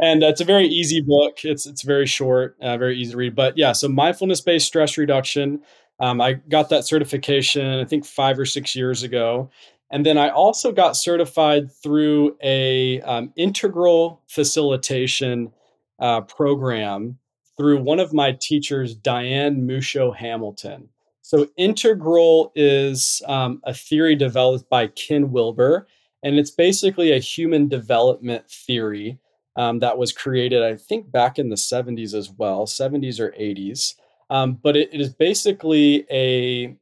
and 0.01 0.23
uh, 0.25 0.29
it's 0.29 0.41
a 0.41 0.45
very 0.45 0.67
easy 0.67 1.01
book. 1.01 1.45
It's 1.45 1.67
it's 1.67 1.83
very 1.83 2.07
short, 2.07 2.57
uh, 2.61 2.77
very 2.77 2.99
easy 2.99 3.13
to 3.13 3.17
read. 3.17 3.35
But 3.35 3.57
yeah, 3.57 3.73
so 3.73 3.89
mindfulness 3.89 4.41
based 4.41 4.67
stress 4.67 4.99
reduction. 4.99 5.61
Um, 6.01 6.21
I 6.21 6.35
got 6.35 6.71
that 6.71 6.85
certification 6.87 7.79
I 7.79 7.85
think 7.85 8.05
five 8.07 8.39
or 8.39 8.47
six 8.47 8.75
years 8.75 9.03
ago, 9.03 9.51
and 9.91 10.05
then 10.05 10.19
I 10.19 10.31
also 10.31 10.73
got 10.73 10.97
certified 10.97 11.71
through 11.73 12.37
a 12.43 13.01
um, 13.03 13.33
integral 13.37 14.23
facilitation 14.27 15.53
uh, 15.99 16.23
program 16.23 17.19
through 17.57 17.83
one 17.83 18.01
of 18.01 18.15
my 18.15 18.33
teachers, 18.33 18.95
Diane 18.95 19.69
Musho 19.69 20.17
Hamilton. 20.17 20.89
So 21.23 21.47
integral 21.57 22.53
is 22.57 23.23
um, 23.29 23.61
a 23.65 23.75
theory 23.75 24.17
developed 24.17 24.69
by 24.69 24.89
Ken 24.89 25.31
Wilber 25.31 25.87
and 26.23 26.39
it's 26.39 26.51
basically 26.51 27.13
a 27.13 27.19
human 27.19 27.69
development 27.69 28.51
theory 28.51 29.19
um, 29.57 29.81
that 29.81 29.99
was 29.99 30.13
created, 30.13 30.63
I 30.63 30.77
think, 30.77 31.11
back 31.11 31.39
in 31.39 31.49
the 31.49 31.57
70s 31.57 32.15
as 32.15 32.31
well, 32.31 32.67
70s 32.67 33.19
or 33.19 33.31
80s. 33.33 33.95
Um, 34.29 34.55
but 34.55 34.77
it, 34.77 34.91
it 34.93 35.01
is 35.01 35.13
basically 35.13 36.07
a, 36.11 36.77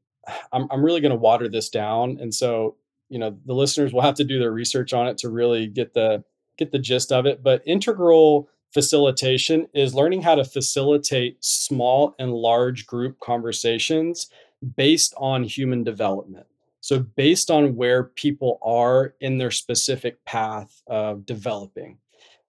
I'm, 0.52 0.68
I'm 0.70 0.84
really 0.84 1.00
going 1.00 1.10
to 1.10 1.16
water 1.16 1.48
this 1.48 1.70
down. 1.70 2.18
And 2.20 2.34
so, 2.34 2.76
you 3.08 3.18
know, 3.18 3.36
the 3.46 3.54
listeners 3.54 3.92
will 3.92 4.02
have 4.02 4.16
to 4.16 4.24
do 4.24 4.38
their 4.38 4.52
research 4.52 4.92
on 4.92 5.06
it 5.06 5.18
to 5.18 5.30
really 5.30 5.66
get 5.66 5.94
the, 5.94 6.22
get 6.58 6.72
the 6.72 6.78
gist 6.78 7.10
of 7.10 7.24
it. 7.26 7.42
But 7.42 7.62
integral 7.64 8.48
facilitation 8.72 9.66
is 9.72 9.94
learning 9.94 10.22
how 10.22 10.34
to 10.34 10.44
facilitate 10.44 11.42
small 11.42 12.14
and 12.18 12.32
large 12.32 12.86
group 12.86 13.18
conversations 13.20 14.28
based 14.76 15.14
on 15.16 15.44
human 15.44 15.84
development. 15.84 16.46
So, 16.80 17.00
based 17.00 17.50
on 17.50 17.76
where 17.76 18.04
people 18.04 18.58
are 18.62 19.14
in 19.20 19.38
their 19.38 19.50
specific 19.50 20.24
path 20.24 20.82
of 20.86 21.26
developing. 21.26 21.98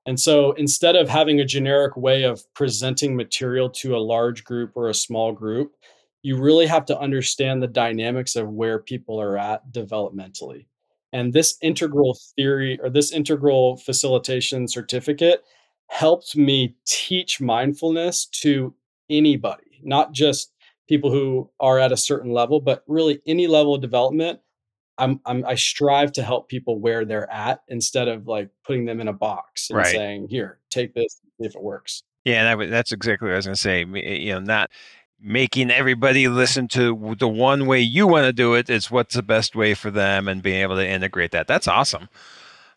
And 0.06 0.20
so, 0.20 0.54
instead 0.54 0.96
of 0.96 1.10
having 1.10 1.40
a 1.40 1.46
generic 1.46 1.98
way 1.98 2.24
of 2.24 2.42
presenting 2.54 3.16
material 3.16 3.70
to 3.72 3.96
a 3.96 3.98
large 3.98 4.44
group 4.44 4.72
or 4.76 4.90
a 4.90 4.94
small 4.94 5.32
group, 5.32 5.76
you 6.22 6.38
really 6.38 6.68
have 6.68 6.86
to 6.86 7.00
understand 7.00 7.62
the 7.62 7.68
dynamics 7.68 8.36
of 8.36 8.50
where 8.50 8.80
people 8.80 9.20
are 9.20 9.38
at 9.38 9.72
developmentally. 9.72 10.66
And 11.14 11.34
this 11.34 11.58
integral 11.62 12.18
theory 12.36 12.80
or 12.82 12.90
this 12.90 13.12
integral 13.12 13.78
facilitation 13.78 14.68
certificate 14.68 15.44
helped 15.88 16.36
me 16.36 16.76
teach 16.86 17.42
mindfulness 17.42 18.26
to 18.28 18.74
anybody, 19.10 19.82
not 19.84 20.12
just 20.12 20.54
people 20.90 21.12
who 21.12 21.50
are 21.60 21.80
at 21.80 21.92
a 21.92 21.98
certain 21.98 22.34
level, 22.34 22.60
but 22.60 22.84
really 22.88 23.22
any 23.28 23.46
level 23.48 23.76
of 23.76 23.82
development. 23.82 24.40
I'm, 24.98 25.22
I'm 25.26 25.46
I 25.46 25.56
strive 25.56 26.12
to 26.14 26.24
help 26.24 26.50
people 26.50 26.80
where 26.80 27.06
they're 27.06 27.32
at 27.32 27.62
instead 27.70 28.10
of 28.10 28.28
like 28.28 28.50
putting 28.66 28.84
them 28.84 29.00
in 29.00 29.08
a 29.08 29.14
box 29.14 29.70
and 29.70 29.78
right. 29.78 29.86
saying, 29.86 30.28
"Here, 30.30 30.60
take 30.70 30.94
this, 30.94 31.22
if 31.38 31.56
it 31.56 31.62
works." 31.62 32.04
Yeah, 32.26 32.56
that, 32.56 32.70
that's 32.70 32.92
exactly 32.92 33.28
what 33.28 33.34
I 33.34 33.38
was 33.38 33.46
going 33.46 33.56
to 33.56 33.62
say. 33.62 33.84
Eh, 33.84 34.16
you 34.16 34.34
know, 34.34 34.40
not 34.40 34.72
making 35.22 35.72
everybody 35.72 36.28
listen 36.28 36.68
to 36.70 37.16
the 37.18 37.30
one 37.30 37.66
way 37.66 37.80
you 37.80 38.08
want 38.08 38.26
to 38.26 38.34
do 38.34 38.56
it. 38.56 38.70
It's 38.70 38.92
what's 38.92 39.16
the 39.16 39.24
best 39.24 39.56
way 39.56 39.74
for 39.74 39.90
them, 39.90 40.28
and 40.28 40.42
being 40.42 40.62
able 40.62 40.76
to 40.76 40.86
integrate 40.86 41.32
that. 41.32 41.48
That's 41.48 41.68
awesome. 41.68 42.10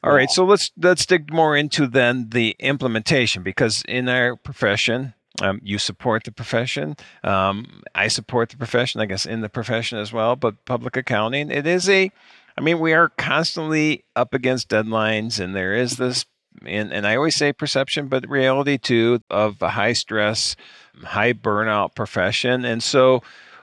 All 0.05 0.13
right, 0.13 0.31
so 0.31 0.45
let's 0.45 0.71
let's 0.81 1.07
dig 1.07 1.33
more 1.33 1.57
into 1.57 1.89
then 1.89 2.29
the 2.31 2.55
implementation 2.61 3.43
because 3.43 3.83
in 3.89 4.09
our 4.09 4.37
profession, 4.37 5.15
um, 5.43 5.61
you 5.63 5.79
support 5.79 6.25
the 6.25 6.33
profession. 6.33 6.97
Um, 7.25 7.83
I 7.95 8.09
support 8.09 8.51
the 8.51 8.57
profession, 8.57 9.01
I 9.01 9.07
guess, 9.07 9.27
in 9.27 9.41
the 9.41 9.49
profession 9.49 9.99
as 9.99 10.13
well. 10.13 10.37
But 10.37 10.65
public 10.65 10.97
accounting, 10.97 11.51
it 11.51 11.67
is 11.67 11.89
a, 11.89 12.11
I 12.57 12.61
mean, 12.61 12.79
we 12.79 12.93
are 12.93 13.09
constantly 13.11 14.05
up 14.15 14.35
against 14.35 14.69
deadlines, 14.69 15.41
and 15.41 15.55
there 15.55 15.75
is 15.75 15.97
this, 15.97 16.25
and, 16.65 16.93
and 16.93 17.07
I 17.07 17.17
always 17.17 17.35
say 17.35 17.53
perception, 17.53 18.07
but 18.07 18.29
reality 18.29 18.79
too, 18.79 19.21
of 19.31 19.61
a 19.61 19.71
high 19.71 19.95
stress, 19.95 20.55
high 21.03 21.33
burnout 21.33 21.95
profession. 21.97 22.65
And 22.65 22.83
so, 22.83 23.23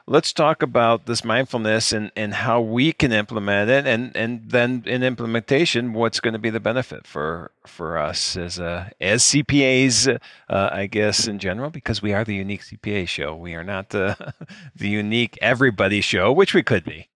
let's 0.10 0.34
talk 0.34 0.63
about 0.63 1.06
this 1.06 1.24
mindfulness 1.24 1.93
and, 1.93 2.12
and 2.15 2.34
how 2.34 2.60
we 2.60 2.91
can 2.91 3.12
implement 3.12 3.69
it 3.69 3.86
and, 3.86 4.15
and 4.17 4.50
then 4.50 4.84
in 4.88 5.04
implementation 5.04 5.93
what's 5.93 6.19
going 6.19 6.34
to 6.34 6.39
be 6.39 6.50
the 6.50 6.60
benefit 6.60 7.06
for 7.06 7.52
for 7.67 7.95
us 7.95 8.36
as 8.36 8.58
a, 8.58 8.91
as 9.00 9.24
CPAs 9.24 10.19
uh, 10.50 10.69
I 10.72 10.88
guess 10.88 11.28
in 11.28 11.38
general 11.38 11.69
because 11.69 12.02
we 12.02 12.12
are 12.13 12.26
the 12.26 12.34
unique 12.34 12.63
CPA 12.63 13.08
show. 13.08 13.36
We 13.36 13.54
are 13.54 13.63
not 13.63 13.89
the 13.89 14.34
the 14.76 14.89
unique 14.89 15.38
everybody 15.41 16.02
show 16.02 16.34
which 16.34 16.56
we 16.56 16.63
could 16.63 16.84
be. 16.84 17.08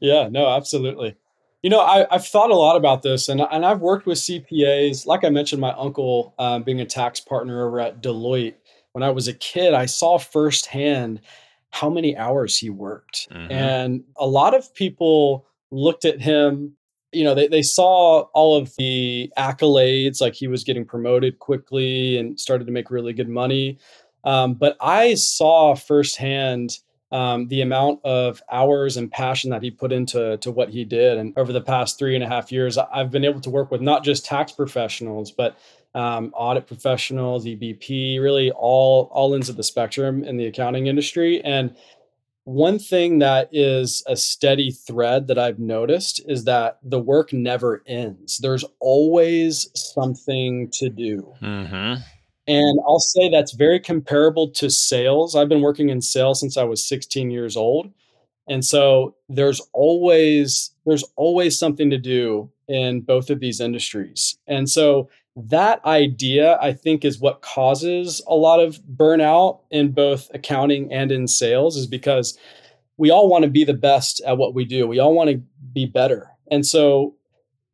Yeah 0.00 0.28
no 0.28 0.48
absolutely. 0.48 1.16
You 1.62 1.70
know 1.70 1.80
I, 1.80 2.06
have 2.10 2.26
thought 2.26 2.50
a 2.50 2.56
lot 2.56 2.76
about 2.76 3.02
this 3.02 3.28
and, 3.28 3.40
and 3.40 3.64
I've 3.64 3.80
worked 3.80 4.06
with 4.06 4.18
CPAs 4.18 5.06
like 5.06 5.22
I 5.22 5.30
mentioned 5.30 5.60
my 5.60 5.72
uncle 5.74 6.34
um, 6.40 6.64
being 6.64 6.80
a 6.80 6.86
tax 6.86 7.20
partner 7.20 7.64
over 7.64 7.78
at 7.78 8.02
Deloitte 8.02 8.54
when 8.96 9.02
I 9.02 9.10
was 9.10 9.28
a 9.28 9.34
kid, 9.34 9.74
I 9.74 9.84
saw 9.84 10.16
firsthand 10.16 11.20
how 11.68 11.90
many 11.90 12.16
hours 12.16 12.56
he 12.56 12.70
worked. 12.70 13.28
Mm-hmm. 13.30 13.52
And 13.52 14.04
a 14.16 14.26
lot 14.26 14.54
of 14.54 14.72
people 14.72 15.46
looked 15.70 16.06
at 16.06 16.18
him, 16.18 16.72
you 17.12 17.22
know, 17.22 17.34
they, 17.34 17.46
they 17.46 17.60
saw 17.60 18.20
all 18.32 18.56
of 18.56 18.74
the 18.76 19.30
accolades, 19.36 20.22
like 20.22 20.34
he 20.34 20.48
was 20.48 20.64
getting 20.64 20.86
promoted 20.86 21.40
quickly 21.40 22.16
and 22.16 22.40
started 22.40 22.64
to 22.68 22.72
make 22.72 22.90
really 22.90 23.12
good 23.12 23.28
money. 23.28 23.78
Um, 24.24 24.54
but 24.54 24.78
I 24.80 25.12
saw 25.12 25.74
firsthand 25.74 26.78
um, 27.12 27.48
the 27.48 27.60
amount 27.60 28.02
of 28.02 28.42
hours 28.50 28.96
and 28.96 29.12
passion 29.12 29.50
that 29.50 29.62
he 29.62 29.70
put 29.70 29.92
into 29.92 30.38
to 30.38 30.50
what 30.50 30.70
he 30.70 30.86
did. 30.86 31.18
And 31.18 31.36
over 31.36 31.52
the 31.52 31.60
past 31.60 31.98
three 31.98 32.14
and 32.14 32.24
a 32.24 32.28
half 32.28 32.50
years, 32.50 32.78
I've 32.78 33.10
been 33.10 33.26
able 33.26 33.42
to 33.42 33.50
work 33.50 33.70
with 33.70 33.82
not 33.82 34.04
just 34.04 34.24
tax 34.24 34.52
professionals, 34.52 35.30
but 35.30 35.58
um, 35.96 36.30
audit 36.34 36.66
professionals, 36.66 37.46
EBP, 37.46 38.20
really 38.20 38.50
all 38.52 39.08
all 39.12 39.34
ends 39.34 39.48
of 39.48 39.56
the 39.56 39.64
spectrum 39.64 40.22
in 40.22 40.36
the 40.36 40.46
accounting 40.46 40.86
industry. 40.86 41.42
And 41.42 41.74
one 42.44 42.78
thing 42.78 43.18
that 43.20 43.48
is 43.50 44.04
a 44.06 44.14
steady 44.14 44.70
thread 44.70 45.26
that 45.26 45.38
I've 45.38 45.58
noticed 45.58 46.20
is 46.28 46.44
that 46.44 46.78
the 46.82 47.00
work 47.00 47.32
never 47.32 47.82
ends. 47.86 48.38
There's 48.38 48.64
always 48.78 49.68
something 49.74 50.70
to 50.74 50.90
do. 50.90 51.34
Mm-hmm. 51.42 52.02
And 52.48 52.78
I'll 52.86 53.00
say 53.00 53.28
that's 53.28 53.52
very 53.52 53.80
comparable 53.80 54.50
to 54.50 54.70
sales. 54.70 55.34
I've 55.34 55.48
been 55.48 55.62
working 55.62 55.88
in 55.88 56.00
sales 56.00 56.38
since 56.38 56.56
I 56.56 56.62
was 56.62 56.86
16 56.86 57.30
years 57.30 57.56
old. 57.56 57.90
And 58.48 58.64
so 58.64 59.16
there's 59.28 59.60
always 59.72 60.70
there's 60.84 61.04
always 61.16 61.58
something 61.58 61.90
to 61.90 61.98
do 61.98 62.50
in 62.68 63.00
both 63.00 63.30
of 63.30 63.40
these 63.40 63.60
industries. 63.60 64.38
And 64.46 64.68
so 64.70 65.08
that 65.36 65.84
idea, 65.84 66.58
I 66.60 66.72
think, 66.72 67.04
is 67.04 67.20
what 67.20 67.42
causes 67.42 68.22
a 68.26 68.34
lot 68.34 68.58
of 68.58 68.80
burnout 68.96 69.60
in 69.70 69.92
both 69.92 70.30
accounting 70.32 70.90
and 70.92 71.12
in 71.12 71.28
sales, 71.28 71.76
is 71.76 71.86
because 71.86 72.38
we 72.96 73.10
all 73.10 73.28
want 73.28 73.44
to 73.44 73.50
be 73.50 73.62
the 73.62 73.74
best 73.74 74.22
at 74.26 74.38
what 74.38 74.54
we 74.54 74.64
do. 74.64 74.86
We 74.86 74.98
all 74.98 75.14
want 75.14 75.30
to 75.30 75.42
be 75.72 75.84
better. 75.84 76.30
And 76.50 76.64
so 76.64 77.14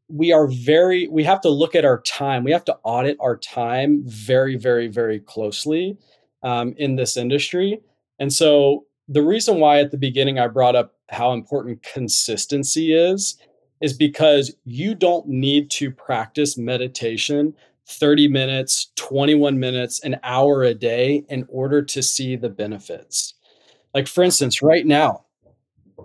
we 0.08 0.32
are 0.32 0.48
very, 0.48 1.06
we 1.08 1.22
have 1.22 1.40
to 1.42 1.48
look 1.48 1.74
at 1.76 1.84
our 1.84 2.02
time. 2.02 2.42
We 2.42 2.50
have 2.50 2.64
to 2.64 2.76
audit 2.82 3.16
our 3.20 3.36
time 3.36 4.02
very, 4.06 4.56
very, 4.56 4.88
very 4.88 5.20
closely 5.20 5.96
um, 6.42 6.74
in 6.76 6.96
this 6.96 7.16
industry. 7.16 7.80
And 8.18 8.32
so 8.32 8.86
the 9.08 9.22
reason 9.22 9.60
why 9.60 9.78
at 9.78 9.90
the 9.90 9.96
beginning 9.96 10.38
I 10.38 10.48
brought 10.48 10.74
up 10.74 10.94
how 11.10 11.32
important 11.32 11.82
consistency 11.82 12.92
is 12.92 13.36
is 13.82 13.92
because 13.92 14.54
you 14.64 14.94
don't 14.94 15.26
need 15.26 15.70
to 15.72 15.90
practice 15.90 16.56
meditation 16.56 17.54
30 17.86 18.28
minutes, 18.28 18.92
21 18.96 19.58
minutes, 19.58 20.00
an 20.00 20.18
hour 20.22 20.62
a 20.62 20.72
day 20.72 21.24
in 21.28 21.44
order 21.48 21.82
to 21.82 22.02
see 22.02 22.36
the 22.36 22.48
benefits. 22.48 23.34
Like, 23.92 24.06
for 24.06 24.22
instance, 24.24 24.62
right 24.62 24.86
now, 24.86 25.24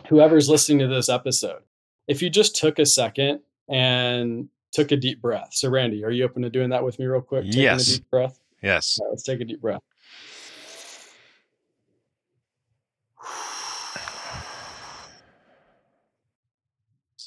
whoever's 0.09 0.49
listening 0.49 0.79
to 0.79 0.87
this 0.87 1.07
episode, 1.07 1.61
if 2.07 2.21
you 2.21 2.29
just 2.29 2.55
took 2.55 2.79
a 2.79 2.85
second 2.85 3.41
and 3.69 4.49
took 4.71 4.91
a 4.91 4.97
deep 4.97 5.21
breath. 5.21 5.49
So, 5.51 5.69
Randy, 5.69 6.03
are 6.03 6.11
you 6.11 6.25
open 6.25 6.41
to 6.41 6.49
doing 6.49 6.69
that 6.69 6.83
with 6.83 6.99
me 6.99 7.05
real 7.05 7.21
quick? 7.21 7.45
Taking 7.45 7.61
yes. 7.61 7.87
a 7.87 7.97
deep 7.97 8.09
breath? 8.09 8.39
Yes. 8.61 8.99
Right, 9.01 9.09
let's 9.09 9.23
take 9.23 9.41
a 9.41 9.45
deep 9.45 9.61
breath. 9.61 9.81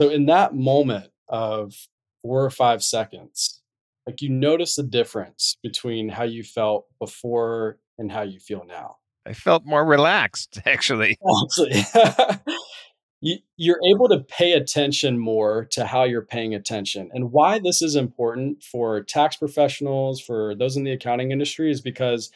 So 0.01 0.09
in 0.09 0.25
that 0.27 0.55
moment 0.55 1.11
of 1.29 1.75
four 2.23 2.43
or 2.43 2.51
five 2.51 2.83
seconds, 2.83 3.61
like 4.07 4.23
you 4.23 4.31
notice 4.31 4.77
the 4.77 4.83
difference 4.83 5.59
between 5.63 6.09
how 6.09 6.25
you 6.25 6.43
felt 6.43 6.87
before 6.99 7.79
and 7.99 8.11
how 8.11 8.23
you 8.23 8.41
feel 8.41 8.65
now. 8.67 8.97
I 9.27 9.35
felt 9.35 9.67
more 9.67 9.85
relaxed, 9.85 10.59
actually. 10.67 11.19
you, 13.21 13.37
you're 13.59 13.81
able 13.91 14.09
to 14.09 14.21
pay 14.21 14.53
attention 14.53 15.19
more 15.19 15.67
to 15.73 15.85
how 15.85 16.05
you're 16.05 16.23
paying 16.23 16.55
attention. 16.55 17.11
And 17.13 17.31
why 17.31 17.59
this 17.59 17.83
is 17.83 17.95
important 17.95 18.63
for 18.63 19.03
tax 19.03 19.37
professionals, 19.37 20.19
for 20.19 20.55
those 20.55 20.79
in 20.79 20.85
the 20.85 20.93
accounting 20.93 21.31
industry, 21.31 21.71
is 21.71 21.83
because 21.83 22.31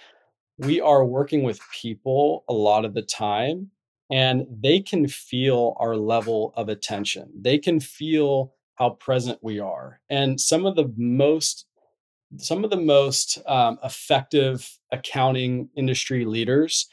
we 0.59 0.83
are 0.83 1.03
working 1.03 1.45
with 1.45 1.61
people 1.73 2.45
a 2.47 2.53
lot 2.53 2.85
of 2.85 2.93
the 2.93 3.03
time 3.03 3.71
and 4.11 4.47
they 4.51 4.81
can 4.81 5.09
feel 5.09 5.77
our 5.79 5.97
level 5.97 6.53
of 6.57 6.69
attention. 6.69 7.31
They 7.35 7.59
can 7.59 7.81
feel 7.81 8.53
how 8.75 8.91
present 8.91 9.39
we 9.43 9.61
are. 9.61 10.01
And 10.11 10.41
some 10.41 10.67
of 10.67 10.77
the 10.77 10.93
most 10.97 11.67
some 12.39 12.65
of 12.65 12.71
the 12.71 12.77
most 12.77 13.39
um, 13.47 13.79
effective 13.85 14.79
accounting 14.91 15.69
industry 15.77 16.25
leaders 16.25 16.89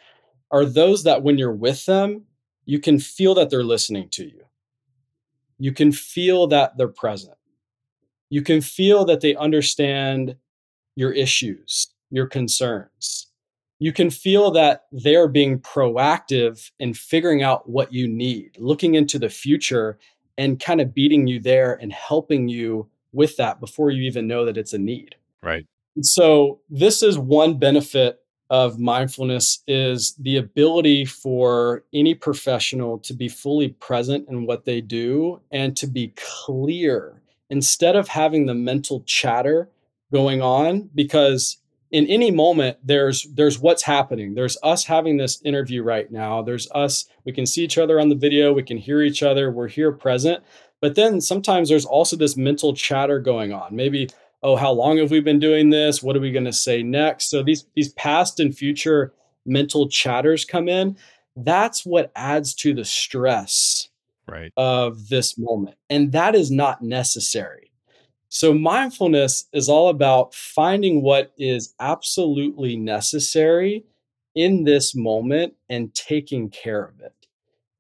are 0.52 0.66
those 0.66 1.04
that 1.04 1.24
when 1.24 1.38
you're 1.38 1.52
with 1.52 1.86
them, 1.88 2.26
you 2.66 2.80
can 2.80 3.00
feel 3.00 3.34
that 3.36 3.50
they're 3.50 3.64
listening 3.64 4.10
to 4.12 4.26
you. 4.26 4.44
You 5.58 5.72
can 5.72 5.92
feel 5.92 6.48
that 6.48 6.78
they're 6.78 6.88
present. 6.88 7.34
You 8.30 8.42
can 8.42 8.62
feel 8.62 9.04
that 9.06 9.22
they 9.22 9.36
understand 9.36 10.36
your 10.96 11.12
issues, 11.12 11.88
your 12.10 12.28
concerns. 12.28 13.31
You 13.82 13.92
can 13.92 14.12
feel 14.12 14.52
that 14.52 14.84
they're 14.92 15.28
being 15.28 15.60
proactive 15.60 16.70
in 16.78 16.94
figuring 16.94 17.42
out 17.42 17.68
what 17.68 17.92
you 17.92 18.08
need, 18.08 18.56
looking 18.60 18.94
into 18.94 19.18
the 19.18 19.28
future 19.28 19.98
and 20.38 20.60
kind 20.60 20.80
of 20.82 20.94
beating 20.94 21.26
you 21.26 21.40
there 21.40 21.74
and 21.82 21.92
helping 21.92 22.48
you 22.48 22.88
with 23.12 23.38
that 23.38 23.60
before 23.60 23.90
you 23.90 24.04
even 24.04 24.28
know 24.28 24.46
that 24.46 24.56
it's 24.56 24.74
a 24.74 24.78
need. 24.78 25.16
Right. 25.42 25.66
So 26.04 26.60
this 26.70 27.02
is 27.02 27.18
one 27.18 27.58
benefit 27.58 28.20
of 28.52 28.78
mindfulness 28.78 29.64
is 29.66 30.14
the 30.20 30.38
ability 30.38 31.06
for 31.06 31.84
any 31.92 32.14
professional 32.14 33.00
to 33.00 33.16
be 33.16 33.30
fully 33.30 33.70
present 33.70 34.30
in 34.30 34.46
what 34.46 34.66
they 34.66 34.80
do 34.80 35.42
and 35.52 35.76
to 35.78 35.88
be 35.88 36.14
clear 36.46 37.20
instead 37.50 37.96
of 37.96 38.10
having 38.10 38.46
the 38.46 38.54
mental 38.54 39.02
chatter 39.08 39.70
going 40.14 40.40
on 40.40 40.88
because 40.94 41.58
in 41.92 42.08
any 42.08 42.32
moment 42.32 42.78
there's 42.84 43.28
there's 43.34 43.60
what's 43.60 43.84
happening 43.84 44.34
there's 44.34 44.58
us 44.64 44.86
having 44.86 45.18
this 45.18 45.42
interview 45.44 45.84
right 45.84 46.12
now 46.12 46.42
there's 46.42 46.70
us 46.72 47.06
we 47.26 47.32
can 47.32 47.46
see 47.46 47.64
each 47.64 47.78
other 47.78 48.00
on 48.00 48.10
the 48.10 48.16
video 48.16 48.54
we 48.54 48.64
can 48.64 48.78
hear 48.78 49.02
each 49.02 49.22
other 49.24 49.52
we're 49.52 49.68
here 49.68 49.92
present 49.92 50.44
but 50.80 50.96
then 50.96 51.22
sometimes 51.22 51.70
there's 51.70 51.86
also 51.86 52.16
this 52.16 52.38
mental 52.38 52.74
chatter 52.74 53.20
going 53.20 53.54
on 53.54 53.76
maybe 53.76 54.10
oh, 54.44 54.56
how 54.56 54.72
long 54.72 54.98
have 54.98 55.12
we 55.12 55.20
been 55.20 55.40
doing 55.40 55.70
this? 55.70 56.02
What 56.02 56.16
are 56.16 56.20
we 56.20 56.32
going 56.32 56.46
to 56.46 56.54
say 56.54 56.84
next? 56.84 57.30
So 57.30 57.44
these 57.44 57.66
these 57.76 57.94
past 57.94 58.40
and 58.40 58.56
future 58.56 59.14
mental 59.46 59.90
chatters 59.90 60.46
come 60.46 60.68
in. 60.68 60.98
That's 61.36 61.86
what 61.86 62.12
adds 62.16 62.54
to 62.56 62.74
the 62.74 62.86
stress 62.86 63.90
right. 64.28 64.52
of 64.58 65.10
this 65.10 65.38
moment. 65.38 65.78
And 65.90 66.12
that 66.12 66.36
is 66.36 66.52
not 66.52 66.82
necessary. 66.82 67.71
So 68.34 68.54
mindfulness 68.54 69.50
is 69.52 69.68
all 69.68 69.90
about 69.90 70.34
finding 70.34 71.02
what 71.02 71.34
is 71.38 71.74
absolutely 71.82 72.78
necessary 72.78 73.84
in 74.36 74.64
this 74.64 74.96
moment 74.96 75.54
and 75.68 75.94
taking 75.94 76.50
care 76.50 76.82
of 76.82 77.02
it. 77.02 77.14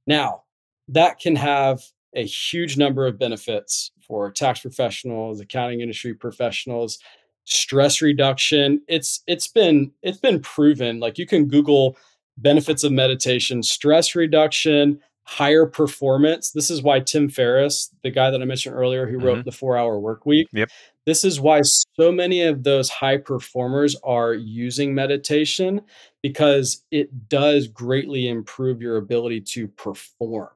Now, 0.05 0.43
that 0.89 1.19
can 1.19 1.37
have 1.37 1.81
a 2.13 2.25
huge 2.25 2.77
number 2.77 3.07
of 3.07 3.17
benefits 3.17 3.91
for 4.05 4.29
tax 4.29 4.59
professionals, 4.59 5.39
accounting 5.39 5.79
industry 5.79 6.13
professionals, 6.13 6.99
stress 7.45 8.01
reduction. 8.01 8.81
It's 8.89 9.23
it's 9.27 9.47
been 9.47 9.93
it's 10.01 10.19
been 10.19 10.41
proven. 10.41 10.99
Like 10.99 11.17
you 11.17 11.25
can 11.25 11.47
Google 11.47 11.95
benefits 12.37 12.83
of 12.83 12.91
meditation, 12.91 13.63
stress 13.63 14.15
reduction, 14.15 14.99
higher 15.31 15.65
performance. 15.65 16.51
This 16.51 16.69
is 16.69 16.83
why 16.83 16.99
Tim 16.99 17.29
Ferriss, 17.29 17.89
the 18.03 18.11
guy 18.11 18.29
that 18.31 18.41
I 18.41 18.45
mentioned 18.45 18.75
earlier 18.75 19.07
who 19.07 19.15
mm-hmm. 19.15 19.27
wrote 19.27 19.45
the 19.45 19.51
4-hour 19.51 19.97
work 19.97 20.25
week. 20.25 20.49
Yep. 20.51 20.69
This 21.05 21.23
is 21.23 21.39
why 21.39 21.61
so 21.63 22.11
many 22.11 22.41
of 22.41 22.63
those 22.63 22.89
high 22.89 23.15
performers 23.15 23.95
are 24.03 24.33
using 24.33 24.93
meditation 24.93 25.81
because 26.21 26.83
it 26.91 27.29
does 27.29 27.69
greatly 27.69 28.27
improve 28.27 28.81
your 28.81 28.97
ability 28.97 29.39
to 29.53 29.69
perform. 29.69 30.49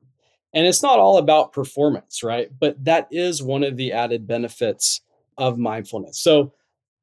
And 0.53 0.67
it's 0.67 0.83
not 0.83 0.99
all 0.99 1.19
about 1.19 1.53
performance, 1.53 2.21
right? 2.21 2.49
But 2.59 2.83
that 2.83 3.07
is 3.11 3.41
one 3.41 3.63
of 3.63 3.77
the 3.77 3.93
added 3.93 4.27
benefits 4.27 4.99
of 5.37 5.57
mindfulness. 5.57 6.19
So, 6.19 6.53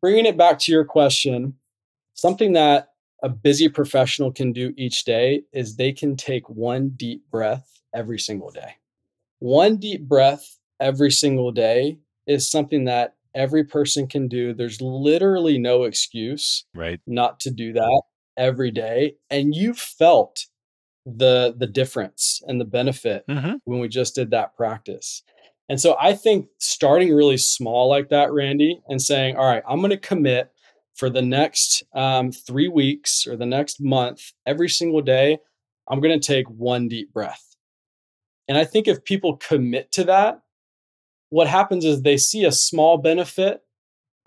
bringing 0.02 0.26
it 0.26 0.36
back 0.36 0.58
to 0.58 0.72
your 0.72 0.84
question, 0.84 1.54
something 2.12 2.52
that 2.52 2.91
a 3.22 3.28
busy 3.28 3.68
professional 3.68 4.32
can 4.32 4.52
do 4.52 4.74
each 4.76 5.04
day 5.04 5.42
is 5.52 5.76
they 5.76 5.92
can 5.92 6.16
take 6.16 6.48
one 6.48 6.90
deep 6.90 7.22
breath 7.30 7.80
every 7.94 8.18
single 8.18 8.50
day. 8.50 8.76
One 9.38 9.76
deep 9.76 10.08
breath 10.08 10.58
every 10.80 11.10
single 11.10 11.52
day 11.52 11.98
is 12.26 12.50
something 12.50 12.84
that 12.84 13.14
every 13.34 13.64
person 13.64 14.06
can 14.06 14.28
do. 14.28 14.52
There's 14.52 14.80
literally 14.80 15.58
no 15.58 15.84
excuse 15.84 16.64
right. 16.74 17.00
not 17.06 17.40
to 17.40 17.50
do 17.50 17.72
that 17.72 18.02
every 18.36 18.70
day. 18.70 19.16
And 19.30 19.54
you 19.54 19.74
felt 19.74 20.46
the 21.04 21.52
the 21.56 21.66
difference 21.66 22.40
and 22.46 22.60
the 22.60 22.64
benefit 22.64 23.24
mm-hmm. 23.28 23.54
when 23.64 23.80
we 23.80 23.88
just 23.88 24.14
did 24.14 24.30
that 24.30 24.56
practice. 24.56 25.22
And 25.68 25.80
so 25.80 25.96
I 26.00 26.12
think 26.14 26.48
starting 26.58 27.14
really 27.14 27.38
small 27.38 27.88
like 27.88 28.08
that, 28.10 28.32
Randy, 28.32 28.80
and 28.88 29.00
saying, 29.00 29.36
all 29.36 29.46
right, 29.46 29.62
I'm 29.68 29.78
going 29.78 29.90
to 29.90 29.96
commit 29.96 30.52
for 30.94 31.10
the 31.10 31.22
next 31.22 31.82
um, 31.94 32.32
three 32.32 32.68
weeks 32.68 33.26
or 33.26 33.36
the 33.36 33.46
next 33.46 33.80
month, 33.80 34.32
every 34.46 34.68
single 34.68 35.00
day, 35.00 35.38
I'm 35.88 36.00
going 36.00 36.18
to 36.18 36.26
take 36.26 36.48
one 36.48 36.88
deep 36.88 37.12
breath. 37.12 37.56
And 38.48 38.58
I 38.58 38.64
think 38.64 38.86
if 38.86 39.04
people 39.04 39.36
commit 39.36 39.92
to 39.92 40.04
that, 40.04 40.42
what 41.30 41.48
happens 41.48 41.84
is 41.84 42.02
they 42.02 42.18
see 42.18 42.44
a 42.44 42.52
small 42.52 42.98
benefit 42.98 43.62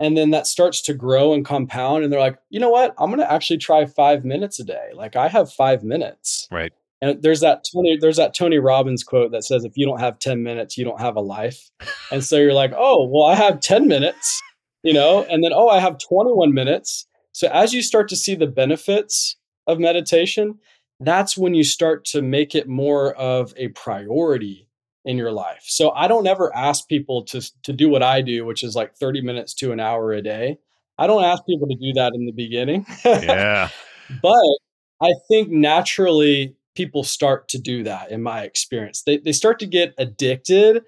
and 0.00 0.16
then 0.16 0.30
that 0.30 0.46
starts 0.46 0.82
to 0.82 0.94
grow 0.94 1.32
and 1.32 1.44
compound 1.44 2.04
and 2.04 2.12
they're 2.12 2.20
like 2.20 2.38
you 2.50 2.60
know 2.60 2.70
what? 2.70 2.94
I'm 2.98 3.10
going 3.10 3.20
to 3.20 3.32
actually 3.32 3.58
try 3.58 3.86
five 3.86 4.24
minutes 4.24 4.58
a 4.58 4.64
day. 4.64 4.90
Like 4.94 5.16
i 5.16 5.28
have 5.28 5.52
five 5.52 5.84
minutes. 5.84 6.48
Right. 6.50 6.72
And 7.00 7.22
there's 7.22 7.40
that 7.40 7.64
tony 7.72 7.96
there's 8.00 8.16
that 8.16 8.34
tony 8.34 8.58
robbins 8.58 9.04
quote 9.04 9.30
that 9.32 9.44
says 9.44 9.64
if 9.64 9.76
you 9.76 9.86
don't 9.86 10.00
have 10.00 10.18
10 10.18 10.42
minutes 10.42 10.76
you 10.76 10.84
don't 10.84 11.00
have 11.00 11.16
a 11.16 11.20
life. 11.20 11.70
And 12.10 12.24
so 12.24 12.36
you're 12.36 12.52
like 12.52 12.72
oh 12.76 13.06
well 13.08 13.26
i 13.26 13.34
have 13.34 13.60
10 13.60 13.86
minutes 13.86 14.42
you 14.86 14.94
know 14.94 15.24
and 15.24 15.42
then 15.44 15.52
oh 15.54 15.68
i 15.68 15.80
have 15.80 15.98
21 15.98 16.54
minutes 16.54 17.06
so 17.32 17.48
as 17.48 17.74
you 17.74 17.82
start 17.82 18.08
to 18.08 18.16
see 18.16 18.34
the 18.34 18.46
benefits 18.46 19.36
of 19.66 19.78
meditation 19.78 20.58
that's 21.00 21.36
when 21.36 21.54
you 21.54 21.64
start 21.64 22.04
to 22.06 22.22
make 22.22 22.54
it 22.54 22.68
more 22.68 23.12
of 23.14 23.52
a 23.56 23.68
priority 23.68 24.66
in 25.06 25.16
your 25.16 25.32
life. 25.32 25.62
So 25.62 25.92
I 25.92 26.08
don't 26.08 26.26
ever 26.26 26.54
ask 26.54 26.88
people 26.88 27.22
to 27.26 27.40
to 27.62 27.72
do 27.72 27.88
what 27.88 28.02
I 28.02 28.20
do, 28.20 28.44
which 28.44 28.62
is 28.62 28.74
like 28.74 28.96
30 28.96 29.22
minutes 29.22 29.54
to 29.54 29.72
an 29.72 29.80
hour 29.80 30.12
a 30.12 30.20
day. 30.20 30.58
I 30.98 31.06
don't 31.06 31.24
ask 31.24 31.44
people 31.46 31.68
to 31.68 31.76
do 31.76 31.92
that 31.94 32.12
in 32.14 32.26
the 32.26 32.32
beginning. 32.32 32.84
yeah. 33.04 33.68
but 34.22 34.58
I 35.00 35.12
think 35.28 35.48
naturally 35.48 36.56
people 36.74 37.04
start 37.04 37.48
to 37.48 37.58
do 37.58 37.84
that 37.84 38.10
in 38.10 38.22
my 38.22 38.42
experience. 38.42 39.02
They 39.02 39.18
they 39.18 39.32
start 39.32 39.60
to 39.60 39.66
get 39.66 39.94
addicted 39.96 40.82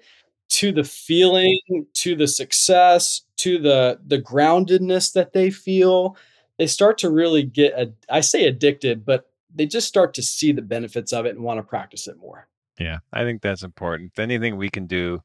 to 0.49 0.71
the 0.71 0.83
feeling, 0.83 1.59
to 1.93 2.15
the 2.15 2.27
success, 2.27 3.21
to 3.37 3.59
the 3.59 3.99
the 4.05 4.21
groundedness 4.21 5.13
that 5.13 5.33
they 5.33 5.49
feel. 5.49 6.17
They 6.57 6.67
start 6.67 6.97
to 6.99 7.09
really 7.09 7.43
get 7.43 7.73
a, 7.73 7.93
I 8.09 8.19
say 8.19 8.45
addicted, 8.45 9.05
but 9.05 9.29
they 9.53 9.65
just 9.65 9.87
start 9.87 10.13
to 10.15 10.21
see 10.21 10.51
the 10.51 10.61
benefits 10.61 11.13
of 11.13 11.25
it 11.25 11.35
and 11.35 11.43
want 11.43 11.57
to 11.57 11.63
practice 11.63 12.07
it 12.07 12.17
more. 12.17 12.47
Yeah, 12.79 12.99
I 13.13 13.23
think 13.23 13.41
that's 13.41 13.63
important. 13.63 14.17
Anything 14.17 14.57
we 14.57 14.69
can 14.69 14.85
do 14.85 15.21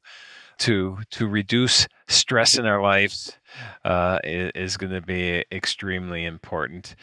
to 0.59 0.99
to 1.11 1.27
reduce 1.27 1.89
stress 2.09 2.59
in 2.59 2.67
our 2.67 2.81
lives 2.81 3.37
uh, 3.85 4.19
is, 4.23 4.53
is 4.55 4.77
going 4.77 4.93
to 4.93 5.01
be 5.01 5.45
extremely 5.51 6.25
important. 6.25 6.97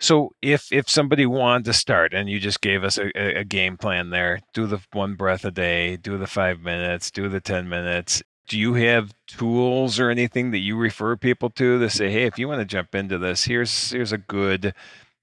So 0.00 0.30
if 0.42 0.72
if 0.72 0.88
somebody 0.88 1.26
wanted 1.26 1.64
to 1.66 1.72
start 1.72 2.14
and 2.14 2.28
you 2.28 2.38
just 2.38 2.60
gave 2.60 2.84
us 2.84 2.98
a, 2.98 3.10
a, 3.16 3.44
game 3.44 3.76
plan 3.76 4.10
there, 4.10 4.40
do 4.54 4.66
the 4.66 4.80
one 4.92 5.16
breath 5.16 5.44
a 5.44 5.50
day, 5.50 5.96
do 5.96 6.16
the 6.18 6.26
five 6.26 6.60
minutes, 6.60 7.10
do 7.10 7.28
the 7.28 7.40
ten 7.40 7.68
minutes. 7.68 8.22
Do 8.48 8.58
you 8.58 8.74
have 8.74 9.12
tools 9.26 9.98
or 9.98 10.08
anything 10.08 10.52
that 10.52 10.58
you 10.58 10.76
refer 10.76 11.16
people 11.16 11.50
to 11.50 11.78
to 11.80 11.90
say, 11.90 12.10
hey, 12.10 12.24
if 12.24 12.38
you 12.38 12.48
want 12.48 12.60
to 12.60 12.64
jump 12.64 12.94
into 12.94 13.18
this, 13.18 13.44
here's 13.44 13.90
here's 13.90 14.12
a 14.12 14.18
good, 14.18 14.72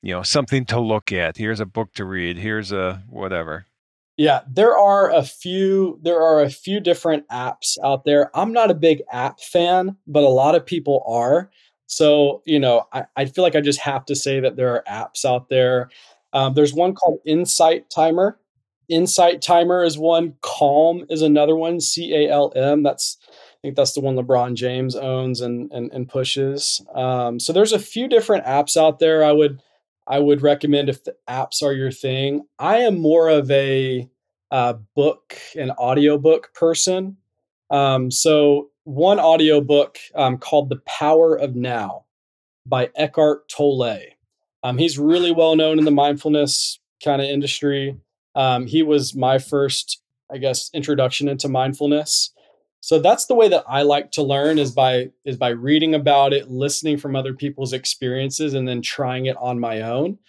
you 0.02 0.14
know, 0.14 0.24
something 0.24 0.66
to 0.66 0.80
look 0.80 1.12
at. 1.12 1.38
Here's 1.38 1.62
a 1.62 1.66
book 1.66 1.94
to 1.94 2.04
read. 2.04 2.38
Here's 2.38 2.74
a 2.74 3.02
whatever. 3.10 3.66
Yeah, 4.18 4.42
there 4.50 4.78
are 4.78 5.12
a 5.12 5.24
few 5.24 6.00
there 6.02 6.22
are 6.22 6.42
a 6.42 6.50
few 6.50 6.80
different 6.80 7.28
apps 7.30 7.78
out 7.84 8.06
there. 8.06 8.30
I'm 8.36 8.54
not 8.54 8.72
a 8.72 8.76
big 8.76 9.02
app 9.12 9.40
fan, 9.40 9.98
but 10.08 10.24
a 10.24 10.30
lot 10.30 10.56
of 10.56 10.66
people 10.66 11.04
are. 11.08 11.50
So, 11.88 12.42
you 12.46 12.60
know, 12.60 12.86
I, 12.94 13.06
I 13.16 13.26
feel 13.26 13.44
like 13.44 13.56
I 13.56 13.62
just 13.62 13.80
have 13.80 14.06
to 14.06 14.16
say 14.16 14.40
that 14.40 14.56
there 14.56 14.70
are 14.74 14.84
apps 14.90 15.26
out 15.26 15.50
there. 15.50 15.90
Um, 16.34 16.54
there's 16.54 16.74
one 16.74 16.96
called 16.96 17.20
Insight 17.26 17.90
Timer. 17.90 18.40
Insight 18.90 19.42
Timer 19.42 19.84
is 19.84 19.98
one. 19.98 20.36
Calm 20.42 21.06
is 21.10 21.22
another 21.22 21.56
one. 21.56 21.80
C 21.80 22.14
A 22.14 22.30
L 22.32 22.52
M. 22.56 22.84
That's 22.84 23.18
I 23.30 23.58
think 23.62 23.76
that's 23.76 23.94
the 23.94 24.02
one 24.02 24.16
LeBron 24.16 24.54
James 24.56 24.96
owns 24.96 25.42
and 25.42 25.72
and, 25.72 25.92
and 25.92 26.08
pushes. 26.08 26.82
Um, 26.94 27.40
so 27.40 27.52
there's 27.54 27.74
a 27.74 27.80
few 27.80 28.08
different 28.08 28.46
apps 28.46 28.78
out 28.78 29.00
there. 29.00 29.24
I 29.24 29.32
would 29.32 29.62
I 30.08 30.20
would 30.20 30.42
recommend 30.42 30.90
if 30.90 31.04
the 31.04 31.16
apps 31.28 31.64
are 31.64 31.74
your 31.74 31.92
thing. 31.92 32.46
I 32.60 32.78
am 32.78 33.00
more 33.00 33.30
of 33.30 33.50
a 33.50 34.08
uh, 34.52 34.74
book 34.96 35.38
and 35.58 35.72
audiobook 35.72 36.54
person. 36.54 37.18
Um, 37.72 38.12
so 38.12 38.70
one 38.86 39.20
audiobook 39.20 39.98
um, 40.16 40.38
called 40.38 40.70
The 40.70 40.80
Power 40.86 41.36
of 41.36 41.56
Now 41.56 42.06
by 42.66 42.90
Eckhart 42.96 43.50
Tolle. 43.50 44.00
Um, 44.64 44.78
he's 44.78 44.98
really 44.98 45.32
well 45.34 45.56
known 45.56 45.78
in 45.78 45.86
the 45.86 45.92
mindfulness 45.92 46.80
kind 47.04 47.22
of 47.22 47.28
industry. 47.28 47.98
Um, 48.36 48.66
he 48.66 48.84
was 48.84 49.16
my 49.16 49.38
first, 49.38 50.02
I 50.32 50.38
guess, 50.38 50.70
introduction 50.74 51.28
into 51.28 51.50
mindfulness. 51.50 52.32
So 52.80 53.00
that's 53.00 53.26
the 53.26 53.36
way 53.36 53.48
that 53.50 53.64
I 53.68 53.82
like 53.82 54.12
to 54.12 54.22
learn 54.22 54.60
is 54.60 54.72
by 54.72 55.10
is 55.26 55.38
by 55.38 55.50
reading 55.50 55.96
about 55.96 56.34
it, 56.34 56.52
listening 56.52 56.98
from 56.98 57.16
other 57.16 57.34
people's 57.34 57.74
experiences, 57.74 58.54
and 58.54 58.68
then 58.68 58.82
trying 58.84 59.26
it 59.26 59.36
on 59.38 59.60
my 59.60 59.82
own. 59.82 60.20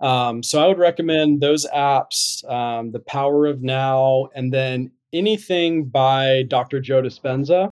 Um, 0.00 0.42
so 0.42 0.62
I 0.62 0.68
would 0.68 0.78
recommend 0.78 1.40
those 1.40 1.66
apps, 1.74 2.46
um, 2.50 2.92
The 2.92 3.00
Power 3.00 3.46
of 3.46 3.62
Now, 3.62 4.28
and 4.34 4.52
then 4.52 4.90
anything 5.14 5.86
by 5.86 6.42
Dr. 6.42 6.78
Joe 6.80 7.00
Dispenza. 7.00 7.70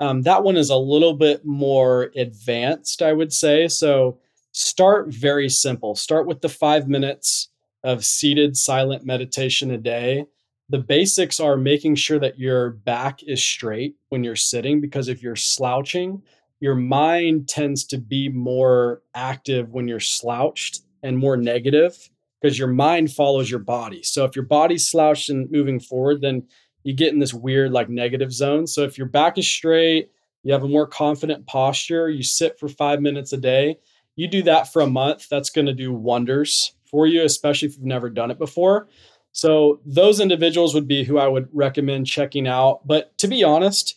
Um, 0.00 0.22
that 0.22 0.42
one 0.42 0.56
is 0.56 0.70
a 0.70 0.76
little 0.76 1.14
bit 1.14 1.44
more 1.44 2.10
advanced, 2.16 3.02
I 3.02 3.12
would 3.12 3.32
say. 3.32 3.68
So 3.68 4.18
start 4.52 5.08
very 5.08 5.48
simple. 5.48 5.94
Start 5.94 6.26
with 6.26 6.40
the 6.40 6.48
five 6.48 6.88
minutes 6.88 7.48
of 7.82 8.04
seated 8.04 8.56
silent 8.56 9.04
meditation 9.04 9.70
a 9.70 9.78
day. 9.78 10.26
The 10.70 10.78
basics 10.78 11.40
are 11.40 11.56
making 11.56 11.96
sure 11.96 12.18
that 12.18 12.38
your 12.38 12.70
back 12.70 13.22
is 13.22 13.44
straight 13.44 13.96
when 14.08 14.24
you're 14.24 14.36
sitting, 14.36 14.80
because 14.80 15.08
if 15.08 15.22
you're 15.22 15.36
slouching, 15.36 16.22
your 16.60 16.74
mind 16.74 17.48
tends 17.48 17.84
to 17.84 17.98
be 17.98 18.28
more 18.30 19.02
active 19.14 19.70
when 19.70 19.86
you're 19.86 20.00
slouched 20.00 20.80
and 21.02 21.18
more 21.18 21.36
negative 21.36 22.08
because 22.40 22.58
your 22.58 22.68
mind 22.68 23.12
follows 23.12 23.50
your 23.50 23.60
body. 23.60 24.02
So 24.02 24.24
if 24.24 24.34
your 24.34 24.44
body's 24.46 24.88
slouched 24.88 25.28
and 25.28 25.50
moving 25.50 25.80
forward, 25.80 26.22
then 26.22 26.46
you 26.84 26.94
get 26.94 27.12
in 27.12 27.18
this 27.18 27.34
weird 27.34 27.72
like 27.72 27.88
negative 27.88 28.32
zone. 28.32 28.66
So 28.66 28.82
if 28.82 28.96
your 28.96 29.08
back 29.08 29.36
is 29.38 29.48
straight, 29.48 30.10
you 30.44 30.52
have 30.52 30.62
a 30.62 30.68
more 30.68 30.86
confident 30.86 31.46
posture, 31.46 32.08
you 32.08 32.22
sit 32.22 32.58
for 32.58 32.68
five 32.68 33.00
minutes 33.00 33.32
a 33.32 33.38
day, 33.38 33.78
you 34.14 34.28
do 34.28 34.42
that 34.44 34.72
for 34.72 34.82
a 34.82 34.86
month, 34.86 35.28
that's 35.28 35.50
going 35.50 35.66
to 35.66 35.72
do 35.72 35.92
wonders 35.92 36.74
for 36.84 37.06
you, 37.06 37.24
especially 37.24 37.68
if 37.68 37.76
you've 37.76 37.84
never 37.86 38.08
done 38.08 38.30
it 38.30 38.38
before. 38.38 38.86
So 39.32 39.80
those 39.84 40.20
individuals 40.20 40.74
would 40.74 40.86
be 40.86 41.02
who 41.02 41.18
I 41.18 41.26
would 41.26 41.48
recommend 41.52 42.06
checking 42.06 42.46
out. 42.46 42.86
But 42.86 43.16
to 43.18 43.26
be 43.26 43.42
honest, 43.42 43.96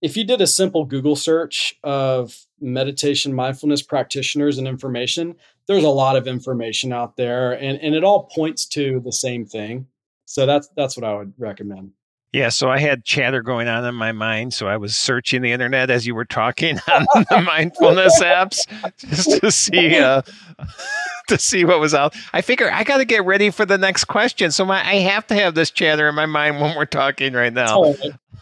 if 0.00 0.16
you 0.16 0.24
did 0.24 0.40
a 0.40 0.46
simple 0.46 0.84
Google 0.84 1.16
search 1.16 1.74
of 1.82 2.46
meditation 2.60 3.34
mindfulness 3.34 3.82
practitioners 3.82 4.58
and 4.58 4.68
information, 4.68 5.34
there's 5.66 5.82
a 5.82 5.88
lot 5.88 6.16
of 6.16 6.28
information 6.28 6.92
out 6.92 7.16
there 7.16 7.52
and, 7.52 7.80
and 7.80 7.94
it 7.94 8.04
all 8.04 8.24
points 8.24 8.66
to 8.66 9.00
the 9.00 9.12
same 9.12 9.44
thing. 9.44 9.86
So 10.26 10.46
that's 10.46 10.68
that's 10.76 10.96
what 10.96 11.04
I 11.04 11.14
would 11.14 11.32
recommend. 11.38 11.92
Yeah, 12.36 12.50
so 12.50 12.68
I 12.68 12.78
had 12.78 13.02
chatter 13.02 13.40
going 13.40 13.66
on 13.66 13.82
in 13.86 13.94
my 13.94 14.12
mind. 14.12 14.52
So 14.52 14.68
I 14.68 14.76
was 14.76 14.94
searching 14.94 15.40
the 15.40 15.52
internet 15.52 15.88
as 15.88 16.06
you 16.06 16.14
were 16.14 16.26
talking 16.26 16.78
on 16.92 17.06
the 17.30 17.40
mindfulness 17.40 18.20
apps 18.20 18.66
just 18.98 19.40
to 19.40 19.50
see 19.50 19.96
uh, 19.96 20.20
to 21.28 21.38
see 21.38 21.64
what 21.64 21.80
was 21.80 21.94
out. 21.94 22.14
I 22.34 22.42
figure 22.42 22.70
I 22.70 22.84
got 22.84 22.98
to 22.98 23.06
get 23.06 23.24
ready 23.24 23.48
for 23.48 23.64
the 23.64 23.78
next 23.78 24.04
question. 24.04 24.50
So 24.50 24.66
my, 24.66 24.86
I 24.86 24.96
have 24.96 25.26
to 25.28 25.34
have 25.34 25.54
this 25.54 25.70
chatter 25.70 26.10
in 26.10 26.14
my 26.14 26.26
mind 26.26 26.60
when 26.60 26.76
we're 26.76 26.84
talking 26.84 27.32
right 27.32 27.54
now. 27.54 27.94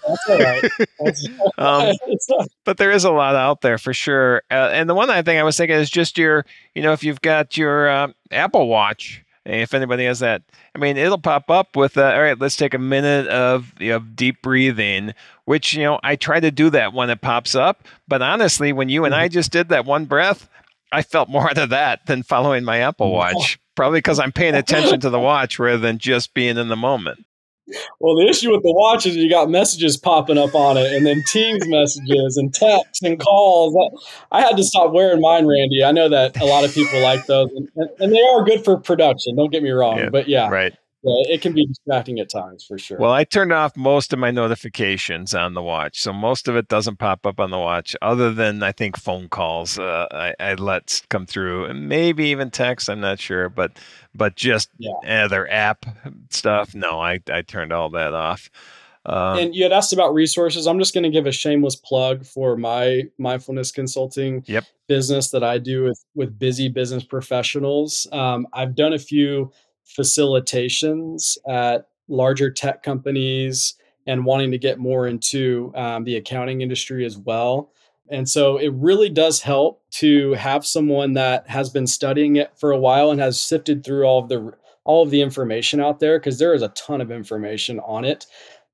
That's 0.09 0.29
all 0.29 0.39
right. 0.39 0.71
That's 0.99 1.29
um, 1.59 1.95
but 2.65 2.79
there 2.79 2.91
is 2.91 3.05
a 3.05 3.13
lot 3.13 3.37
out 3.37 3.61
there 3.61 3.79
for 3.79 3.95
sure. 3.95 4.43
Uh, 4.51 4.71
and 4.73 4.91
the 4.91 4.95
one 4.95 5.09
I 5.09 5.23
think 5.23 5.39
I 5.39 5.45
was 5.45 5.57
thinking 5.57 5.77
is 5.77 5.89
just 5.89 6.19
your, 6.19 6.45
you 6.75 6.83
know, 6.83 6.93
if 6.93 7.05
you've 7.05 7.21
got 7.21 7.57
your 7.57 7.89
uh, 7.89 8.09
Apple 8.33 8.67
Watch 8.67 9.24
if 9.45 9.75
anybody 9.75 10.05
has 10.05 10.21
that, 10.21 10.43
I 10.75 10.79
mean, 10.79 10.97
it'll 10.97 11.19
pop 11.19 11.51
up 11.51 11.77
with, 11.77 11.99
uh, 11.99 12.05
all 12.05 12.23
right, 12.23 12.39
let's 12.39 12.57
take 12.57 12.75
a 12.75 12.79
minute 12.79 13.27
of, 13.29 13.73
of 13.81 14.17
deep 14.17 14.41
breathing, 14.43 15.15
which, 15.45 15.75
you 15.75 15.83
know, 15.83 16.01
I 16.03 16.17
try 16.17 16.41
to 16.41 16.51
do 16.51 16.71
that 16.71 16.95
when 16.95 17.11
it 17.11 17.21
pops 17.21 17.55
up. 17.55 17.87
But 18.09 18.23
honestly, 18.23 18.73
when 18.73 18.89
you 18.89 19.05
and 19.05 19.15
I 19.15 19.27
mm-hmm. 19.27 19.35
just 19.35 19.53
did 19.53 19.69
that 19.69 19.85
one 19.85 20.07
breath, 20.07 20.49
I 20.93 21.03
felt 21.03 21.29
more 21.29 21.49
out 21.51 21.59
of 21.59 21.71
that 21.71 22.07
than 22.07 22.23
following 22.23 22.65
my 22.65 22.79
Apple 22.79 23.13
Watch. 23.13 23.59
Probably 23.75 23.99
because 23.99 24.19
I'm 24.19 24.33
paying 24.33 24.55
attention 24.55 25.01
to 25.01 25.11
the 25.11 25.21
watch 25.21 25.59
rather 25.59 25.79
than 25.79 25.99
just 25.99 26.33
being 26.33 26.57
in 26.57 26.69
the 26.69 26.77
moment. 26.77 27.27
Well, 27.99 28.17
the 28.17 28.27
issue 28.29 28.51
with 28.51 28.63
the 28.63 28.73
watch 28.73 29.07
is 29.07 29.17
you 29.17 29.31
got 29.31 29.49
messages 29.49 29.97
popping 29.97 30.37
up 30.37 30.55
on 30.55 30.77
it, 30.77 30.93
and 30.93 31.07
then 31.07 31.23
Teams 31.29 31.67
messages 31.69 32.37
and 32.37 32.53
texts 32.53 33.03
and 33.03 33.19
calls. 33.19 33.75
I 34.31 34.43
had 34.43 34.57
to 34.57 34.65
stop 34.65 34.93
wearing 34.93 35.21
mine, 35.21 35.47
Randy. 35.47 35.83
I 35.83 35.93
know 35.93 36.09
that 36.09 36.41
a 36.41 36.45
lot 36.45 36.65
of 36.65 36.75
people 36.75 37.01
like 37.01 37.25
those, 37.27 37.49
and, 37.55 37.69
and 37.99 38.13
they 38.13 38.21
are 38.21 38.45
good 38.45 38.65
for 38.65 38.77
production. 38.79 39.37
Don't 39.37 39.51
get 39.51 39.63
me 39.63 39.71
wrong, 39.71 39.99
yeah, 39.99 40.11
but 40.11 40.29
yeah, 40.29 40.49
right. 40.49 40.75
Yeah, 41.05 41.35
it 41.35 41.43
can 41.43 41.53
be 41.53 41.67
distracting 41.67 42.19
at 42.19 42.31
times 42.31 42.65
for 42.65 42.79
sure. 42.79 42.97
Well, 42.99 43.13
I 43.13 43.25
turned 43.25 43.53
off 43.53 43.77
most 43.77 44.15
of 44.15 44.19
my 44.19 44.31
notifications 44.31 45.35
on 45.35 45.53
the 45.53 45.63
watch, 45.63 46.01
so 46.01 46.15
most 46.15 46.49
of 46.49 46.57
it 46.57 46.69
doesn't 46.69 46.99
pop 46.99 47.27
up 47.27 47.39
on 47.39 47.51
the 47.51 47.59
watch, 47.59 47.95
other 48.01 48.33
than 48.33 48.63
I 48.63 48.73
think 48.73 48.97
phone 48.97 49.29
calls. 49.29 49.79
Uh, 49.79 50.07
I, 50.11 50.35
I, 50.41 50.55
let 50.55 51.03
come 51.11 51.27
through, 51.27 51.67
and 51.67 51.91
maybe 51.91 52.29
even 52.29 52.51
text. 52.51 52.89
I'm 52.89 53.01
not 53.01 53.21
sure, 53.21 53.51
but 53.51 53.73
but 54.15 54.35
just 54.35 54.71
yeah. 54.79 55.25
other 55.25 55.51
app 55.51 55.85
stuff. 56.31 56.75
No, 56.75 57.01
I 57.01 57.21
I 57.31 57.43
turned 57.43 57.73
all 57.73 57.91
that 57.91 58.15
off. 58.15 58.49
Um, 59.07 59.39
and 59.39 59.55
you 59.55 59.63
had 59.63 59.73
asked 59.73 59.93
about 59.93 60.15
resources. 60.15 60.67
I'm 60.67 60.79
just 60.79 60.95
going 60.95 61.05
to 61.05 61.11
give 61.11 61.27
a 61.27 61.33
shameless 61.33 61.77
plug 61.77 62.25
for 62.25 62.57
my 62.57 63.03
mindfulness 63.19 63.71
consulting 63.71 64.43
yep. 64.47 64.65
business 64.87 65.31
that 65.31 65.45
I 65.45 65.59
do 65.59 65.85
with 65.85 66.03
with 66.15 66.39
busy 66.39 66.69
business 66.69 67.05
professionals. 67.05 68.07
Um, 68.13 68.47
I've 68.55 68.75
done 68.75 68.95
a 68.95 68.99
few 68.99 69.53
facilitations 69.87 71.37
at 71.49 71.89
larger 72.09 72.51
tech 72.51 72.83
companies 72.83 73.75
and 74.07 74.25
wanting 74.25 74.51
to 74.51 74.59
get 74.59 74.79
more 74.79 75.07
into 75.07 75.73
um, 75.75 76.05
the 76.05 76.17
accounting 76.17 76.61
industry 76.61 77.05
as 77.05 77.17
well. 77.17 77.71
And 78.11 78.29
so 78.29 78.59
it 78.59 78.73
really 78.75 79.09
does 79.09 79.41
help 79.41 79.83
to 79.93 80.33
have 80.35 80.67
someone 80.67 81.15
that 81.15 81.49
has 81.49 81.71
been 81.71 81.87
studying 81.87 82.37
it 82.37 82.53
for 82.59 82.71
a 82.71 82.79
while 82.79 83.11
and 83.11 83.21
has 83.21 83.41
sifted 83.41 83.83
through 83.85 84.05
all 84.05 84.19
of 84.19 84.29
the 84.29 84.53
all 84.85 85.03
of 85.03 85.11
the 85.11 85.23
information 85.23 85.81
out 85.81 85.99
there 85.99 86.19
because 86.19 86.39
there 86.39 86.53
is 86.53 86.61
a 86.61 86.69
ton 86.69 87.01
of 87.01 87.11
information 87.11 87.81
on 87.81 88.05
it 88.05 88.27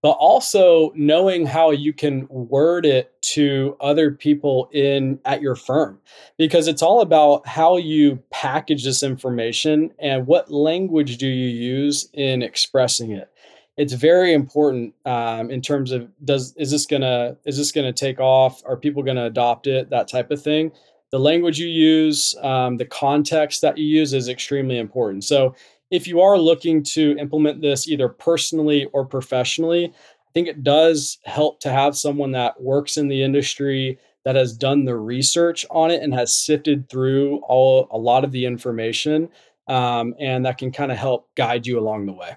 but 0.02 0.12
also 0.12 0.92
knowing 0.94 1.44
how 1.46 1.70
you 1.70 1.92
can 1.92 2.26
word 2.28 2.86
it 2.86 3.12
to 3.20 3.76
other 3.80 4.10
people 4.10 4.68
in 4.72 5.18
at 5.24 5.42
your 5.42 5.54
firm. 5.54 5.98
Because 6.38 6.68
it's 6.68 6.82
all 6.82 7.02
about 7.02 7.46
how 7.46 7.76
you 7.76 8.22
package 8.30 8.84
this 8.84 9.02
information 9.02 9.92
and 9.98 10.26
what 10.26 10.50
language 10.50 11.18
do 11.18 11.26
you 11.26 11.48
use 11.48 12.08
in 12.14 12.42
expressing 12.42 13.10
it. 13.12 13.30
It's 13.76 13.92
very 13.92 14.32
important 14.32 14.94
um, 15.06 15.50
in 15.50 15.62
terms 15.62 15.90
of 15.92 16.08
does 16.24 16.54
is 16.56 16.70
this 16.70 16.86
gonna 16.86 17.36
is 17.44 17.56
this 17.56 17.72
gonna 17.72 17.92
take 17.92 18.20
off? 18.20 18.62
Are 18.66 18.76
people 18.76 19.02
gonna 19.02 19.26
adopt 19.26 19.66
it? 19.66 19.90
That 19.90 20.08
type 20.08 20.30
of 20.30 20.42
thing. 20.42 20.72
The 21.12 21.18
language 21.18 21.58
you 21.58 21.68
use 21.68 22.36
um, 22.42 22.76
the 22.76 22.84
context 22.84 23.62
that 23.62 23.78
you 23.78 23.84
use 23.84 24.12
is 24.12 24.28
extremely 24.28 24.78
important. 24.78 25.24
So 25.24 25.54
if 25.90 26.06
you 26.06 26.20
are 26.20 26.38
looking 26.38 26.82
to 26.82 27.16
implement 27.18 27.60
this 27.60 27.88
either 27.88 28.08
personally 28.08 28.86
or 28.92 29.04
professionally, 29.04 29.86
I 29.86 30.30
think 30.32 30.48
it 30.48 30.62
does 30.62 31.18
help 31.24 31.60
to 31.60 31.70
have 31.70 31.96
someone 31.96 32.32
that 32.32 32.62
works 32.62 32.96
in 32.96 33.08
the 33.08 33.22
industry 33.22 33.98
that 34.24 34.36
has 34.36 34.56
done 34.56 34.84
the 34.84 34.96
research 34.96 35.66
on 35.70 35.90
it 35.90 36.02
and 36.02 36.14
has 36.14 36.36
sifted 36.36 36.88
through 36.88 37.38
all 37.48 37.88
a 37.90 37.98
lot 37.98 38.22
of 38.22 38.32
the 38.32 38.46
information 38.46 39.28
um, 39.66 40.14
and 40.20 40.44
that 40.46 40.58
can 40.58 40.70
kind 40.70 40.92
of 40.92 40.98
help 40.98 41.28
guide 41.36 41.66
you 41.66 41.78
along 41.78 42.06
the 42.06 42.12
way. 42.12 42.36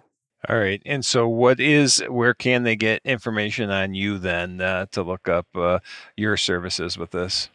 All 0.50 0.58
right. 0.58 0.82
And 0.86 1.06
so, 1.06 1.28
what 1.28 1.60
is, 1.60 2.04
where 2.10 2.34
can 2.34 2.64
they 2.64 2.76
get 2.76 3.02
information 3.06 3.70
on 3.70 3.94
you 3.94 4.18
then 4.18 4.60
uh, 4.60 4.88
to 4.92 5.02
look 5.02 5.30
up 5.30 5.48
uh, 5.56 5.80
your 6.18 6.36
services 6.36 6.98
with 6.98 7.12
this? 7.12 7.50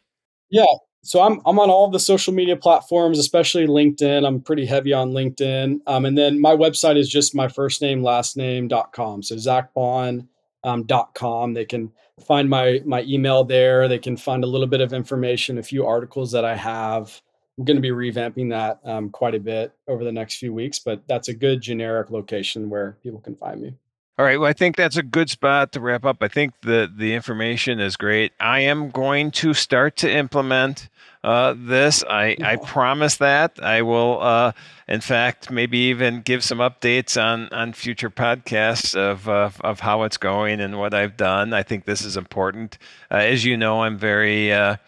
Yeah 0.51 0.65
so 1.09 1.23
I'm 1.23 1.41
I'm 1.47 1.59
on 1.59 1.71
all 1.71 1.89
the 1.89 1.99
social 1.99 2.35
media 2.35 2.55
platforms, 2.55 3.19
especially 3.19 3.67
LinkedIn. 3.67 4.27
I'm 4.27 4.43
pretty 4.43 4.67
heavy 4.67 4.93
on 4.93 5.13
LinkedIn. 5.13 5.81
Um, 5.87 6.05
and 6.05 6.19
then 6.19 6.39
my 6.39 6.55
website 6.55 6.99
is 6.99 7.09
just 7.09 7.35
my 7.35 7.49
first 7.49 7.81
name, 7.81 8.03
last 8.03 8.37
name.com. 8.37 9.23
So 9.23 9.37
zachbaughan.com. 9.37 10.29
Um, 10.65 10.87
.com. 11.15 11.55
They 11.55 11.65
can 11.65 11.93
find 12.27 12.51
my 12.51 12.83
my 12.85 13.03
email 13.05 13.43
there. 13.43 13.89
They 13.89 13.99
can 13.99 14.19
find 14.19 14.45
a 14.45 14.47
little 14.47 14.67
bit 14.67 14.83
of 14.83 14.93
information, 14.93 15.57
a 15.57 15.63
few 15.63 15.87
articles 15.87 16.33
that 16.33 16.45
I 16.45 16.57
have. 16.57 17.23
I'm 17.57 17.65
going 17.65 17.77
to 17.77 17.81
be 17.81 17.91
revamping 17.91 18.51
that 18.51 18.81
um, 18.85 19.09
quite 19.09 19.35
a 19.35 19.41
bit 19.41 19.73
over 19.89 20.05
the 20.05 20.13
next 20.13 20.37
few 20.37 20.53
weeks, 20.53 20.79
but 20.79 21.03
that's 21.09 21.29
a 21.29 21.35
good 21.35 21.63
generic 21.63 22.11
location 22.11 22.69
where 22.69 22.99
people 23.03 23.21
can 23.21 23.35
find 23.35 23.63
me. 23.63 23.75
All 24.19 24.25
right. 24.25 24.41
Well, 24.41 24.51
I 24.51 24.53
think 24.53 24.75
that's 24.75 24.97
a 24.97 25.03
good 25.05 25.31
spot 25.31 25.71
to 25.73 25.81
wrap 25.81 26.05
up. 26.05 26.25
I 26.25 26.27
think 26.27 26.53
the 26.63 26.91
the 26.93 27.15
information 27.15 27.79
is 27.79 27.97
great. 27.97 28.33
I 28.41 28.61
am 28.61 28.91
going 28.91 29.31
to 29.33 29.55
start 29.55 29.97
to 29.99 30.11
implement 30.11 30.89
uh, 31.23 31.55
this. 31.57 32.03
I, 32.03 32.37
I 32.43 32.57
promise 32.57 33.19
that 33.19 33.63
I 33.63 33.83
will. 33.83 34.21
Uh, 34.21 34.53
in 34.89 35.01
fact, 35.03 35.53
maybe 35.53 35.79
even 35.79 36.23
give 36.23 36.43
some 36.43 36.59
updates 36.59 37.21
on 37.21 37.49
on 37.51 37.73
future 37.73 38.11
podcasts 38.11 38.97
of 38.97 39.29
uh, 39.29 39.51
of 39.61 39.79
how 39.79 40.03
it's 40.03 40.17
going 40.17 40.61
and 40.61 40.81
what 40.81 40.95
I've 40.95 41.17
done. 41.17 41.53
I 41.53 41.63
think 41.63 41.85
this 41.85 42.05
is 42.05 42.17
important. 42.17 42.77
Uh, 43.13 43.19
as 43.19 43.45
you 43.45 43.57
know, 43.57 43.83
I'm 43.83 43.97
very 43.97 44.53
uh, 44.53 44.79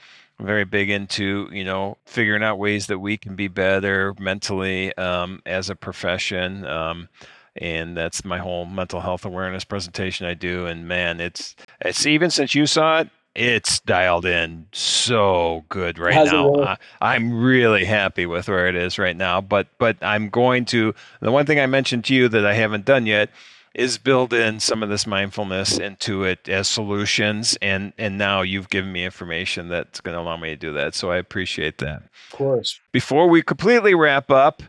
very 0.40 0.64
big 0.64 0.90
into 0.90 1.48
you 1.52 1.62
know 1.62 1.98
figuring 2.04 2.42
out 2.42 2.58
ways 2.58 2.88
that 2.88 2.98
we 2.98 3.16
can 3.16 3.36
be 3.36 3.46
better 3.46 4.12
mentally 4.18 4.92
um, 4.96 5.40
as 5.46 5.70
a 5.70 5.76
profession. 5.76 6.66
Um, 6.66 7.08
and 7.56 7.96
that's 7.96 8.24
my 8.24 8.38
whole 8.38 8.64
mental 8.64 9.00
health 9.00 9.24
awareness 9.24 9.64
presentation 9.64 10.26
I 10.26 10.34
do. 10.34 10.66
And 10.66 10.86
man, 10.86 11.20
it's 11.20 11.56
it's 11.80 12.06
even 12.06 12.30
since 12.30 12.54
you 12.54 12.66
saw 12.66 13.00
it, 13.00 13.08
it's 13.34 13.80
dialed 13.80 14.26
in 14.26 14.66
so 14.72 15.64
good 15.68 15.98
right 15.98 16.14
How's 16.14 16.32
now. 16.32 16.76
I, 17.00 17.16
am 17.16 17.32
really 17.32 17.84
happy 17.84 18.26
with 18.26 18.48
where 18.48 18.68
it 18.68 18.74
is 18.74 18.98
right 18.98 19.16
now. 19.16 19.40
But 19.40 19.68
but 19.78 19.96
I'm 20.02 20.28
going 20.28 20.64
to 20.66 20.94
the 21.20 21.32
one 21.32 21.46
thing 21.46 21.60
I 21.60 21.66
mentioned 21.66 22.04
to 22.06 22.14
you 22.14 22.28
that 22.28 22.44
I 22.44 22.54
haven't 22.54 22.84
done 22.84 23.06
yet 23.06 23.30
is 23.74 23.98
build 23.98 24.32
in 24.32 24.58
some 24.58 24.82
of 24.82 24.88
this 24.88 25.06
mindfulness 25.06 25.78
into 25.78 26.24
it 26.24 26.48
as 26.48 26.66
solutions 26.66 27.56
and 27.62 27.92
and 27.98 28.18
now 28.18 28.42
you've 28.42 28.68
given 28.68 28.90
me 28.90 29.04
information 29.04 29.68
that's 29.68 30.00
going 30.00 30.14
to 30.14 30.20
allow 30.20 30.36
me 30.36 30.50
to 30.50 30.56
do 30.56 30.72
that 30.72 30.92
so 30.94 31.10
i 31.10 31.16
appreciate 31.16 31.78
that 31.78 32.02
of 32.02 32.30
course 32.32 32.80
before 32.90 33.28
we 33.28 33.42
completely 33.42 33.94
wrap 33.94 34.30
up 34.30 34.62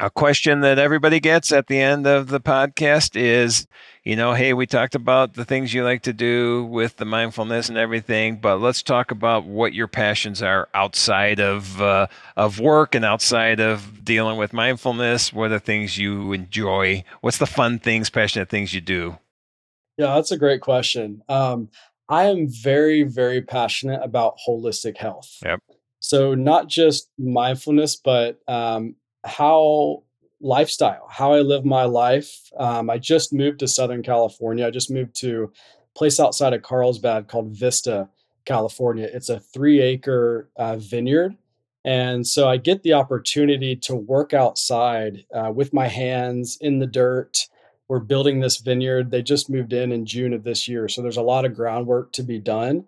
a 0.00 0.10
question 0.10 0.60
that 0.60 0.78
everybody 0.78 1.20
gets 1.20 1.52
at 1.52 1.66
the 1.66 1.78
end 1.78 2.06
of 2.06 2.28
the 2.28 2.40
podcast 2.40 3.20
is 3.20 3.66
you 4.02 4.16
know 4.16 4.32
hey 4.32 4.54
we 4.54 4.66
talked 4.66 4.94
about 4.94 5.34
the 5.34 5.44
things 5.44 5.74
you 5.74 5.84
like 5.84 6.02
to 6.02 6.12
do 6.12 6.64
with 6.64 6.96
the 6.96 7.04
mindfulness 7.04 7.68
and 7.68 7.76
everything 7.76 8.36
but 8.36 8.56
let's 8.56 8.82
talk 8.82 9.10
about 9.10 9.44
what 9.44 9.74
your 9.74 9.86
passions 9.86 10.42
are 10.42 10.68
outside 10.72 11.38
of 11.38 11.80
uh, 11.82 12.06
of 12.36 12.58
work 12.58 12.94
and 12.94 13.04
outside 13.04 13.60
of 13.60 14.02
dealing 14.02 14.38
with 14.38 14.52
mindfulness. 14.52 15.32
What 15.32 15.46
are 15.46 15.48
the 15.50 15.60
things 15.60 15.98
you 15.98 16.32
enjoy? 16.32 17.04
What's 17.20 17.38
the 17.38 17.46
fun 17.46 17.78
things 17.78 18.08
passionate 18.08 18.48
things 18.48 18.72
you 18.72 18.80
do? 18.80 19.18
Yeah 19.98 20.14
that's 20.14 20.32
a 20.32 20.38
great 20.38 20.62
question. 20.62 21.22
Um, 21.28 21.68
i 22.08 22.24
am 22.24 22.48
very 22.48 23.02
very 23.02 23.42
passionate 23.42 24.00
about 24.02 24.36
holistic 24.48 24.96
health. 24.96 25.36
Yep. 25.44 25.60
So 26.00 26.34
not 26.34 26.68
just 26.68 27.10
mindfulness 27.18 27.96
but 27.96 28.40
um, 28.48 28.96
how 29.24 30.02
lifestyle, 30.40 31.06
how 31.10 31.32
I 31.32 31.40
live 31.40 31.64
my 31.64 31.84
life. 31.84 32.50
Um, 32.56 32.88
I 32.88 32.98
just 32.98 33.32
moved 33.32 33.60
to 33.60 33.68
Southern 33.68 34.02
California. 34.02 34.66
I 34.66 34.70
just 34.70 34.90
moved 34.90 35.14
to 35.16 35.52
a 35.52 35.98
place 35.98 36.18
outside 36.18 36.52
of 36.52 36.62
Carlsbad 36.62 37.28
called 37.28 37.50
Vista, 37.50 38.08
California. 38.44 39.08
It's 39.12 39.28
a 39.28 39.40
three 39.40 39.80
acre 39.80 40.48
uh, 40.56 40.76
vineyard. 40.76 41.36
And 41.84 42.26
so 42.26 42.48
I 42.48 42.58
get 42.58 42.82
the 42.82 42.92
opportunity 42.92 43.74
to 43.76 43.94
work 43.94 44.34
outside 44.34 45.24
uh, 45.34 45.50
with 45.54 45.72
my 45.72 45.88
hands 45.88 46.58
in 46.60 46.78
the 46.78 46.86
dirt. 46.86 47.48
We're 47.88 48.00
building 48.00 48.40
this 48.40 48.58
vineyard. 48.58 49.10
They 49.10 49.22
just 49.22 49.50
moved 49.50 49.72
in 49.72 49.90
in 49.90 50.04
June 50.04 50.32
of 50.32 50.44
this 50.44 50.68
year. 50.68 50.88
So 50.88 51.02
there's 51.02 51.16
a 51.16 51.22
lot 51.22 51.44
of 51.44 51.54
groundwork 51.54 52.12
to 52.12 52.22
be 52.22 52.38
done. 52.38 52.84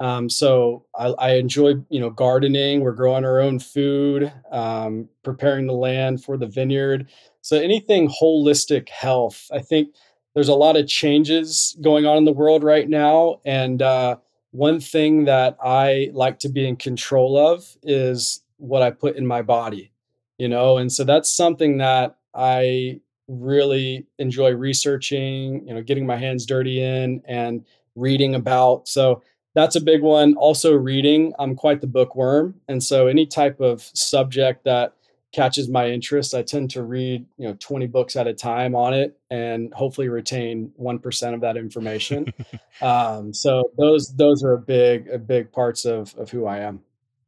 Um, 0.00 0.28
so 0.28 0.84
I, 0.98 1.08
I, 1.18 1.30
enjoy, 1.34 1.74
you 1.88 2.00
know, 2.00 2.10
gardening. 2.10 2.80
We're 2.80 2.92
growing 2.92 3.24
our 3.24 3.40
own 3.40 3.60
food, 3.60 4.32
um, 4.50 5.08
preparing 5.22 5.66
the 5.66 5.72
land 5.72 6.24
for 6.24 6.36
the 6.36 6.48
vineyard. 6.48 7.08
So 7.42 7.56
anything 7.56 8.08
holistic 8.08 8.88
health, 8.88 9.48
I 9.52 9.60
think 9.60 9.94
there's 10.34 10.48
a 10.48 10.54
lot 10.54 10.76
of 10.76 10.88
changes 10.88 11.76
going 11.80 12.06
on 12.06 12.16
in 12.16 12.24
the 12.24 12.32
world 12.32 12.64
right 12.64 12.88
now, 12.88 13.40
and 13.44 13.80
uh, 13.80 14.16
one 14.50 14.80
thing 14.80 15.24
that 15.24 15.56
I 15.62 16.10
like 16.12 16.40
to 16.40 16.48
be 16.48 16.66
in 16.66 16.76
control 16.76 17.36
of 17.36 17.76
is 17.82 18.42
what 18.56 18.82
I 18.82 18.90
put 18.90 19.16
in 19.16 19.26
my 19.26 19.42
body, 19.42 19.92
you 20.38 20.48
know, 20.48 20.76
and 20.76 20.92
so 20.92 21.04
that's 21.04 21.28
something 21.28 21.78
that 21.78 22.16
I 22.34 23.00
really 23.28 24.06
enjoy 24.18 24.50
researching, 24.52 25.66
you 25.66 25.74
know, 25.74 25.82
getting 25.82 26.06
my 26.06 26.16
hands 26.16 26.46
dirty 26.46 26.82
in 26.82 27.22
and 27.26 27.64
reading 27.94 28.34
about. 28.34 28.88
So 28.88 29.22
that's 29.54 29.76
a 29.76 29.80
big 29.80 30.02
one. 30.02 30.34
Also, 30.34 30.72
reading. 30.74 31.32
I'm 31.38 31.54
quite 31.54 31.80
the 31.80 31.86
bookworm, 31.86 32.54
and 32.68 32.82
so 32.82 33.06
any 33.06 33.26
type 33.26 33.60
of 33.60 33.82
subject 33.94 34.64
that 34.64 34.94
catches 35.32 35.68
my 35.68 35.90
interest, 35.90 36.32
I 36.32 36.42
tend 36.42 36.70
to 36.70 36.82
read, 36.82 37.26
you 37.36 37.48
know, 37.48 37.56
20 37.58 37.88
books 37.88 38.14
at 38.14 38.28
a 38.28 38.32
time 38.32 38.74
on 38.76 38.94
it, 38.94 39.18
and 39.30 39.74
hopefully 39.74 40.08
retain 40.08 40.72
one 40.76 40.98
percent 40.98 41.34
of 41.34 41.40
that 41.42 41.56
information. 41.56 42.32
um, 42.82 43.34
so 43.34 43.70
those 43.76 44.14
those 44.16 44.44
are 44.44 44.56
big 44.56 45.08
a 45.08 45.18
big 45.18 45.52
parts 45.52 45.84
of 45.84 46.14
of 46.16 46.30
who 46.30 46.46
I 46.46 46.58
am. 46.58 46.80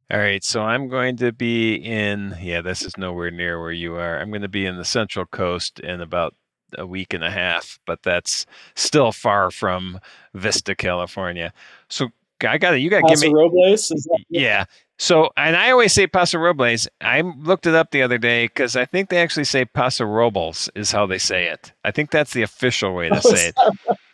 All 0.09 0.19
right, 0.19 0.41
so 0.41 0.61
I'm 0.61 0.87
going 0.87 1.17
to 1.17 1.33
be 1.33 1.75
in. 1.75 2.37
Yeah, 2.41 2.61
this 2.61 2.81
is 2.81 2.97
nowhere 2.97 3.29
near 3.29 3.59
where 3.59 3.73
you 3.73 3.95
are. 3.95 4.17
I'm 4.19 4.29
going 4.29 4.41
to 4.41 4.47
be 4.47 4.65
in 4.65 4.77
the 4.77 4.85
Central 4.85 5.25
Coast 5.25 5.81
in 5.81 5.99
about 5.99 6.33
a 6.77 6.85
week 6.85 7.13
and 7.13 7.23
a 7.23 7.31
half, 7.31 7.79
but 7.85 8.03
that's 8.03 8.45
still 8.75 9.11
far 9.11 9.51
from 9.51 9.99
Vista, 10.33 10.75
California. 10.75 11.53
So 11.89 12.09
I 12.45 12.57
got 12.57 12.75
it. 12.75 12.79
You 12.79 12.89
got 12.89 13.01
to 13.01 13.07
give 13.07 13.21
me. 13.21 13.33
Robles? 13.33 13.91
yeah. 14.29 14.65
So, 14.99 15.29
and 15.37 15.55
I 15.55 15.69
always 15.69 15.93
say 15.93 16.07
Paso 16.07 16.39
Robles. 16.39 16.87
I 17.01 17.21
looked 17.21 17.67
it 17.67 17.75
up 17.75 17.91
the 17.91 18.01
other 18.01 18.17
day 18.17 18.47
because 18.47 18.75
I 18.75 18.85
think 18.85 19.09
they 19.09 19.17
actually 19.17 19.43
say 19.43 19.63
Paso 19.63 20.05
Robles 20.05 20.69
is 20.75 20.91
how 20.91 21.05
they 21.05 21.19
say 21.19 21.47
it. 21.47 21.71
I 21.83 21.91
think 21.91 22.09
that's 22.09 22.33
the 22.33 22.41
official 22.41 22.95
way 22.95 23.09
to 23.09 23.17
oh, 23.17 23.19
say 23.19 23.49
it. 23.49 23.55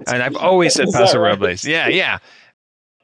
And 0.07 0.21
I've 0.21 0.35
always 0.37 0.73
said 0.73 0.89
Paso 0.91 1.19
right? 1.19 1.29
Robles. 1.29 1.63
Yeah, 1.63 1.87
yeah. 1.87 2.19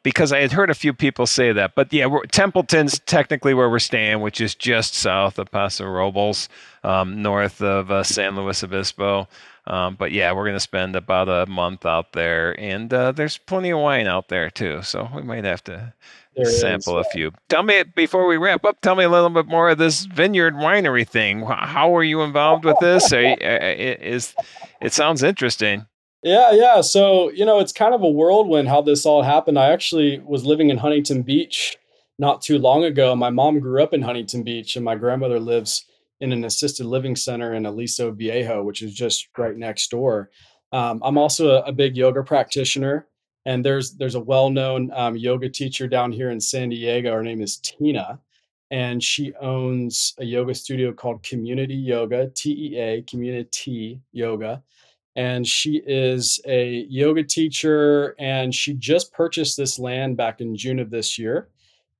Because 0.01 0.31
I 0.31 0.39
had 0.39 0.51
heard 0.51 0.69
a 0.69 0.75
few 0.75 0.93
people 0.93 1.27
say 1.27 1.51
that. 1.51 1.75
But 1.75 1.91
yeah, 1.91 2.07
Templeton's 2.31 2.99
technically 2.99 3.53
where 3.53 3.69
we're 3.69 3.79
staying, 3.79 4.21
which 4.21 4.39
is 4.39 4.55
just 4.55 4.95
south 4.95 5.37
of 5.39 5.51
Paso 5.51 5.85
Robles, 5.85 6.47
um, 6.83 7.21
north 7.21 7.61
of 7.61 7.91
uh, 7.91 8.03
San 8.03 8.35
Luis 8.35 8.63
Obispo. 8.63 9.27
Um, 9.67 9.95
but 9.95 10.11
yeah, 10.11 10.31
we're 10.31 10.45
going 10.45 10.55
to 10.55 10.59
spend 10.59 10.95
about 10.95 11.29
a 11.29 11.45
month 11.45 11.85
out 11.85 12.13
there, 12.13 12.59
and 12.59 12.91
uh, 12.91 13.11
there's 13.11 13.37
plenty 13.37 13.69
of 13.69 13.79
wine 13.79 14.07
out 14.07 14.29
there 14.29 14.49
too. 14.49 14.81
So 14.81 15.07
we 15.13 15.21
might 15.21 15.43
have 15.43 15.63
to 15.65 15.93
there 16.35 16.45
sample 16.45 16.97
is. 16.99 17.05
a 17.05 17.09
few. 17.11 17.31
Tell 17.49 17.63
me 17.63 17.83
before 17.83 18.27
we 18.27 18.37
wrap 18.37 18.65
up. 18.65 18.81
Tell 18.81 18.95
me 18.95 19.03
a 19.03 19.09
little 19.09 19.29
bit 19.29 19.47
more 19.47 19.69
of 19.69 19.77
this 19.77 20.05
vineyard 20.05 20.55
winery 20.55 21.07
thing. 21.07 21.41
How 21.45 21.95
are 21.95 22.03
you 22.03 22.21
involved 22.21 22.65
with 22.65 22.77
this? 22.79 23.11
Are, 23.13 23.19
is 23.19 24.33
it 24.81 24.93
sounds 24.93 25.21
interesting? 25.23 25.85
Yeah, 26.23 26.51
yeah. 26.51 26.81
So 26.81 27.29
you 27.31 27.45
know, 27.45 27.59
it's 27.59 27.71
kind 27.71 27.93
of 27.93 28.01
a 28.01 28.09
whirlwind 28.09 28.67
how 28.67 28.81
this 28.81 29.05
all 29.05 29.23
happened. 29.23 29.57
I 29.57 29.71
actually 29.71 30.19
was 30.19 30.45
living 30.45 30.69
in 30.69 30.77
Huntington 30.77 31.23
Beach 31.23 31.77
not 32.17 32.41
too 32.41 32.57
long 32.57 32.83
ago. 32.83 33.15
My 33.15 33.29
mom 33.29 33.59
grew 33.59 33.81
up 33.81 33.93
in 33.93 34.01
Huntington 34.01 34.43
Beach, 34.43 34.75
and 34.75 34.83
my 34.83 34.95
grandmother 34.95 35.39
lives 35.39 35.85
in 36.19 36.33
an 36.33 36.43
assisted 36.43 36.85
living 36.85 37.15
center 37.15 37.53
in 37.53 37.65
Aliso 37.65 38.11
Viejo, 38.11 38.63
which 38.63 38.81
is 38.81 38.93
just 38.93 39.29
right 39.37 39.55
next 39.55 39.89
door. 39.89 40.29
Um, 40.73 41.01
I'm 41.03 41.17
also 41.17 41.51
a, 41.51 41.61
a, 41.61 41.71
big 41.71 41.95
yoga 41.95 42.21
practitioner, 42.21 43.07
and 43.45 43.65
there's 43.65 43.93
there's 43.93 44.15
a 44.15 44.19
well-known 44.19 44.91
um, 44.93 45.15
yoga 45.15 45.49
teacher 45.49 45.87
down 45.87 46.11
here 46.11 46.29
in 46.29 46.41
San 46.41 46.69
Diego. 46.69 47.13
Her 47.13 47.23
name 47.23 47.41
is 47.41 47.57
Tina, 47.57 48.19
and 48.69 49.01
she 49.01 49.33
owns 49.35 50.13
a 50.19 50.25
yoga 50.25 50.53
studio 50.53 50.91
called 50.91 51.23
Community 51.23 51.75
Yoga, 51.75 52.29
T 52.35 52.73
E 52.73 52.77
A, 52.77 53.01
Community 53.03 54.01
Yoga. 54.11 54.61
And 55.15 55.45
she 55.45 55.81
is 55.85 56.39
a 56.45 56.85
yoga 56.89 57.23
teacher, 57.23 58.15
and 58.19 58.53
she 58.53 58.73
just 58.73 59.11
purchased 59.11 59.57
this 59.57 59.79
land 59.79 60.17
back 60.17 60.39
in 60.39 60.55
June 60.55 60.79
of 60.79 60.91
this 60.91 61.17
year 61.17 61.49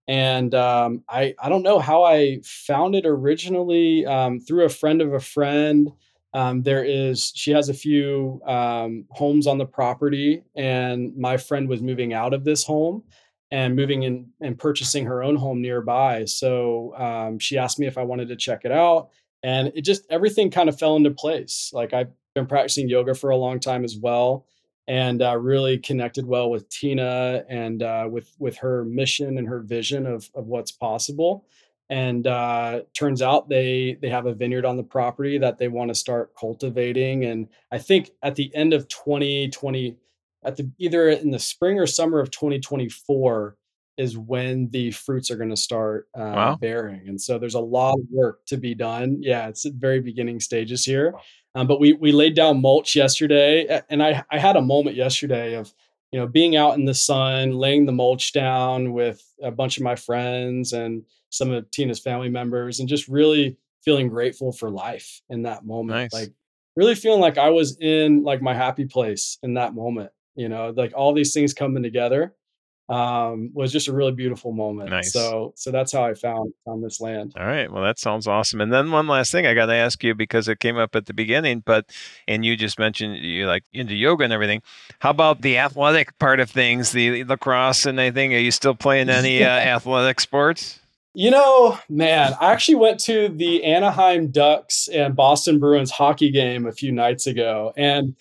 and 0.10 0.56
um, 0.56 1.04
I 1.08 1.36
I 1.38 1.50
don't 1.50 1.62
know 1.62 1.78
how 1.78 2.04
I 2.04 2.39
found 2.43 2.95
it 2.95 3.06
originally 3.06 4.08
um, 4.08 4.39
through 4.39 4.65
a 4.65 4.69
friend 4.69 5.04
of 5.04 5.13
a 5.13 5.19
friend. 5.19 5.91
Um, 6.34 6.63
there 6.63 6.84
is 6.84 7.32
she 7.36 7.52
has 7.52 7.69
a 7.69 7.76
few 7.76 8.41
um, 8.43 9.06
homes 9.12 9.45
on 9.45 9.60
the 9.60 9.67
property, 9.67 10.41
and 10.56 11.15
my 11.15 11.38
friend 11.38 11.69
was 11.69 11.84
moving 11.84 12.12
out 12.12 12.34
of 12.34 12.43
this 12.43 12.63
home 12.63 13.04
and 13.52 13.76
moving 13.76 14.02
in 14.02 14.26
and 14.41 14.58
purchasing 14.58 15.06
her 15.06 15.22
own 15.22 15.36
home 15.36 15.62
nearby. 15.62 16.26
So 16.26 16.95
um, 16.98 17.38
she 17.38 17.60
asked 17.60 17.78
me 17.78 17.86
if 17.86 17.98
I 18.00 18.04
wanted 18.04 18.30
to 18.30 18.36
check 18.36 18.65
it 18.65 18.72
out, 18.72 19.10
and 19.43 19.72
it 19.76 19.82
just 19.84 20.08
everything 20.10 20.50
kind 20.50 20.69
of 20.69 20.80
fell 20.80 20.95
into 20.95 21.12
place. 21.12 21.69
Like 21.72 21.93
I've 21.93 22.10
been 22.39 22.47
practicing 22.47 22.89
yoga 22.89 23.13
for 23.13 23.30
a 23.30 23.38
long 23.38 23.60
time 23.60 23.84
as 23.84 23.97
well 23.97 24.45
and 24.89 25.22
uh, 25.22 25.38
really 25.38 25.78
connected 25.78 26.26
well 26.26 26.49
with 26.49 26.68
Tina 26.70 27.43
and 27.47 27.84
uh, 27.84 28.07
with 28.09 28.36
with 28.39 28.57
her 28.57 28.84
mission 28.86 29.38
and 29.38 29.47
her 29.47 29.59
vision 29.59 30.07
of 30.07 30.30
of 30.34 30.47
what's 30.47 30.72
possible. 30.72 31.45
And 31.91 32.26
uh, 32.26 32.82
turns 32.95 33.22
out 33.22 33.49
they 33.49 33.97
they 34.01 34.09
have 34.09 34.26
a 34.26 34.34
vineyard 34.34 34.66
on 34.66 34.78
the 34.78 34.84
property 34.84 35.38
that 35.38 35.59
they 35.59 35.68
want 35.68 35.89
to 35.89 35.95
start 35.95 36.34
cultivating. 36.36 37.24
And 37.26 37.49
I 37.72 37.78
think 37.78 38.09
at 38.24 38.36
the 38.36 38.53
end 38.55 38.74
of 38.74 38.88
2020, 38.88 39.95
at 40.43 40.57
the 40.57 40.72
either 40.80 41.09
in 41.09 41.30
the 41.30 41.39
spring 41.39 41.80
or 41.80 41.86
summer 41.86 42.20
of 42.20 42.32
2024 42.32 43.55
is 43.97 44.18
when 44.18 44.70
the 44.70 44.89
fruits 44.91 45.30
are 45.30 45.36
going 45.36 45.49
to 45.49 45.57
start 45.57 46.07
uh, 46.16 46.22
wow. 46.22 46.57
bearing. 46.59 47.07
And 47.09 47.22
so 47.22 47.38
there's 47.38 47.55
a 47.55 47.59
lot 47.59 47.95
of 47.95 48.05
work 48.09 48.45
to 48.45 48.57
be 48.57 48.74
done. 48.74 49.18
Yeah, 49.22 49.49
it's 49.49 49.66
at 49.66 49.74
very 49.74 49.99
beginning 49.99 50.39
stages 50.39 50.86
here. 50.86 51.13
Um, 51.56 51.68
but 51.68 51.80
we 51.80 51.93
we 51.93 52.12
laid 52.12 52.36
down 52.36 52.62
mulch 52.62 52.95
yesterday, 52.95 53.82
and 53.89 54.04
I 54.04 54.24
I 54.32 54.38
had 54.38 54.56
a 54.56 54.62
moment 54.62 54.95
yesterday 54.95 55.56
of 55.56 55.74
you 56.12 56.20
know 56.20 56.28
being 56.28 56.56
out 56.56 56.78
in 56.78 56.86
the 56.86 56.93
sun, 56.93 57.52
laying 57.52 57.86
the 57.86 57.91
mulch 57.91 58.34
down 58.34 58.93
with 58.93 59.24
a 59.41 59.52
bunch 59.52 59.78
of 59.78 59.84
my 59.84 59.95
friends 59.95 60.74
and 60.74 61.04
some 61.30 61.52
of 61.52 61.70
Tina's 61.72 62.00
family 62.00 62.30
members, 62.30 62.80
and 62.80 62.88
just 62.88 63.08
really 63.08 63.58
feeling 63.84 64.10
grateful 64.10 64.52
for 64.52 64.70
life 64.70 65.22
in 65.30 65.43
that 65.43 65.66
moment. 65.66 65.97
Nice. 65.97 66.14
Like 66.14 66.34
really 66.76 66.95
feeling 66.95 67.22
like 67.22 67.38
I 67.38 67.50
was 67.50 67.78
in 67.80 68.24
like 68.24 68.41
my 68.41 68.54
happy 68.54 68.86
place 68.86 69.38
in 69.41 69.56
that 69.56 69.74
moment. 69.74 70.12
You 70.36 70.50
know, 70.50 70.74
like 70.76 70.93
all 70.95 71.14
these 71.14 71.34
things 71.34 71.54
coming 71.54 71.84
together 71.84 72.34
um, 72.89 73.51
was 73.53 73.71
just 73.71 73.87
a 73.87 73.93
really 73.93 74.11
beautiful 74.11 74.51
moment. 74.51 74.89
Nice. 74.89 75.13
So, 75.13 75.53
so 75.55 75.69
that's 75.71 75.91
how 75.91 76.03
I 76.03 76.15
found 76.15 76.53
found 76.65 76.83
this 76.83 76.99
land. 76.99 77.33
All 77.37 77.45
right. 77.45 77.71
Well, 77.71 77.83
that 77.83 77.99
sounds 77.99 78.27
awesome. 78.27 78.61
And 78.61 78.73
then 78.73 78.91
one 78.91 79.07
last 79.07 79.31
thing 79.31 79.45
I 79.45 79.53
got 79.53 79.67
to 79.67 79.75
ask 79.75 80.03
you 80.03 80.15
because 80.15 80.47
it 80.47 80.59
came 80.59 80.77
up 80.77 80.95
at 80.95 81.05
the 81.05 81.13
beginning, 81.13 81.61
but 81.65 81.85
and 82.27 82.43
you 82.43 82.57
just 82.57 82.79
mentioned 82.79 83.17
you 83.17 83.45
like 83.45 83.63
into 83.73 83.95
yoga 83.95 84.23
and 84.23 84.33
everything. 84.33 84.63
How 84.99 85.11
about 85.11 85.41
the 85.41 85.59
athletic 85.59 86.17
part 86.17 86.39
of 86.39 86.49
things, 86.49 86.91
the 86.91 87.23
lacrosse 87.25 87.85
and 87.85 87.99
anything? 87.99 88.33
Are 88.33 88.39
you 88.39 88.51
still 88.51 88.75
playing 88.75 89.09
any 89.09 89.43
uh, 89.43 89.49
athletic 89.49 90.19
sports? 90.19 90.79
You 91.13 91.31
know, 91.31 91.77
man, 91.89 92.33
I 92.39 92.51
actually 92.51 92.75
went 92.75 92.99
to 93.01 93.29
the 93.29 93.63
Anaheim 93.63 94.29
Ducks 94.29 94.87
and 94.87 95.15
Boston 95.15 95.59
Bruins 95.59 95.91
hockey 95.91 96.31
game 96.31 96.67
a 96.67 96.71
few 96.71 96.91
nights 96.91 97.25
ago, 97.27 97.73
and 97.75 98.15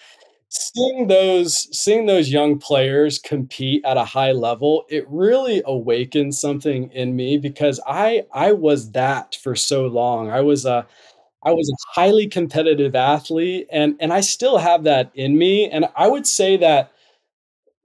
seeing 0.51 1.09
those 1.09 1.68
seeing 1.76 2.07
those 2.07 2.30
young 2.30 2.59
players 2.59 3.18
compete 3.18 3.84
at 3.84 3.99
a 3.99 4.05
high 4.05 4.32
level 4.32 4.84
it 4.88 5.05
really 5.09 5.62
awakened 5.66 6.34
something 6.34 6.90
in 6.92 7.14
me 7.14 7.36
because 7.36 7.78
i 7.86 8.24
i 8.32 8.51
was 8.53 8.90
that 8.92 9.36
for 9.42 9.55
so 9.55 9.86
long. 9.86 10.30
I 10.30 10.40
was 10.40 10.64
a 10.64 10.86
i 11.42 11.51
was 11.53 11.70
a 11.70 12.01
highly 12.01 12.26
competitive 12.26 12.96
athlete 12.96 13.66
and 13.70 13.96
and 14.01 14.12
i 14.12 14.20
still 14.20 14.59
have 14.59 14.84
that 14.84 15.11
in 15.14 15.36
me 15.38 15.68
and 15.70 15.86
i 15.96 16.09
would 16.09 16.26
say 16.26 16.57
that 16.57 16.92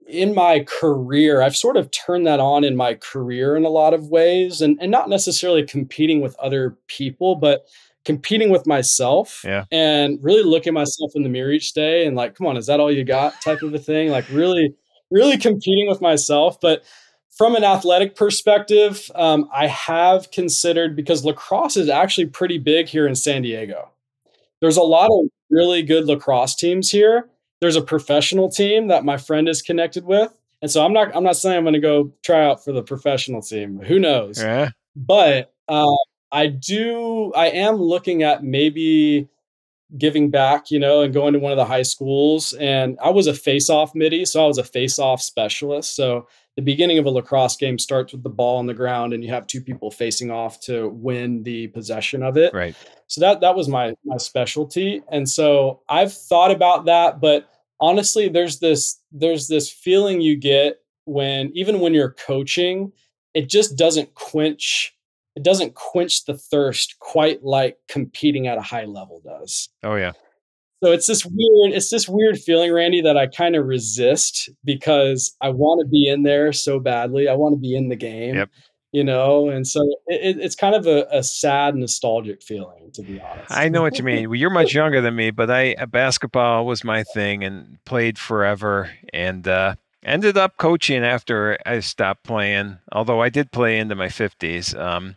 in 0.08 0.34
my 0.34 0.64
career 0.66 1.42
i've 1.42 1.56
sort 1.56 1.76
of 1.76 1.90
turned 1.90 2.26
that 2.26 2.40
on 2.40 2.64
in 2.64 2.76
my 2.76 2.94
career 2.94 3.56
in 3.56 3.64
a 3.64 3.68
lot 3.70 3.94
of 3.94 4.08
ways 4.08 4.60
and 4.62 4.78
and 4.80 4.90
not 4.90 5.08
necessarily 5.08 5.64
competing 5.64 6.20
with 6.20 6.36
other 6.38 6.76
people 6.88 7.36
but 7.36 7.66
competing 8.04 8.50
with 8.50 8.66
myself 8.66 9.42
yeah. 9.44 9.64
and 9.72 10.18
really 10.22 10.42
looking 10.42 10.74
myself 10.74 11.12
in 11.14 11.22
the 11.22 11.28
mirror 11.28 11.50
each 11.50 11.72
day 11.72 12.06
and 12.06 12.16
like, 12.16 12.34
come 12.34 12.46
on, 12.46 12.56
is 12.56 12.66
that 12.66 12.80
all 12.80 12.92
you 12.92 13.04
got 13.04 13.40
type 13.40 13.62
of 13.62 13.72
a 13.74 13.78
thing? 13.78 14.10
Like 14.10 14.28
really, 14.30 14.74
really 15.10 15.38
competing 15.38 15.88
with 15.88 16.00
myself. 16.00 16.60
But 16.60 16.84
from 17.30 17.56
an 17.56 17.64
athletic 17.64 18.14
perspective, 18.14 19.10
um, 19.14 19.48
I 19.52 19.66
have 19.66 20.30
considered 20.30 20.94
because 20.94 21.24
lacrosse 21.24 21.76
is 21.76 21.88
actually 21.88 22.26
pretty 22.26 22.58
big 22.58 22.88
here 22.88 23.06
in 23.06 23.14
San 23.14 23.42
Diego. 23.42 23.90
There's 24.60 24.76
a 24.76 24.82
lot 24.82 25.08
of 25.10 25.28
really 25.50 25.82
good 25.82 26.04
lacrosse 26.06 26.54
teams 26.54 26.90
here. 26.90 27.28
There's 27.60 27.76
a 27.76 27.82
professional 27.82 28.50
team 28.50 28.88
that 28.88 29.04
my 29.04 29.16
friend 29.16 29.48
is 29.48 29.62
connected 29.62 30.04
with. 30.04 30.32
And 30.62 30.70
so 30.70 30.84
I'm 30.84 30.92
not 30.92 31.14
I'm 31.14 31.24
not 31.24 31.36
saying 31.36 31.56
I'm 31.56 31.64
going 31.64 31.74
to 31.74 31.80
go 31.80 32.12
try 32.22 32.44
out 32.44 32.64
for 32.64 32.72
the 32.72 32.82
professional 32.82 33.42
team. 33.42 33.80
Who 33.80 33.98
knows? 33.98 34.40
Yeah. 34.40 34.70
But 34.96 35.52
uh, 35.68 35.96
I 36.34 36.48
do, 36.48 37.32
I 37.34 37.46
am 37.46 37.76
looking 37.76 38.22
at 38.22 38.42
maybe 38.42 39.28
giving 39.96 40.30
back, 40.30 40.70
you 40.70 40.78
know, 40.78 41.02
and 41.02 41.14
going 41.14 41.32
to 41.34 41.38
one 41.38 41.52
of 41.52 41.56
the 41.56 41.64
high 41.64 41.82
schools. 41.82 42.52
And 42.54 42.98
I 43.02 43.10
was 43.10 43.26
a 43.26 43.34
face 43.34 43.70
off 43.70 43.94
middie, 43.94 44.24
so 44.24 44.42
I 44.42 44.46
was 44.46 44.58
a 44.58 44.64
face 44.64 44.98
off 44.98 45.22
specialist. 45.22 45.94
So 45.94 46.26
the 46.56 46.62
beginning 46.62 46.98
of 46.98 47.06
a 47.06 47.10
lacrosse 47.10 47.56
game 47.56 47.78
starts 47.78 48.12
with 48.12 48.22
the 48.22 48.30
ball 48.30 48.58
on 48.58 48.66
the 48.66 48.74
ground 48.74 49.12
and 49.12 49.22
you 49.22 49.30
have 49.30 49.46
two 49.46 49.60
people 49.60 49.90
facing 49.90 50.30
off 50.30 50.60
to 50.62 50.88
win 50.88 51.42
the 51.42 51.68
possession 51.68 52.22
of 52.22 52.36
it. 52.36 52.52
Right. 52.52 52.76
So 53.06 53.20
that 53.20 53.40
that 53.40 53.56
was 53.56 53.68
my 53.68 53.94
my 54.04 54.16
specialty. 54.18 55.02
And 55.10 55.28
so 55.28 55.80
I've 55.88 56.12
thought 56.12 56.50
about 56.50 56.84
that, 56.86 57.20
but 57.20 57.48
honestly 57.80 58.28
there's 58.28 58.60
this 58.60 59.00
there's 59.12 59.48
this 59.48 59.70
feeling 59.70 60.20
you 60.20 60.36
get 60.36 60.80
when 61.06 61.50
even 61.54 61.80
when 61.80 61.92
you're 61.92 62.12
coaching, 62.12 62.92
it 63.34 63.48
just 63.48 63.76
doesn't 63.76 64.14
quench 64.14 64.93
it 65.36 65.42
doesn't 65.42 65.74
quench 65.74 66.24
the 66.24 66.36
thirst 66.36 66.98
quite 67.00 67.42
like 67.42 67.78
competing 67.88 68.46
at 68.46 68.58
a 68.58 68.62
high 68.62 68.84
level 68.84 69.20
does. 69.24 69.68
Oh 69.82 69.96
yeah. 69.96 70.12
So 70.82 70.92
it's 70.92 71.06
this 71.06 71.24
weird, 71.24 71.72
it's 71.72 71.88
this 71.88 72.08
weird 72.08 72.38
feeling, 72.38 72.70
Randy, 72.70 73.00
that 73.00 73.16
I 73.16 73.26
kind 73.26 73.56
of 73.56 73.64
resist 73.64 74.50
because 74.64 75.34
I 75.40 75.48
want 75.48 75.80
to 75.80 75.88
be 75.88 76.08
in 76.08 76.24
there 76.24 76.52
so 76.52 76.78
badly. 76.78 77.26
I 77.26 77.32
want 77.34 77.54
to 77.54 77.58
be 77.58 77.74
in 77.74 77.88
the 77.88 77.96
game. 77.96 78.34
Yep. 78.34 78.50
You 78.92 79.02
know, 79.02 79.48
and 79.48 79.66
so 79.66 79.80
it, 80.06 80.36
it's 80.38 80.54
kind 80.54 80.76
of 80.76 80.86
a, 80.86 81.06
a, 81.10 81.24
sad, 81.24 81.74
nostalgic 81.74 82.42
feeling, 82.42 82.92
to 82.92 83.02
be 83.02 83.20
honest. 83.20 83.50
I 83.50 83.68
know 83.68 83.82
what 83.82 83.98
you 83.98 84.04
mean. 84.04 84.28
Well, 84.28 84.38
you're 84.38 84.50
much 84.50 84.72
younger 84.74 85.00
than 85.00 85.16
me, 85.16 85.32
but 85.32 85.50
I 85.50 85.72
uh, 85.72 85.86
basketball 85.86 86.64
was 86.64 86.84
my 86.84 87.02
thing 87.02 87.42
and 87.42 87.78
played 87.86 88.18
forever. 88.18 88.90
And 89.12 89.48
uh, 89.48 89.74
ended 90.04 90.36
up 90.36 90.58
coaching 90.58 91.02
after 91.02 91.58
I 91.66 91.80
stopped 91.80 92.22
playing. 92.22 92.78
Although 92.92 93.20
I 93.20 93.30
did 93.30 93.50
play 93.50 93.78
into 93.78 93.96
my 93.96 94.08
50s. 94.08 94.78
Um, 94.78 95.16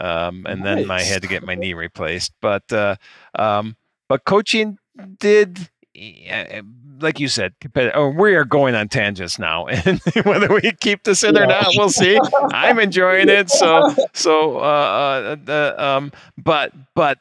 um, 0.00 0.46
and 0.46 0.60
nice. 0.60 0.76
then 0.76 0.90
I 0.90 1.02
had 1.02 1.22
to 1.22 1.28
get 1.28 1.42
my 1.42 1.54
knee 1.54 1.74
replaced. 1.74 2.32
But 2.40 2.70
uh, 2.72 2.96
um, 3.38 3.76
but 4.08 4.24
coaching 4.24 4.78
did, 5.18 5.68
like 7.00 7.20
you 7.20 7.28
said, 7.28 7.54
oh, 7.94 8.08
we 8.08 8.34
are 8.34 8.44
going 8.44 8.74
on 8.74 8.88
tangents 8.88 9.38
now, 9.38 9.66
and 9.68 10.00
whether 10.24 10.48
we 10.48 10.72
keep 10.80 11.04
this 11.04 11.22
in 11.22 11.34
yeah. 11.34 11.42
or 11.42 11.46
not, 11.46 11.68
we'll 11.76 11.88
see. 11.88 12.18
I'm 12.52 12.78
enjoying 12.78 13.28
it, 13.28 13.50
so 13.62 13.94
so. 14.12 14.58
Uh, 14.58 15.36
uh, 15.46 15.74
um, 15.78 16.12
but 16.38 16.72
but 16.94 17.18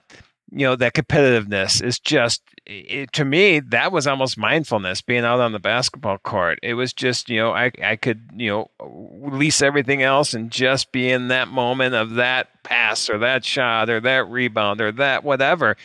you 0.56 0.66
know 0.66 0.76
that 0.78 0.94
competitiveness 0.94 1.84
is 1.84 2.00
just 2.00 2.42
it, 2.66 3.12
to 3.12 3.26
me 3.26 3.60
that 3.60 3.92
was 3.92 4.08
almost 4.08 4.38
mindfulness 4.38 5.02
being 5.02 5.26
out 5.26 5.42
on 5.42 5.52
the 5.52 5.60
basketball 5.60 6.18
court. 6.18 6.60
It 6.64 6.76
was 6.76 6.94
just 6.94 7.30
you 7.30 7.40
know 7.40 7.52
i 7.52 7.72
i 7.84 7.98
could 7.98 8.22
you 8.36 8.50
know 8.50 8.72
release 8.80 9.62
everything 9.62 10.02
else 10.02 10.34
and 10.34 10.50
just 10.50 10.94
be 10.94 11.12
in 11.12 11.28
that 11.28 11.50
moment 11.50 11.94
of 11.94 12.12
that 12.12 12.64
pass 12.64 13.10
or 13.10 13.18
that 13.18 13.44
shot 13.44 13.90
or 13.90 14.00
that 14.00 14.30
rebound 14.30 14.80
or 14.80 14.94
that 14.94 15.26
whatever. 15.26 15.76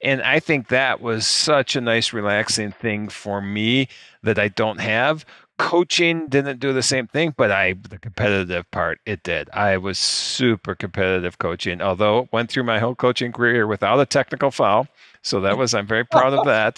And 0.00 0.22
i 0.22 0.40
think 0.40 0.68
that 0.68 1.02
was 1.02 1.26
such 1.26 1.76
a 1.76 1.82
nice 1.82 2.14
relaxing 2.14 2.72
thing 2.72 3.10
for 3.10 3.42
me 3.42 3.88
that 4.22 4.38
i 4.38 4.48
don't 4.48 4.80
have 4.80 5.26
coaching 5.58 6.26
didn't 6.28 6.60
do 6.60 6.72
the 6.72 6.82
same 6.82 7.06
thing, 7.06 7.34
but 7.36 7.50
I 7.50 7.74
the 7.74 7.98
competitive 7.98 8.70
part 8.70 9.00
it 9.06 9.22
did. 9.22 9.48
I 9.52 9.76
was 9.76 9.98
super 9.98 10.74
competitive 10.74 11.38
coaching, 11.38 11.80
although 11.80 12.28
went 12.32 12.50
through 12.50 12.64
my 12.64 12.78
whole 12.78 12.94
coaching 12.94 13.32
career 13.32 13.66
without 13.66 14.00
a 14.00 14.06
technical 14.06 14.50
foul. 14.50 14.88
So 15.22 15.40
that 15.40 15.56
was 15.56 15.74
I'm 15.74 15.86
very 15.86 16.04
proud 16.04 16.34
of 16.34 16.44
that. 16.46 16.76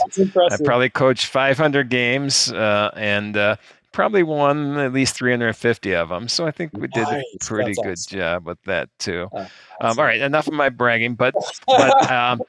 I 0.51 0.57
probably 0.65 0.91
coached 0.91 1.27
500 1.27 1.89
games 1.89 2.53
uh, 2.53 2.91
and 2.95 3.37
uh, 3.37 3.57
probably 3.93 4.23
won 4.23 4.77
at 4.79 4.93
least 4.93 5.17
350 5.17 5.95
of 5.95 6.11
them. 6.11 6.29
So 6.29 6.47
I 6.47 6.51
think 6.51 6.73
we 6.75 6.87
did 6.87 7.05
nice. 7.05 7.25
a 7.35 7.45
pretty 7.45 7.73
That's 7.73 7.79
good 7.79 7.93
awesome. 7.93 8.19
job 8.19 8.47
with 8.47 8.63
that 8.65 8.91
too. 8.99 9.29
Uh, 9.33 9.47
um, 9.81 9.99
all 9.99 10.05
right, 10.05 10.21
enough 10.21 10.47
of 10.47 10.53
my 10.53 10.69
bragging, 10.69 11.15
but 11.15 11.35
but 11.67 12.11
um, 12.11 12.43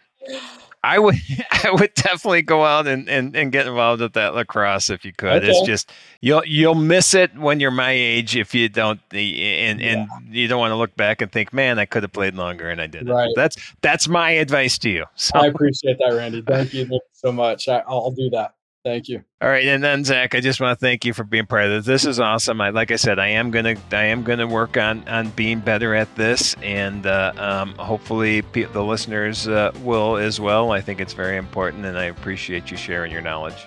I 0.84 0.99
would 0.99 1.15
I 1.63 1.71
would 1.71 1.93
definitely 1.95 2.41
go 2.41 2.63
out 2.63 2.88
and, 2.88 3.09
and, 3.09 3.36
and 3.36 3.51
get 3.51 3.67
involved 3.67 4.01
with 4.01 4.13
that 4.13 4.36
lacrosse 4.36 4.89
if 4.89 5.03
you 5.05 5.13
could. 5.13 5.43
Okay. 5.43 5.49
It's 5.49 5.65
just 5.67 5.91
you'll 6.21 6.45
you'll 6.45 6.75
miss 6.75 7.13
it 7.13 7.36
when 7.38 7.59
you're 7.59 7.71
my 7.71 7.91
age 7.91 8.36
if 8.36 8.53
you 8.53 8.69
don't 8.69 8.99
and 9.11 9.82
and 9.82 9.82
yeah. 9.82 10.05
you 10.30 10.47
don't 10.47 10.59
want 10.59 10.71
to 10.71 10.75
look 10.75 10.95
back 10.95 11.21
and 11.21 11.32
think, 11.32 11.53
man, 11.53 11.80
I 11.80 11.86
could 11.86 12.03
have 12.03 12.13
played 12.13 12.36
longer 12.36 12.69
and 12.69 12.82
I 12.82 12.88
didn't. 12.88 13.09
Right. 13.09 13.32
That's 13.36 13.57
that's 13.82 14.07
my 14.07 14.32
advice 14.32 14.78
to 14.80 14.89
you. 14.89 15.05
So. 15.15 15.38
I 15.39 15.47
appreciate 15.47 15.97
that, 15.99 16.15
Randy. 16.15 16.41
Thank 16.41 16.73
you 16.73 16.99
so 17.13 17.32
much. 17.32 17.67
I, 17.67 17.84
I'll 17.88 18.11
do 18.11 18.30
that. 18.32 18.53
Thank 18.88 19.10
you. 19.10 19.22
All 19.42 19.50
right, 19.50 19.66
and 19.66 19.84
then 19.84 20.06
Zach, 20.06 20.34
I 20.34 20.40
just 20.40 20.62
want 20.62 20.80
to 20.80 20.86
thank 20.86 21.04
you 21.04 21.12
for 21.12 21.26
being 21.26 21.46
part 21.46 21.66
of 21.66 21.72
this. 21.72 21.86
This 21.86 22.06
is 22.06 22.22
awesome. 22.22 22.62
I, 22.62 22.70
like 22.70 22.90
I 22.90 22.96
said, 22.96 23.20
I 23.20 23.28
am 23.28 23.52
gonna 23.52 23.76
I 23.92 24.06
am 24.06 24.24
gonna 24.24 24.48
work 24.48 24.78
on 24.78 25.06
on 25.10 25.30
being 25.32 25.60
better 25.60 25.94
at 25.94 26.16
this, 26.16 26.56
and 26.64 27.06
uh, 27.06 27.34
um, 27.36 27.76
hopefully 27.76 28.44
pe- 28.44 28.64
the 28.64 28.82
listeners 28.82 29.46
uh, 29.46 29.74
will 29.84 30.16
as 30.16 30.40
well. 30.40 30.72
I 30.72 30.80
think 30.80 31.02
it's 31.02 31.12
very 31.12 31.36
important, 31.36 31.84
and 31.86 31.98
I 31.98 32.06
appreciate 32.06 32.72
you 32.72 32.78
sharing 32.78 33.12
your 33.12 33.22
knowledge. 33.22 33.66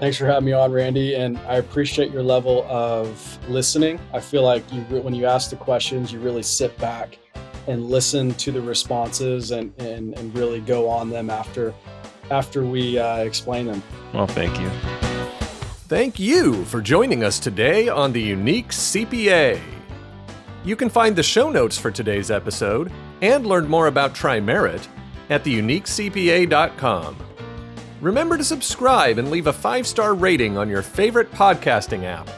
Thanks 0.00 0.18
for 0.18 0.26
having 0.26 0.44
me 0.44 0.52
on, 0.52 0.70
Randy, 0.70 1.14
and 1.14 1.38
I 1.38 1.54
appreciate 1.54 2.12
your 2.12 2.22
level 2.22 2.66
of 2.68 3.38
listening. 3.48 3.98
I 4.12 4.20
feel 4.20 4.42
like 4.42 4.70
you 4.70 4.82
when 4.82 5.14
you 5.14 5.24
ask 5.24 5.48
the 5.48 5.56
questions, 5.56 6.12
you 6.12 6.20
really 6.20 6.42
sit 6.42 6.76
back 6.76 7.18
and 7.68 7.86
listen 7.86 8.34
to 8.34 8.52
the 8.52 8.60
responses 8.60 9.50
and, 9.50 9.72
and, 9.80 10.16
and 10.18 10.34
really 10.34 10.60
go 10.60 10.88
on 10.88 11.08
them 11.08 11.30
after 11.30 11.74
after 12.30 12.64
we 12.64 12.98
uh, 12.98 13.18
explain 13.18 13.66
them. 13.66 13.82
Well, 14.12 14.26
thank 14.26 14.58
you. 14.60 14.68
Thank 15.88 16.18
you 16.18 16.64
for 16.66 16.82
joining 16.82 17.24
us 17.24 17.38
today 17.38 17.88
on 17.88 18.12
the 18.12 18.20
Unique 18.20 18.68
CPA. 18.68 19.60
You 20.64 20.76
can 20.76 20.90
find 20.90 21.16
the 21.16 21.22
show 21.22 21.50
notes 21.50 21.78
for 21.78 21.90
today's 21.90 22.30
episode 22.30 22.92
and 23.22 23.46
learn 23.46 23.66
more 23.68 23.86
about 23.86 24.14
Tri-Merit 24.14 24.86
at 25.30 25.44
theuniquecpa.com. 25.44 27.16
Remember 28.00 28.36
to 28.36 28.44
subscribe 28.44 29.18
and 29.18 29.30
leave 29.30 29.46
a 29.46 29.52
five 29.52 29.86
star 29.86 30.14
rating 30.14 30.56
on 30.56 30.68
your 30.68 30.82
favorite 30.82 31.32
podcasting 31.32 32.04
app. 32.04 32.28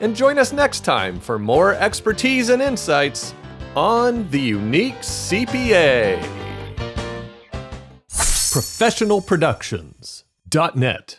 And 0.00 0.16
join 0.16 0.38
us 0.38 0.52
next 0.52 0.80
time 0.80 1.20
for 1.20 1.38
more 1.38 1.74
expertise 1.74 2.48
and 2.48 2.62
insights 2.62 3.34
on 3.76 4.28
the 4.30 4.40
Unique 4.40 4.98
CPA. 5.00 6.49
professionalproductions.net. 8.50 11.18